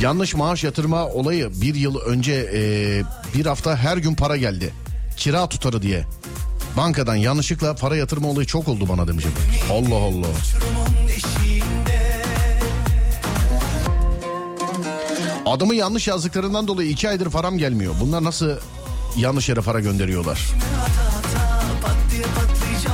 Yanlış 0.00 0.34
maaş 0.34 0.64
yatırma 0.64 1.06
olayı 1.06 1.50
bir 1.60 1.74
yıl 1.74 2.00
önce 2.00 2.50
e, 2.54 2.60
bir 3.34 3.46
hafta 3.46 3.76
her 3.76 3.96
gün 3.96 4.14
para 4.14 4.36
geldi. 4.36 4.72
Kira 5.16 5.48
tutarı 5.48 5.82
diye. 5.82 6.04
Bankadan 6.76 7.16
yanlışlıkla 7.16 7.74
para 7.74 7.96
yatırma 7.96 8.28
olayı 8.28 8.46
çok 8.46 8.68
oldu 8.68 8.88
bana 8.88 9.08
demiş 9.08 9.24
efendim. 9.24 9.60
Allah 9.70 10.04
Allah. 10.04 10.26
Adımı 15.56 15.74
yanlış 15.74 16.08
yazdıklarından 16.08 16.68
dolayı 16.68 16.90
iki 16.90 17.08
aydır 17.08 17.30
param 17.30 17.58
gelmiyor. 17.58 17.94
Bunlar 18.00 18.24
nasıl 18.24 18.50
yanlış 19.16 19.48
yere 19.48 19.60
para 19.60 19.80
gönderiyorlar? 19.80 20.40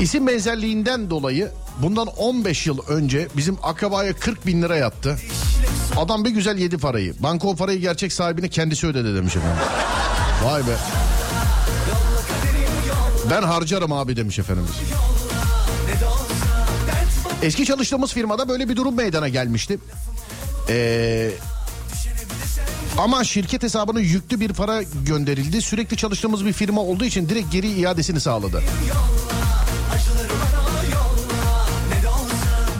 İsim 0.01 0.27
benzerliğinden 0.27 1.11
dolayı 1.11 1.51
bundan 1.79 2.07
15 2.07 2.67
yıl 2.67 2.79
önce 2.89 3.29
bizim 3.37 3.59
akrabaya 3.63 4.13
40 4.13 4.47
bin 4.47 4.63
lira 4.63 4.77
yattı. 4.77 5.19
Adam 5.97 6.25
bir 6.25 6.31
güzel 6.31 6.59
yedi 6.59 6.79
parayı. 6.79 7.15
Banka 7.19 7.49
o 7.49 7.57
parayı 7.57 7.81
gerçek 7.81 8.13
sahibine 8.13 8.49
kendisi 8.49 8.87
ödedi 8.87 9.15
demiş 9.15 9.37
efendim. 9.37 9.63
Vay 10.45 10.61
be. 10.61 10.77
Ben 13.31 13.43
harcarım 13.43 13.93
abi 13.93 14.17
demiş 14.17 14.39
efendimiz. 14.39 14.71
Eski 17.43 17.65
çalıştığımız 17.65 18.13
firmada 18.13 18.49
böyle 18.49 18.69
bir 18.69 18.77
durum 18.77 18.97
meydana 18.97 19.29
gelmişti. 19.29 19.79
Ee, 20.69 21.31
ama 22.99 23.25
şirket 23.25 23.63
hesabına 23.63 24.01
yüklü 24.01 24.41
bir 24.41 24.53
para 24.53 24.83
gönderildi. 24.83 25.63
Sürekli 25.63 25.97
çalıştığımız 25.97 26.47
bir 26.47 26.53
firma 26.53 26.81
olduğu 26.81 27.05
için 27.05 27.29
direkt 27.29 27.53
geri 27.53 27.69
iadesini 27.69 28.21
sağladı. 28.21 28.63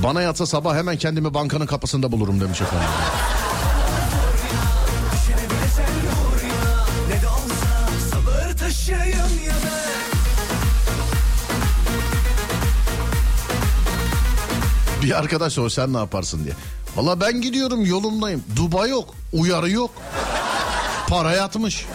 Bana 0.03 0.23
yatsa 0.23 0.47
sabah 0.47 0.77
hemen 0.77 0.97
kendimi 0.97 1.35
bankanın 1.35 1.67
kapısında 1.67 2.13
bulurum 2.13 2.41
demiş 2.41 2.61
efendim. 2.61 2.89
Bir 15.03 15.19
arkadaş 15.19 15.53
sor 15.53 15.71
sen 15.71 15.93
ne 15.93 15.99
yaparsın 15.99 16.45
diye. 16.45 16.55
Valla 16.97 17.21
ben 17.21 17.41
gidiyorum 17.41 17.85
yolumdayım. 17.87 18.45
Dubai 18.57 18.91
yok, 18.91 19.15
uyarı 19.33 19.71
yok. 19.71 19.91
Para 21.09 21.33
yatmış. 21.33 21.87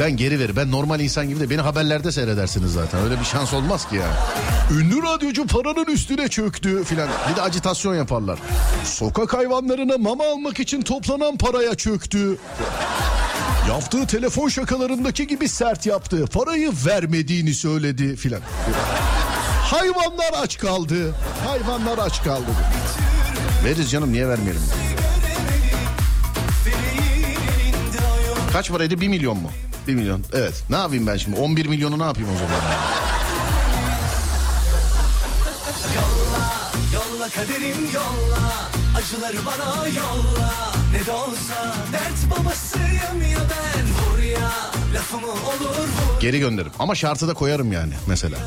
Ben 0.00 0.16
geri 0.16 0.40
ver. 0.40 0.56
Ben 0.56 0.70
normal 0.70 1.00
insan 1.00 1.28
gibi 1.28 1.40
de 1.40 1.50
beni 1.50 1.60
haberlerde 1.60 2.12
seyredersiniz 2.12 2.72
zaten. 2.72 3.00
Öyle 3.00 3.20
bir 3.20 3.24
şans 3.24 3.54
olmaz 3.54 3.88
ki 3.88 3.96
ya. 3.96 4.06
Ünlü 4.78 5.02
radyocu 5.02 5.46
paranın 5.46 5.84
üstüne 5.84 6.28
çöktü 6.28 6.84
filan. 6.84 7.08
Bir 7.30 7.36
de 7.36 7.42
acitasyon 7.42 7.94
yaparlar. 7.94 8.38
Sokak 8.84 9.34
hayvanlarına 9.34 9.98
mama 9.98 10.24
almak 10.24 10.60
için 10.60 10.82
toplanan 10.82 11.36
paraya 11.36 11.74
çöktü. 11.74 12.38
Yaptığı 13.68 14.06
telefon 14.06 14.48
şakalarındaki 14.48 15.26
gibi 15.26 15.48
sert 15.48 15.86
yaptı. 15.86 16.24
Parayı 16.26 16.72
vermediğini 16.86 17.54
söyledi 17.54 18.16
filan. 18.16 18.40
Hayvanlar 19.70 20.32
aç 20.42 20.58
kaldı. 20.58 21.14
Hayvanlar 21.46 21.98
aç 21.98 22.22
kaldı. 22.22 22.50
Veririz 23.64 23.90
canım 23.90 24.12
niye 24.12 24.28
vermeyelim? 24.28 24.62
Kaç 28.52 28.70
paraydı? 28.70 29.00
1 29.00 29.08
milyon 29.08 29.36
mu? 29.38 29.50
1 29.88 29.94
milyon. 29.94 30.24
Evet. 30.32 30.64
Ne 30.70 30.76
yapayım 30.76 31.06
ben 31.06 31.16
şimdi? 31.16 31.40
11 31.40 31.66
milyonu 31.66 31.98
ne 31.98 32.04
yapayım 32.04 32.28
o 32.34 32.38
zaman? 32.38 32.50
Yolla 36.94 37.28
kaderim 37.28 37.76
yolla 37.94 38.68
Acıları 38.96 39.46
bana 39.46 39.86
yolla 39.86 40.50
Ne 40.92 41.06
de 41.06 41.12
olsa 41.12 41.74
dert 41.92 42.30
babasıyım 42.30 43.30
ya 43.32 43.38
ben 43.50 43.57
Geri 46.20 46.38
gönderirim. 46.38 46.72
Ama 46.78 46.94
şartı 46.94 47.28
da 47.28 47.34
koyarım 47.34 47.72
yani 47.72 47.92
mesela. 48.06 48.38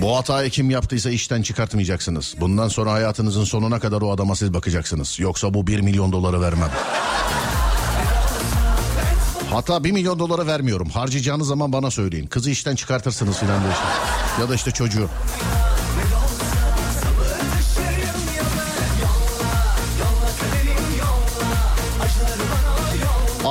Bu 0.00 0.16
hatayı 0.16 0.50
kim 0.50 0.70
yaptıysa 0.70 1.10
işten 1.10 1.42
çıkartmayacaksınız. 1.42 2.34
Bundan 2.40 2.68
sonra 2.68 2.92
hayatınızın 2.92 3.44
sonuna 3.44 3.78
kadar 3.78 4.02
o 4.02 4.12
adama 4.12 4.36
siz 4.36 4.54
bakacaksınız. 4.54 5.20
Yoksa 5.20 5.54
bu 5.54 5.66
1 5.66 5.80
milyon 5.80 6.12
doları 6.12 6.40
vermem. 6.40 6.70
Hatta 9.50 9.84
1 9.84 9.92
milyon 9.92 10.18
dolara 10.18 10.46
vermiyorum. 10.46 10.88
Harcayacağınız 10.88 11.48
zaman 11.48 11.72
bana 11.72 11.90
söyleyin. 11.90 12.26
Kızı 12.26 12.50
işten 12.50 12.74
çıkartırsınız 12.76 13.38
filan 13.38 13.62
diye. 13.62 13.72
Ya 14.40 14.48
da 14.48 14.54
işte 14.54 14.70
çocuğu. 14.70 15.08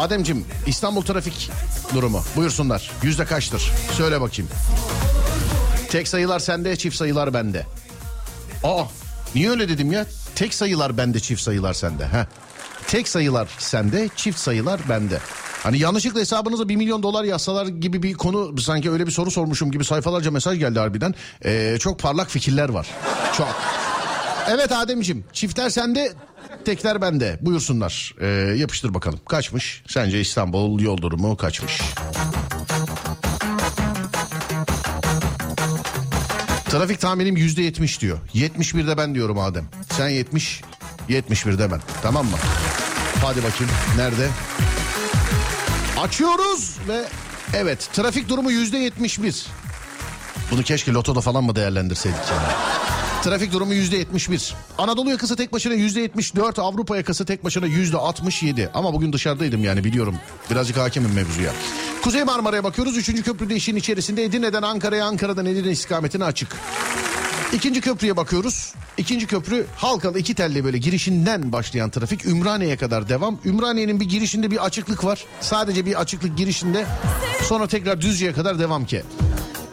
Ademcim 0.01 0.45
İstanbul 0.67 1.01
trafik 1.01 1.49
durumu 1.95 2.23
buyursunlar. 2.35 2.91
Yüzde 3.03 3.25
kaçtır? 3.25 3.71
Söyle 3.97 4.21
bakayım. 4.21 4.51
Tek 5.89 6.07
sayılar 6.07 6.39
sende 6.39 6.75
çift 6.75 6.95
sayılar 6.97 7.33
bende. 7.33 7.65
Aa 8.63 8.83
niye 9.35 9.49
öyle 9.49 9.69
dedim 9.69 9.91
ya? 9.91 10.05
Tek 10.35 10.53
sayılar 10.53 10.97
bende 10.97 11.19
çift 11.19 11.41
sayılar 11.41 11.73
sende. 11.73 12.05
Heh. 12.05 12.25
Tek 12.87 13.07
sayılar 13.07 13.49
sende 13.57 14.09
çift 14.15 14.39
sayılar 14.39 14.79
bende. 14.89 15.19
Hani 15.63 15.79
yanlışlıkla 15.79 16.19
hesabınıza 16.19 16.69
1 16.69 16.75
milyon 16.75 17.03
dolar 17.03 17.23
yazsalar 17.23 17.65
gibi 17.67 18.03
bir 18.03 18.13
konu 18.13 18.57
sanki 18.61 18.91
öyle 18.91 19.07
bir 19.07 19.11
soru 19.11 19.31
sormuşum 19.31 19.71
gibi 19.71 19.85
sayfalarca 19.85 20.31
mesaj 20.31 20.59
geldi 20.59 20.79
harbiden. 20.79 21.15
Ee, 21.45 21.77
çok 21.79 21.99
parlak 21.99 22.29
fikirler 22.29 22.69
var. 22.69 22.87
Çok. 23.37 23.55
Evet 24.49 24.71
Ademciğim 24.71 25.25
çiftler 25.33 25.69
sende 25.69 26.13
tekler 26.65 27.01
bende. 27.01 27.37
Buyursunlar. 27.41 28.15
Ee, 28.21 28.27
yapıştır 28.57 28.93
bakalım. 28.93 29.19
Kaçmış? 29.29 29.83
Sence 29.87 30.21
İstanbul 30.21 30.79
yol 30.79 30.97
durumu 30.97 31.37
kaçmış? 31.37 31.81
Trafik 36.69 36.99
tahminim 36.99 37.37
yüzde 37.37 37.61
yetmiş 37.61 38.01
diyor. 38.01 38.17
71'de 38.33 38.97
ben 38.97 39.15
diyorum 39.15 39.39
Adem. 39.39 39.65
Sen 39.89 40.09
70 40.09 40.61
71'de 41.09 41.71
ben. 41.71 41.81
Tamam 42.03 42.25
mı? 42.25 42.37
Hadi 43.21 43.43
bakayım. 43.43 43.73
Nerede? 43.97 44.27
Açıyoruz 45.99 46.77
ve 46.87 47.03
evet 47.53 47.89
trafik 47.93 48.29
durumu 48.29 48.51
yüzde 48.51 48.77
71 48.77 49.45
bunu 50.51 50.63
keşke 50.63 50.91
lotoda 50.91 51.21
falan 51.21 51.43
mı 51.43 51.55
değerlendirseydik 51.55 52.19
yani. 52.31 52.53
Trafik 53.23 53.53
durumu 53.53 53.73
yüzde 53.73 53.97
71. 53.97 54.53
Anadolu 54.77 55.09
yakası 55.09 55.35
tek 55.35 55.53
başına 55.53 55.73
yüzde 55.73 56.01
74. 56.01 56.59
Avrupa 56.59 56.97
yakası 56.97 57.25
tek 57.25 57.43
başına 57.43 57.65
yüzde 57.65 57.97
67. 57.97 58.69
Ama 58.73 58.93
bugün 58.93 59.13
dışarıdaydım 59.13 59.63
yani 59.63 59.83
biliyorum. 59.83 60.15
Birazcık 60.51 60.77
hakimim 60.77 61.13
mevzuya. 61.13 61.51
Kuzey 62.03 62.23
Marmara'ya 62.23 62.63
bakıyoruz. 62.63 62.97
Üçüncü 62.97 63.23
köprüde 63.23 63.55
işin 63.55 63.75
içerisinde 63.75 64.23
Edirne'den 64.23 64.61
Ankara'ya, 64.61 65.05
Ankara'dan 65.05 65.45
Edirne 65.45 65.71
istikametine 65.71 66.23
açık. 66.23 66.57
İkinci 67.53 67.81
köprüye 67.81 68.17
bakıyoruz. 68.17 68.73
İkinci 68.97 69.27
köprü 69.27 69.65
Halkalı 69.75 70.19
iki 70.19 70.33
telli 70.35 70.63
böyle 70.63 70.77
girişinden 70.77 71.51
başlayan 71.51 71.89
trafik 71.89 72.25
Ümraniye'ye 72.25 72.77
kadar 72.77 73.09
devam. 73.09 73.39
Ümraniye'nin 73.45 73.99
bir 73.99 74.09
girişinde 74.09 74.51
bir 74.51 74.65
açıklık 74.65 75.05
var. 75.05 75.25
Sadece 75.41 75.85
bir 75.85 76.01
açıklık 76.01 76.37
girişinde 76.37 76.85
sonra 77.43 77.67
tekrar 77.67 78.01
Düzce'ye 78.01 78.33
kadar 78.33 78.59
devam 78.59 78.85
ki. 78.85 79.03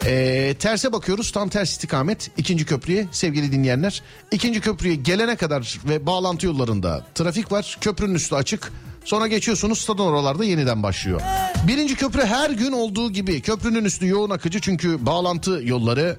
Ee, 0.05 0.55
terse 0.59 0.91
bakıyoruz 0.93 1.31
tam 1.31 1.49
ters 1.49 1.71
istikamet 1.71 2.31
ikinci 2.37 2.65
köprüye 2.65 3.07
sevgili 3.11 3.51
dinleyenler. 3.51 4.01
İkinci 4.31 4.61
köprüye 4.61 4.95
gelene 4.95 5.35
kadar 5.35 5.79
ve 5.89 6.05
bağlantı 6.05 6.45
yollarında 6.45 7.05
trafik 7.15 7.51
var. 7.51 7.77
Köprünün 7.81 8.15
üstü 8.15 8.35
açık. 8.35 8.71
Sonra 9.05 9.27
geçiyorsunuz 9.27 9.79
stadın 9.81 10.03
oralarda 10.03 10.45
yeniden 10.45 10.83
başlıyor. 10.83 11.21
Birinci 11.67 11.95
köprü 11.95 12.21
her 12.25 12.49
gün 12.49 12.71
olduğu 12.71 13.11
gibi 13.11 13.41
köprünün 13.41 13.85
üstü 13.85 14.07
yoğun 14.07 14.29
akıcı 14.29 14.59
çünkü 14.61 15.05
bağlantı 15.05 15.61
yolları 15.63 16.17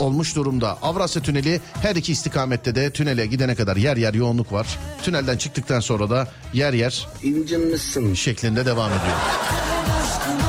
olmuş 0.00 0.36
durumda. 0.36 0.78
Avrasya 0.82 1.22
Tüneli 1.22 1.60
her 1.82 1.96
iki 1.96 2.12
istikamette 2.12 2.74
de 2.74 2.90
tünele 2.90 3.26
gidene 3.26 3.54
kadar 3.54 3.76
yer 3.76 3.96
yer 3.96 4.14
yoğunluk 4.14 4.52
var. 4.52 4.78
Tünelden 5.02 5.36
çıktıktan 5.36 5.80
sonra 5.80 6.10
da 6.10 6.28
yer 6.52 6.72
yer 6.72 7.08
İncinmişsin. 7.22 8.14
şeklinde 8.14 8.66
devam 8.66 8.90
ediyor. 8.90 9.16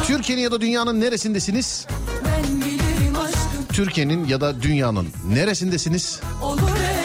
Türkiye'nin 0.07 0.43
ya 0.43 0.51
da 0.51 0.61
dünyanın 0.61 1.01
neresindesiniz? 1.01 1.85
Türkiye'nin 3.73 4.25
ya 4.27 4.41
da 4.41 4.61
dünyanın 4.61 5.07
neresindesiniz? 5.27 6.19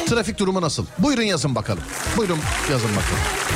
Trafik 0.08 0.38
durumu 0.38 0.60
nasıl? 0.60 0.86
Buyurun 0.98 1.22
yazın 1.22 1.54
bakalım. 1.54 1.82
Buyurun 2.16 2.38
yazın 2.70 2.90
bakalım. 2.90 3.53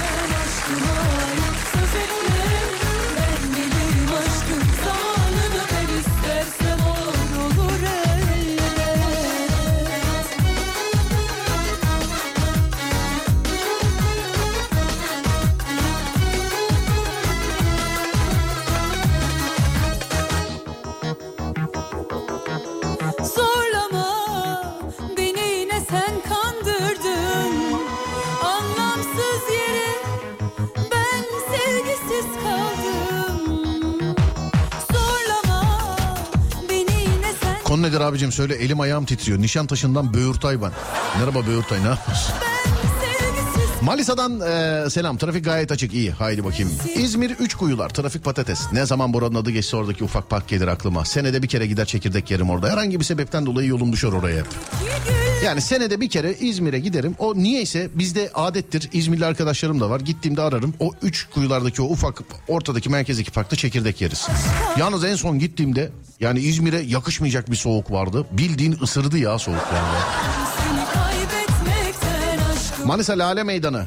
Abicim 38.09 38.33
söyle 38.33 38.55
elim 38.55 38.81
ayağım 38.81 39.05
titriyor. 39.05 39.39
Nişantaşı'ndan 39.39 40.15
Böğürtay 40.15 40.63
ben. 40.63 40.73
Merhaba 41.19 41.47
Böğürtay 41.47 41.85
ne 41.85 41.89
yapıyorsun? 41.89 42.35
Manisa'dan 43.83 44.41
e, 44.41 44.91
selam. 44.91 45.19
Trafik 45.19 45.45
gayet 45.45 45.73
açık 45.73 45.95
iyi. 45.95 46.11
Haydi 46.11 46.45
bakayım. 46.45 46.73
İzmir 46.97 47.31
üç 47.31 47.55
kuyular. 47.55 47.89
Trafik 47.89 48.25
patates. 48.25 48.61
Ne 48.73 48.87
zaman 48.87 49.13
buranın 49.13 49.35
adı 49.35 49.51
geçse 49.51 49.77
oradaki 49.77 50.05
ufak 50.05 50.31
park 50.31 50.49
gelir 50.49 50.67
aklıma. 50.67 51.05
Senede 51.05 51.43
bir 51.43 51.49
kere 51.49 51.67
gider 51.67 51.85
çekirdek 51.85 52.31
yerim 52.31 52.51
orada. 52.51 52.71
Herhangi 52.71 53.01
bir 53.01 53.05
sebepten 53.05 53.47
dolayı 53.47 53.69
yolum 53.69 53.93
düşer 53.93 54.09
oraya 54.09 54.39
hep. 54.39 54.47
Yani 55.45 55.61
senede 55.61 56.01
bir 56.01 56.09
kere 56.09 56.33
İzmir'e 56.35 56.79
giderim. 56.79 57.15
O 57.19 57.35
niyeyse 57.35 57.89
bizde 57.95 58.31
adettir. 58.35 58.89
İzmirli 58.93 59.27
arkadaşlarım 59.27 59.81
da 59.81 59.91
var. 59.91 60.01
Gittiğimde 60.01 60.43
ararım. 60.43 60.75
O 60.81 60.91
üç 61.03 61.27
kuyulardaki 61.31 61.83
o 61.83 61.85
ufak 61.85 62.23
ortadaki 62.49 62.91
merkezdeki 62.91 63.31
parkta 63.31 63.57
çekirdek 63.57 64.01
yeriz. 64.01 64.27
Yalnız 64.79 65.05
en 65.05 65.15
son 65.15 65.39
gittiğimde 65.39 65.91
yani 66.21 66.39
İzmir'e 66.41 66.81
yakışmayacak 66.81 67.51
bir 67.51 67.57
soğuk 67.57 67.91
vardı. 67.91 68.27
Bildiğin 68.33 68.77
ısırdı 68.83 69.19
ya 69.19 69.39
soğuk 69.39 69.67
yani. 69.75 69.99
Manisa 72.85 73.19
Lale 73.19 73.43
Meydanı. 73.43 73.87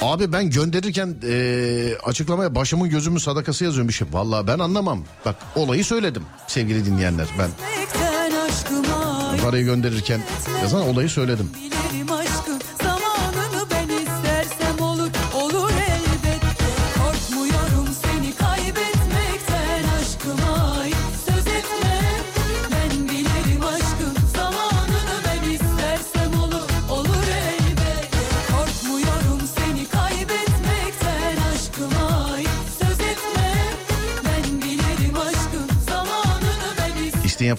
Abi 0.00 0.32
ben 0.32 0.50
gönderirken 0.50 1.14
eee, 1.22 1.98
açıklamaya 2.04 2.54
başımın 2.54 2.88
gözümün 2.90 3.18
sadakası 3.18 3.64
yazıyorum 3.64 3.88
bir 3.88 3.92
şey. 3.94 4.08
Vallahi 4.12 4.46
ben 4.46 4.58
anlamam. 4.58 5.04
Bak 5.24 5.36
olayı 5.54 5.84
söyledim 5.84 6.22
sevgili 6.46 6.84
dinleyenler 6.84 7.26
ben. 7.38 7.50
Parayı 9.44 9.64
gönderirken 9.64 10.20
yazan 10.62 10.88
olayı 10.88 11.08
söyledim. 11.08 11.50
Bilirim 11.54 11.99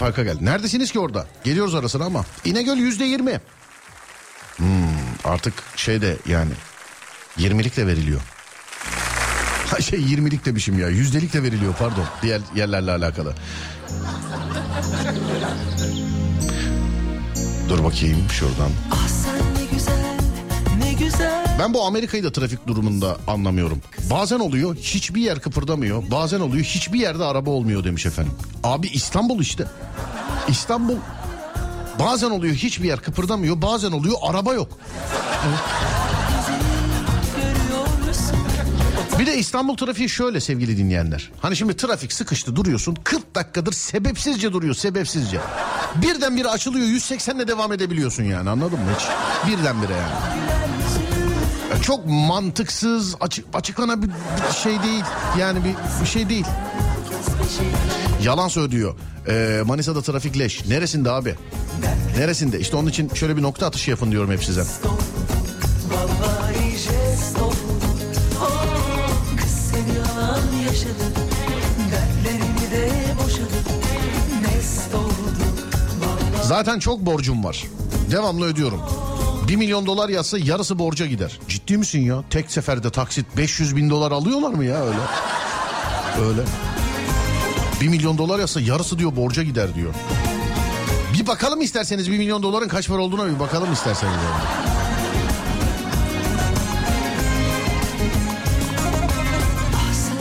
farka 0.01 0.23
gel. 0.23 0.37
Neredesiniz 0.41 0.91
ki 0.91 0.99
orada? 0.99 1.25
Geliyoruz 1.43 1.75
arasına 1.75 2.05
ama. 2.05 2.25
İnegöl 2.45 2.77
yüzde 2.77 3.05
yirmi. 3.05 3.41
Hmm, 4.57 4.67
artık 5.23 5.53
şeyde 5.75 6.17
yani 6.25 6.51
20'lik 7.37 7.77
de 7.77 7.87
veriliyor. 7.87 8.21
Ha 9.67 9.81
şey 9.81 9.99
20'lik 9.99 10.45
demişim 10.45 10.79
ya. 10.79 10.89
Yüzdelik 10.89 11.33
de 11.33 11.43
veriliyor 11.43 11.73
pardon. 11.79 12.05
Diğer 12.21 12.41
yerlerle 12.55 12.91
alakalı. 12.91 13.35
Dur 17.69 17.83
bakayım 17.83 18.29
şuradan. 18.29 18.71
Ah 18.91 19.07
sen 19.07 19.40
Ben 21.59 21.73
bu 21.73 21.85
Amerika'yı 21.85 22.23
da 22.23 22.31
trafik 22.31 22.67
durumunda 22.67 23.17
anlamıyorum. 23.27 23.81
Bazen 24.09 24.39
oluyor 24.39 24.75
hiçbir 24.75 25.21
yer 25.21 25.39
kıpırdamıyor. 25.39 26.03
Bazen 26.11 26.39
oluyor 26.39 26.63
hiçbir 26.63 26.99
yerde 26.99 27.23
araba 27.23 27.49
olmuyor 27.49 27.83
demiş 27.83 28.05
efendim. 28.05 28.33
Abi 28.63 28.87
İstanbul 28.87 29.39
işte. 29.39 29.65
İstanbul. 30.47 30.95
Bazen 31.99 32.29
oluyor 32.29 32.55
hiçbir 32.55 32.87
yer 32.87 32.99
kıpırdamıyor. 32.99 33.61
Bazen 33.61 33.91
oluyor 33.91 34.15
araba 34.21 34.53
yok. 34.53 34.77
Bir 39.19 39.25
de 39.25 39.37
İstanbul 39.37 39.77
trafiği 39.77 40.09
şöyle 40.09 40.39
sevgili 40.39 40.77
dinleyenler. 40.77 41.31
Hani 41.41 41.55
şimdi 41.55 41.77
trafik 41.77 42.13
sıkıştı 42.13 42.55
duruyorsun. 42.55 42.97
40 43.03 43.35
dakikadır 43.35 43.73
sebepsizce 43.73 44.53
duruyor 44.53 44.73
sebepsizce. 44.75 45.39
Birdenbire 45.95 46.47
açılıyor 46.47 46.85
180'le 46.85 47.47
devam 47.47 47.73
edebiliyorsun 47.73 48.23
yani 48.23 48.49
anladın 48.49 48.79
mı 48.79 48.85
hiç? 48.99 49.07
Birdenbire 49.51 49.93
yani. 49.93 50.70
Çok 51.81 52.05
mantıksız 52.05 53.15
açık, 53.19 53.45
açıklanan 53.53 54.01
bir, 54.01 54.09
şey 54.63 54.83
değil. 54.83 55.03
Yani 55.39 55.59
bir, 55.63 56.01
bir 56.01 56.07
şey 56.07 56.29
değil. 56.29 56.45
Yalan 58.23 58.47
söylüyor. 58.47 58.95
Ee, 59.27 59.61
Manisa'da 59.65 60.01
trafik 60.01 60.39
leş. 60.39 60.65
Neresinde 60.65 61.11
abi? 61.11 61.35
Neresinde? 62.17 62.59
İşte 62.59 62.77
onun 62.77 62.89
için 62.89 63.09
şöyle 63.09 63.37
bir 63.37 63.41
nokta 63.41 63.67
atışı 63.67 63.89
yapın 63.89 64.11
diyorum 64.11 64.31
hep 64.31 64.43
size. 64.43 64.63
Zaten 76.43 76.79
çok 76.79 76.99
borcum 76.99 77.43
var. 77.43 77.65
Devamlı 78.11 78.45
ödüyorum. 78.45 78.81
1 79.51 79.55
milyon 79.55 79.85
dolar 79.85 80.09
yazsa 80.09 80.37
yarısı 80.37 80.79
borca 80.79 81.05
gider. 81.05 81.39
Ciddi 81.47 81.77
misin 81.77 81.99
ya? 81.99 82.23
Tek 82.29 82.51
seferde 82.51 82.89
taksit 82.89 83.25
500 83.37 83.75
bin 83.75 83.89
dolar 83.89 84.11
alıyorlar 84.11 84.53
mı 84.53 84.65
ya 84.65 84.83
öyle? 84.83 84.99
Öyle. 86.27 86.41
1 87.81 87.87
milyon 87.87 88.17
dolar 88.17 88.39
yazsa 88.39 88.61
yarısı 88.61 88.99
diyor 88.99 89.15
borca 89.15 89.43
gider 89.43 89.75
diyor. 89.75 89.93
Bir 91.13 91.27
bakalım 91.27 91.61
isterseniz 91.61 92.11
1 92.11 92.17
milyon 92.17 92.43
doların 92.43 92.67
kaç 92.67 92.87
para 92.87 93.01
olduğuna 93.01 93.27
bir 93.27 93.39
bakalım 93.39 93.73
isterseniz. 93.73 94.13
Yani. 94.13 94.80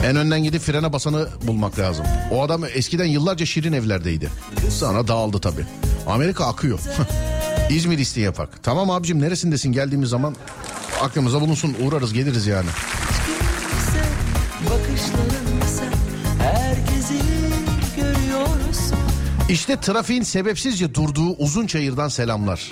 En 0.03 0.15
önden 0.15 0.43
gidip 0.43 0.61
frene 0.61 0.93
basanı 0.93 1.27
bulmak 1.43 1.79
lazım. 1.79 2.05
O 2.31 2.43
adam 2.43 2.63
eskiden 2.73 3.05
yıllarca 3.05 3.45
şirin 3.45 3.73
evlerdeydi. 3.73 4.29
Sonra 4.69 5.07
dağıldı 5.07 5.39
tabii. 5.39 5.65
Amerika 6.07 6.45
akıyor. 6.45 6.79
İzmir 7.69 7.97
isteği 7.97 8.23
yapak. 8.23 8.63
Tamam 8.63 8.89
abicim 8.89 9.21
neresindesin 9.21 9.71
geldiğimiz 9.71 10.09
zaman 10.09 10.35
aklımıza 11.01 11.41
bulunsun 11.41 11.75
uğrarız 11.83 12.13
geliriz 12.13 12.47
yani. 12.47 12.69
İşte 19.49 19.79
trafiğin 19.81 20.23
sebepsizce 20.23 20.93
durduğu 20.93 21.29
uzun 21.35 21.67
çayırdan 21.67 22.07
selamlar. 22.07 22.71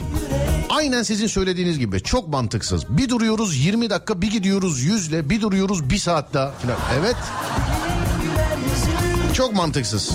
Aynen 0.80 1.04
sizin 1.04 1.28
söylediğiniz 1.28 1.80
gibi 1.80 2.04
çok 2.04 2.28
mantıksız. 2.28 2.90
Bir 2.90 3.10
duruyoruz 3.10 3.66
20 3.66 3.90
dakika 3.90 4.22
bir 4.22 4.32
gidiyoruz 4.32 4.82
100 4.82 5.08
ile 5.08 5.30
bir 5.30 5.42
duruyoruz 5.42 5.90
bir 5.90 5.98
saat 5.98 6.34
daha 6.34 6.52
falan. 6.52 6.78
Evet. 7.00 7.16
Çok 9.34 9.56
mantıksız. 9.56 10.12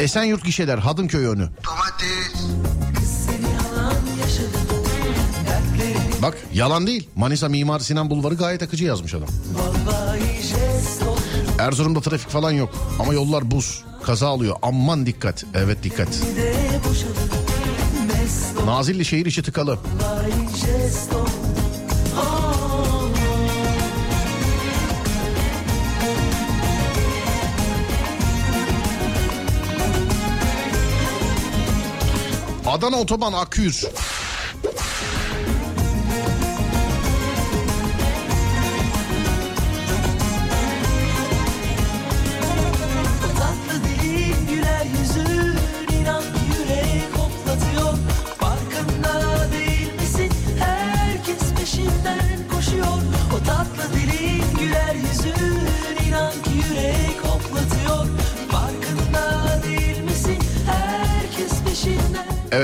Esenyurt 0.00 0.44
gişeler 0.44 0.78
Hadımköy 0.78 1.26
önü. 1.26 1.48
Dertlerimi 5.46 6.22
Bak 6.22 6.38
yalan 6.52 6.86
değil. 6.86 7.08
Manisa 7.16 7.48
Mimar 7.48 7.80
Sinan 7.80 8.10
Bulvarı 8.10 8.34
gayet 8.34 8.62
akıcı 8.62 8.84
yazmış 8.84 9.14
adam. 9.14 9.28
oldu 9.28 9.95
Erzurum'da 11.58 12.00
trafik 12.00 12.28
falan 12.28 12.50
yok. 12.50 12.70
Ama 12.98 13.14
yollar 13.14 13.50
buz. 13.50 13.84
Kaza 14.02 14.28
alıyor. 14.28 14.56
Aman 14.62 15.06
dikkat. 15.06 15.44
Evet 15.54 15.82
dikkat. 15.82 16.08
Nazilli 18.66 19.04
şehir 19.04 19.26
içi 19.26 19.42
tıkalı. 19.42 19.78
Adana 32.66 32.96
Otoban 32.96 33.32
Aküz. 33.32 33.84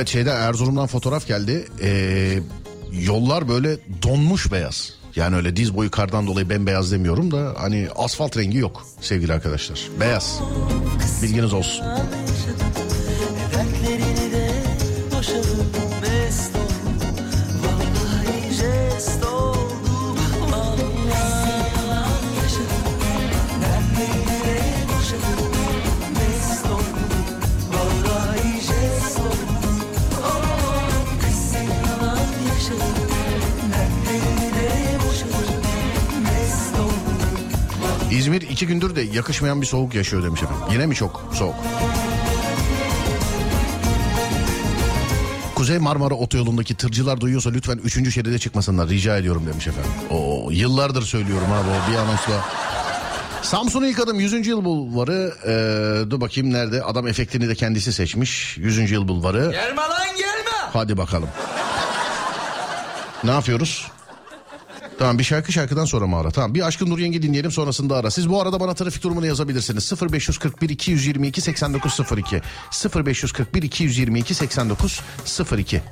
Evet 0.03 0.09
şeyde 0.13 0.31
Erzurum'dan 0.31 0.87
fotoğraf 0.87 1.27
geldi. 1.27 1.67
Ee, 1.83 2.39
yollar 2.93 3.49
böyle 3.49 3.77
donmuş 4.03 4.53
beyaz. 4.53 4.93
Yani 5.17 5.37
öyle 5.37 5.57
diz 5.57 5.77
boyu 5.77 5.91
kardan 5.91 6.27
dolayı 6.27 6.51
bembeyaz 6.51 6.93
demiyorum 6.93 7.31
da 7.31 7.55
hani 7.59 7.89
asfalt 7.97 8.37
rengi 8.37 8.59
yok 8.59 8.87
sevgili 9.01 9.33
arkadaşlar. 9.33 9.81
Beyaz. 10.01 10.41
Bilginiz 11.23 11.53
olsun. 11.53 11.87
İki 38.63 38.69
gündür 38.69 38.97
de 38.97 39.01
yakışmayan 39.03 39.61
bir 39.61 39.67
soğuk 39.67 39.95
yaşıyor 39.95 40.23
demiş 40.23 40.43
efendim. 40.43 40.65
Yine 40.73 40.87
mi 40.87 40.95
çok 40.95 41.25
soğuk? 41.35 41.55
Kuzey 45.55 45.79
Marmara 45.79 46.15
Otoyolu'ndaki 46.15 46.75
tırcılar 46.75 47.21
duyuyorsa 47.21 47.51
lütfen 47.51 47.81
3. 47.85 48.15
şeride 48.15 48.39
çıkmasınlar 48.39 48.89
rica 48.89 49.17
ediyorum 49.17 49.47
demiş 49.47 49.67
efendim. 49.67 49.91
O 50.11 50.49
yıllardır 50.51 51.03
söylüyorum 51.03 51.47
abi 51.53 51.69
o 51.69 51.93
bir 51.93 51.97
anonsla. 51.97 52.45
Samsun'u 53.43 53.87
ilk 53.87 54.01
adım 54.01 54.21
100. 54.21 54.47
yıl 54.47 54.65
bulvarı. 54.65 55.35
Ee, 55.47 56.11
dur 56.11 56.21
bakayım 56.21 56.53
nerede? 56.53 56.83
Adam 56.83 57.07
efektini 57.07 57.49
de 57.49 57.55
kendisi 57.55 57.93
seçmiş. 57.93 58.59
100. 58.59 58.91
yıl 58.91 59.09
bulvarı. 59.09 59.51
Gelme 59.51 59.83
lan 59.83 60.17
gelme 60.17 60.71
Hadi 60.73 60.97
bakalım. 60.97 61.29
Ne 63.25 63.31
yapıyoruz? 63.31 63.91
Tamam 64.99 65.19
bir 65.19 65.25
şarkı 65.25 65.53
şarkıdan 65.53 65.85
sonra 65.85 66.07
mı 66.07 66.17
ara? 66.17 66.31
Tamam 66.31 66.55
bir 66.55 66.67
Aşkın 66.67 66.91
Nur 66.91 66.99
Yengi 66.99 67.23
dinleyelim 67.23 67.51
sonrasında 67.51 67.97
ara. 67.97 68.11
Siz 68.11 68.29
bu 68.29 68.41
arada 68.43 68.61
bana 68.61 68.75
trafik 68.75 69.03
durumunu 69.03 69.27
yazabilirsiniz. 69.27 69.93
0541 70.13 70.69
222 70.69 71.41
8902 71.41 72.43
0541 72.95 73.63
222 73.63 74.35
8902 74.35 75.83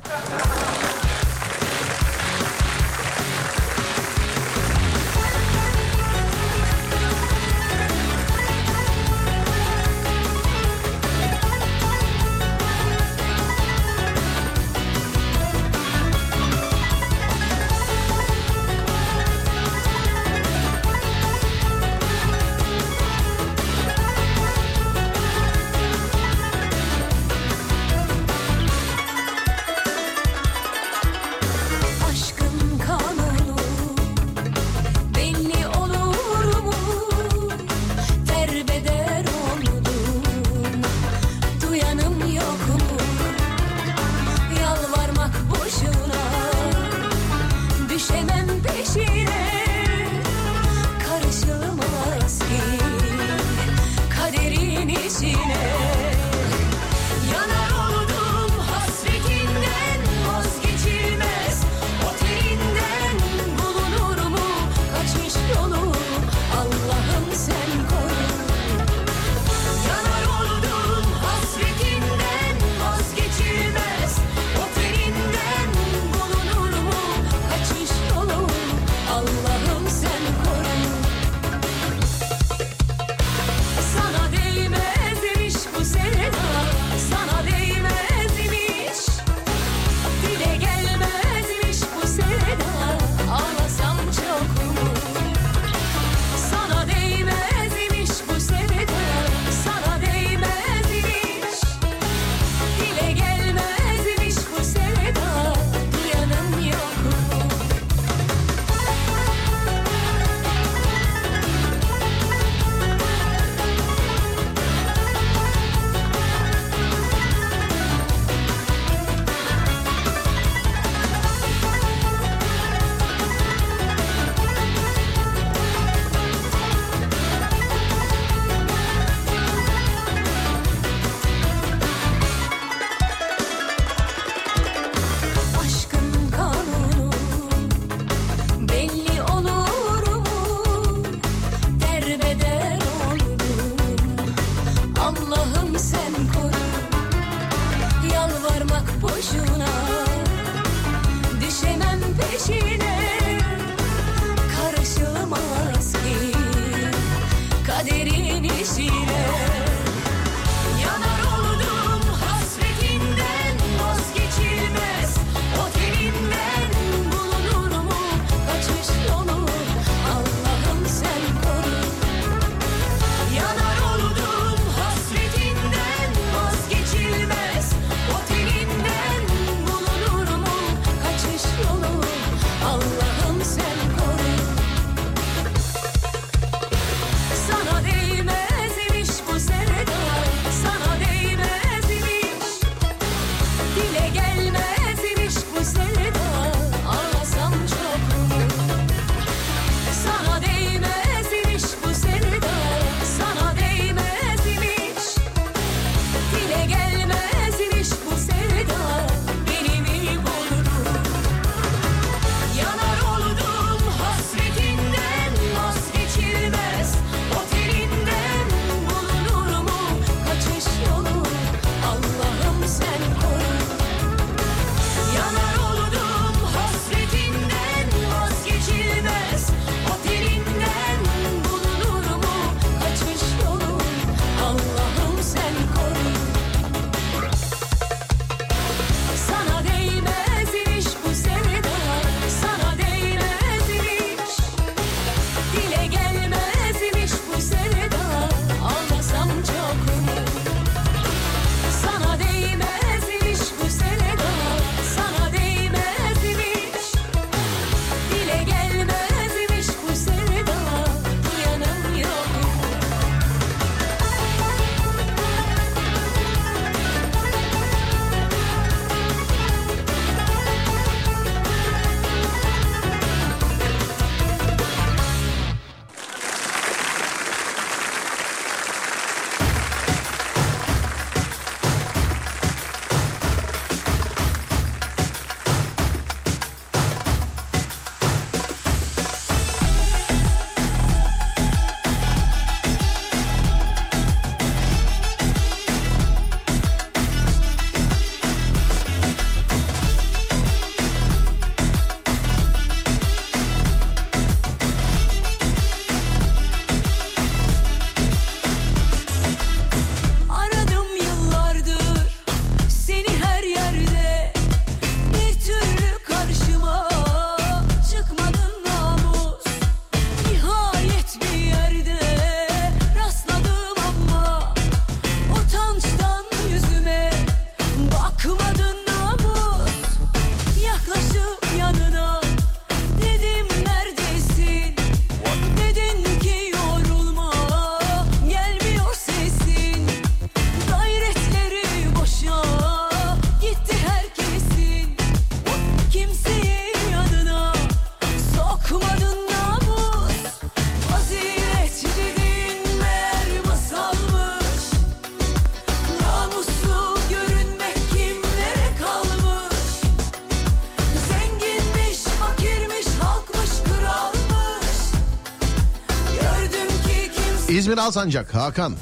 İzmir 367.71 367.83
Alsancak 367.83 368.35
Hakan. 368.35 368.75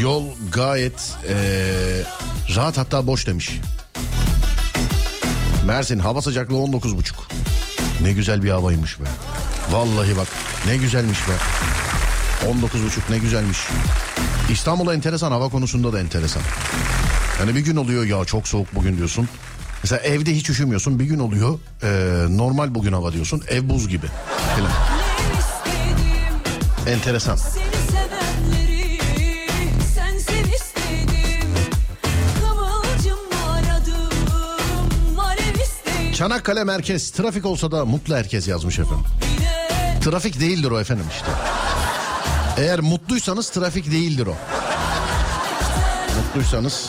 Yol 0.00 0.24
gayet 0.52 1.14
eee, 1.28 1.34
rahat 2.56 2.78
hatta 2.78 3.06
boş 3.06 3.26
demiş. 3.26 3.60
Mersin 5.66 5.98
hava 5.98 6.22
sıcaklığı 6.22 6.56
19,5. 6.56 7.14
Ne 8.02 8.12
güzel 8.12 8.42
bir 8.42 8.50
havaymış 8.50 9.00
be. 9.00 9.04
Vallahi 9.70 10.16
bak 10.16 10.26
ne 10.66 10.76
güzelmiş 10.76 11.18
be. 11.18 11.32
19,5 12.50 13.10
ne 13.10 13.18
güzelmiş. 13.18 13.58
İstanbul 14.50 14.94
enteresan 14.94 15.32
hava 15.32 15.48
konusunda 15.48 15.92
da 15.92 16.00
enteresan. 16.00 16.42
Yani 17.40 17.54
bir 17.54 17.60
gün 17.60 17.76
oluyor 17.76 18.04
ya 18.04 18.24
çok 18.24 18.48
soğuk 18.48 18.74
bugün 18.74 18.96
diyorsun. 18.96 19.28
Mesela 19.82 20.00
evde 20.02 20.36
hiç 20.36 20.50
üşümüyorsun 20.50 20.98
bir 20.98 21.04
gün 21.04 21.18
oluyor 21.18 21.58
eee, 21.82 21.88
normal 22.36 22.74
bugün 22.74 22.92
hava 22.92 23.12
diyorsun 23.12 23.42
ev 23.48 23.68
buz 23.68 23.88
gibi. 23.88 24.06
Falan. 24.56 24.70
Enteresan. 26.86 27.38
Çanakkale 36.20 36.64
merkez 36.64 37.10
trafik 37.10 37.46
olsa 37.46 37.70
da 37.70 37.84
mutlu 37.84 38.14
herkes 38.14 38.48
yazmış 38.48 38.78
efendim. 38.78 39.04
Trafik 40.04 40.40
değildir 40.40 40.70
o 40.70 40.80
efendim 40.80 41.04
işte. 41.10 41.26
Eğer 42.58 42.80
mutluysanız 42.80 43.50
trafik 43.50 43.90
değildir 43.90 44.26
o. 44.26 44.34
Mutluysanız 46.16 46.88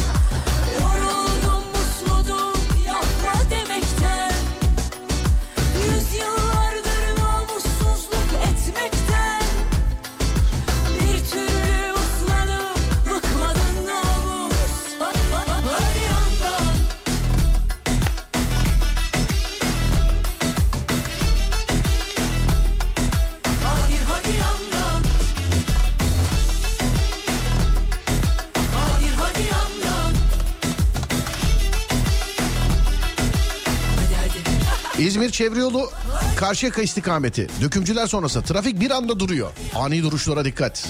çevre 35.32 35.60
yolu 35.60 35.90
Karşıyaka 36.36 36.82
istikameti. 36.82 37.48
Dökümcüler 37.62 38.08
sonrası 38.08 38.42
trafik 38.42 38.80
bir 38.80 38.92
anda 38.92 39.20
duruyor. 39.20 39.52
Ani 39.76 40.04
duruşlara 40.04 40.46
dikkat. 40.46 40.88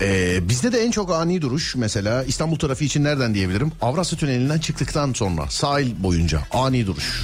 Ee, 0.00 0.48
bizde 0.48 0.72
de 0.72 0.84
en 0.84 0.90
çok 0.90 1.12
ani 1.12 1.42
duruş 1.42 1.76
mesela 1.76 2.24
İstanbul 2.24 2.58
trafiği 2.58 2.88
için 2.88 3.04
nereden 3.04 3.34
diyebilirim? 3.34 3.72
Avrasya 3.82 4.18
Tüneli'nden 4.18 4.58
çıktıktan 4.58 5.12
sonra 5.12 5.50
sahil 5.50 6.02
boyunca 6.02 6.40
ani 6.52 6.86
duruş. 6.86 7.22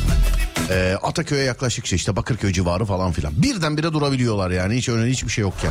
Ee, 0.71 0.97
Ataköy'e 1.03 1.45
yaklaştıkça 1.45 1.97
işte 1.97 2.17
Bakırköy 2.17 2.53
civarı 2.53 2.85
falan 2.85 3.13
filan. 3.13 3.33
Birdenbire 3.43 3.93
durabiliyorlar 3.93 4.51
yani 4.51 4.75
hiç 4.77 4.89
öyle 4.89 5.11
hiçbir 5.11 5.31
şey 5.31 5.43
yokken. 5.43 5.71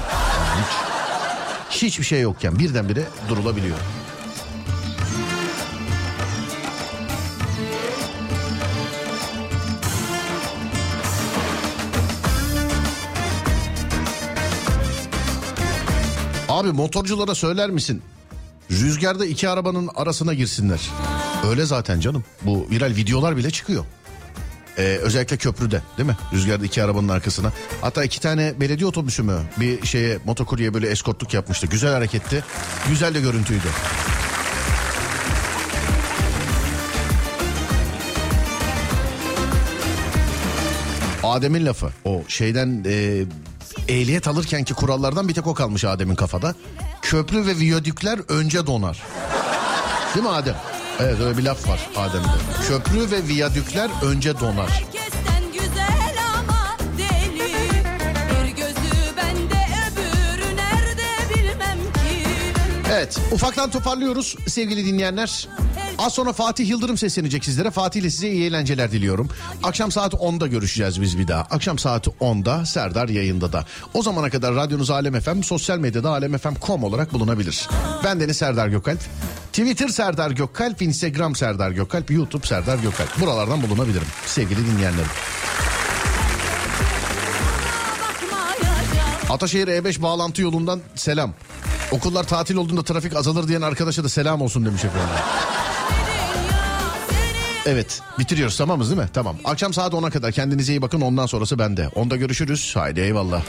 Hiç, 1.69 1.83
hiçbir 1.83 2.03
şey 2.03 2.21
yokken 2.21 2.59
birdenbire 2.59 3.03
durulabiliyor. 3.29 3.77
Abi 16.61 16.71
motorculara 16.71 17.35
söyler 17.35 17.69
misin? 17.69 18.01
Rüzgarda 18.71 19.25
iki 19.25 19.49
arabanın 19.49 19.89
arasına 19.95 20.33
girsinler. 20.33 20.89
Öyle 21.49 21.65
zaten 21.65 21.99
canım. 21.99 22.23
Bu 22.41 22.67
viral 22.71 22.95
videolar 22.95 23.37
bile 23.37 23.51
çıkıyor. 23.51 23.85
Ee, 24.77 24.81
özellikle 24.81 25.37
köprüde 25.37 25.81
değil 25.97 26.09
mi? 26.09 26.17
Rüzgarda 26.33 26.65
iki 26.65 26.83
arabanın 26.83 27.09
arkasına. 27.09 27.51
Hatta 27.81 28.03
iki 28.03 28.21
tane 28.21 28.53
belediye 28.59 28.87
otobüsü 28.87 29.23
mü 29.23 29.37
bir 29.59 29.85
şeye 29.85 30.19
motokurye 30.25 30.73
böyle 30.73 30.87
eskortluk 30.89 31.33
yapmıştı. 31.33 31.67
Güzel 31.67 31.93
hareketti. 31.93 32.43
Güzel 32.89 33.13
de 33.13 33.21
görüntüydü. 33.21 33.67
Adem'in 41.23 41.65
lafı 41.65 41.89
o 42.05 42.23
şeyden 42.27 42.83
e, 42.87 43.23
ehliyet 43.87 44.27
alırkenki 44.27 44.73
kurallardan 44.73 45.27
bir 45.27 45.33
tek 45.33 45.47
o 45.47 45.53
kalmış 45.53 45.85
Adem'in 45.85 46.15
kafada. 46.15 46.55
Köprü 47.01 47.47
ve 47.47 47.57
viyadükler 47.57 48.19
önce 48.29 48.67
donar. 48.67 49.03
Değil 50.15 50.25
mi 50.25 50.31
Adem? 50.31 50.55
Evet 50.99 51.19
öyle 51.19 51.37
bir 51.37 51.43
laf 51.43 51.67
var 51.67 51.89
Adem'de. 51.95 52.27
Köprü 52.67 53.11
ve 53.11 53.27
viyadükler 53.27 53.89
önce 54.03 54.39
donar. 54.39 54.85
Ki 54.91 54.99
Evet 62.93 63.19
ufaktan 63.31 63.71
toparlıyoruz 63.71 64.35
sevgili 64.47 64.85
dinleyenler. 64.85 65.47
Az 66.01 66.13
sonra 66.13 66.33
Fatih 66.33 66.69
Yıldırım 66.69 66.97
seslenecek 66.97 67.45
sizlere. 67.45 67.71
Fatih 67.71 68.01
ile 68.01 68.09
size 68.09 68.29
iyi 68.29 68.45
eğlenceler 68.45 68.91
diliyorum. 68.91 69.29
Akşam 69.63 69.91
saat 69.91 70.13
10'da 70.13 70.47
görüşeceğiz 70.47 71.01
biz 71.01 71.17
bir 71.17 71.27
daha. 71.27 71.41
Akşam 71.41 71.79
saat 71.79 72.07
10'da 72.07 72.65
Serdar 72.65 73.09
yayında 73.09 73.53
da. 73.53 73.65
O 73.93 74.03
zamana 74.03 74.29
kadar 74.29 74.55
radyonuz 74.55 74.89
Alem 74.89 75.21
FM, 75.21 75.41
sosyal 75.41 75.77
medyada 75.77 76.09
alemfm.com 76.09 76.83
olarak 76.83 77.13
bulunabilir. 77.13 77.67
Ben 78.03 78.19
Deniz 78.19 78.37
Serdar 78.37 78.67
Gökalp. 78.67 78.99
Twitter 79.53 79.87
Serdar 79.87 80.31
Gökalp, 80.31 80.81
Instagram 80.81 81.35
Serdar 81.35 81.71
Gökalp, 81.71 82.11
YouTube 82.11 82.47
Serdar 82.47 82.77
Gökalp. 82.77 83.21
Buralardan 83.21 83.61
bulunabilirim 83.61 84.07
sevgili 84.25 84.67
dinleyenlerim. 84.67 85.11
Ataşehir 89.29 89.67
E5 89.67 90.01
bağlantı 90.01 90.41
yolundan 90.41 90.81
selam. 90.95 91.33
Okullar 91.91 92.23
tatil 92.23 92.55
olduğunda 92.55 92.83
trafik 92.83 93.15
azalır 93.15 93.47
diyen 93.47 93.61
arkadaşa 93.61 94.03
da 94.03 94.09
selam 94.09 94.41
olsun 94.41 94.65
demiş 94.65 94.85
efendim. 94.85 95.15
Evet 97.65 98.01
bitiriyoruz 98.19 98.57
tamamız 98.57 98.89
değil 98.89 99.01
mi? 99.01 99.09
Tamam. 99.13 99.35
Akşam 99.45 99.73
saat 99.73 99.93
10'a 99.93 100.09
kadar 100.09 100.31
kendinize 100.31 100.73
iyi 100.73 100.81
bakın 100.81 101.01
ondan 101.01 101.25
sonrası 101.25 101.59
bende. 101.59 101.87
Onda 101.95 102.15
görüşürüz. 102.15 102.75
Haydi 102.75 102.99
eyvallah. 102.99 103.41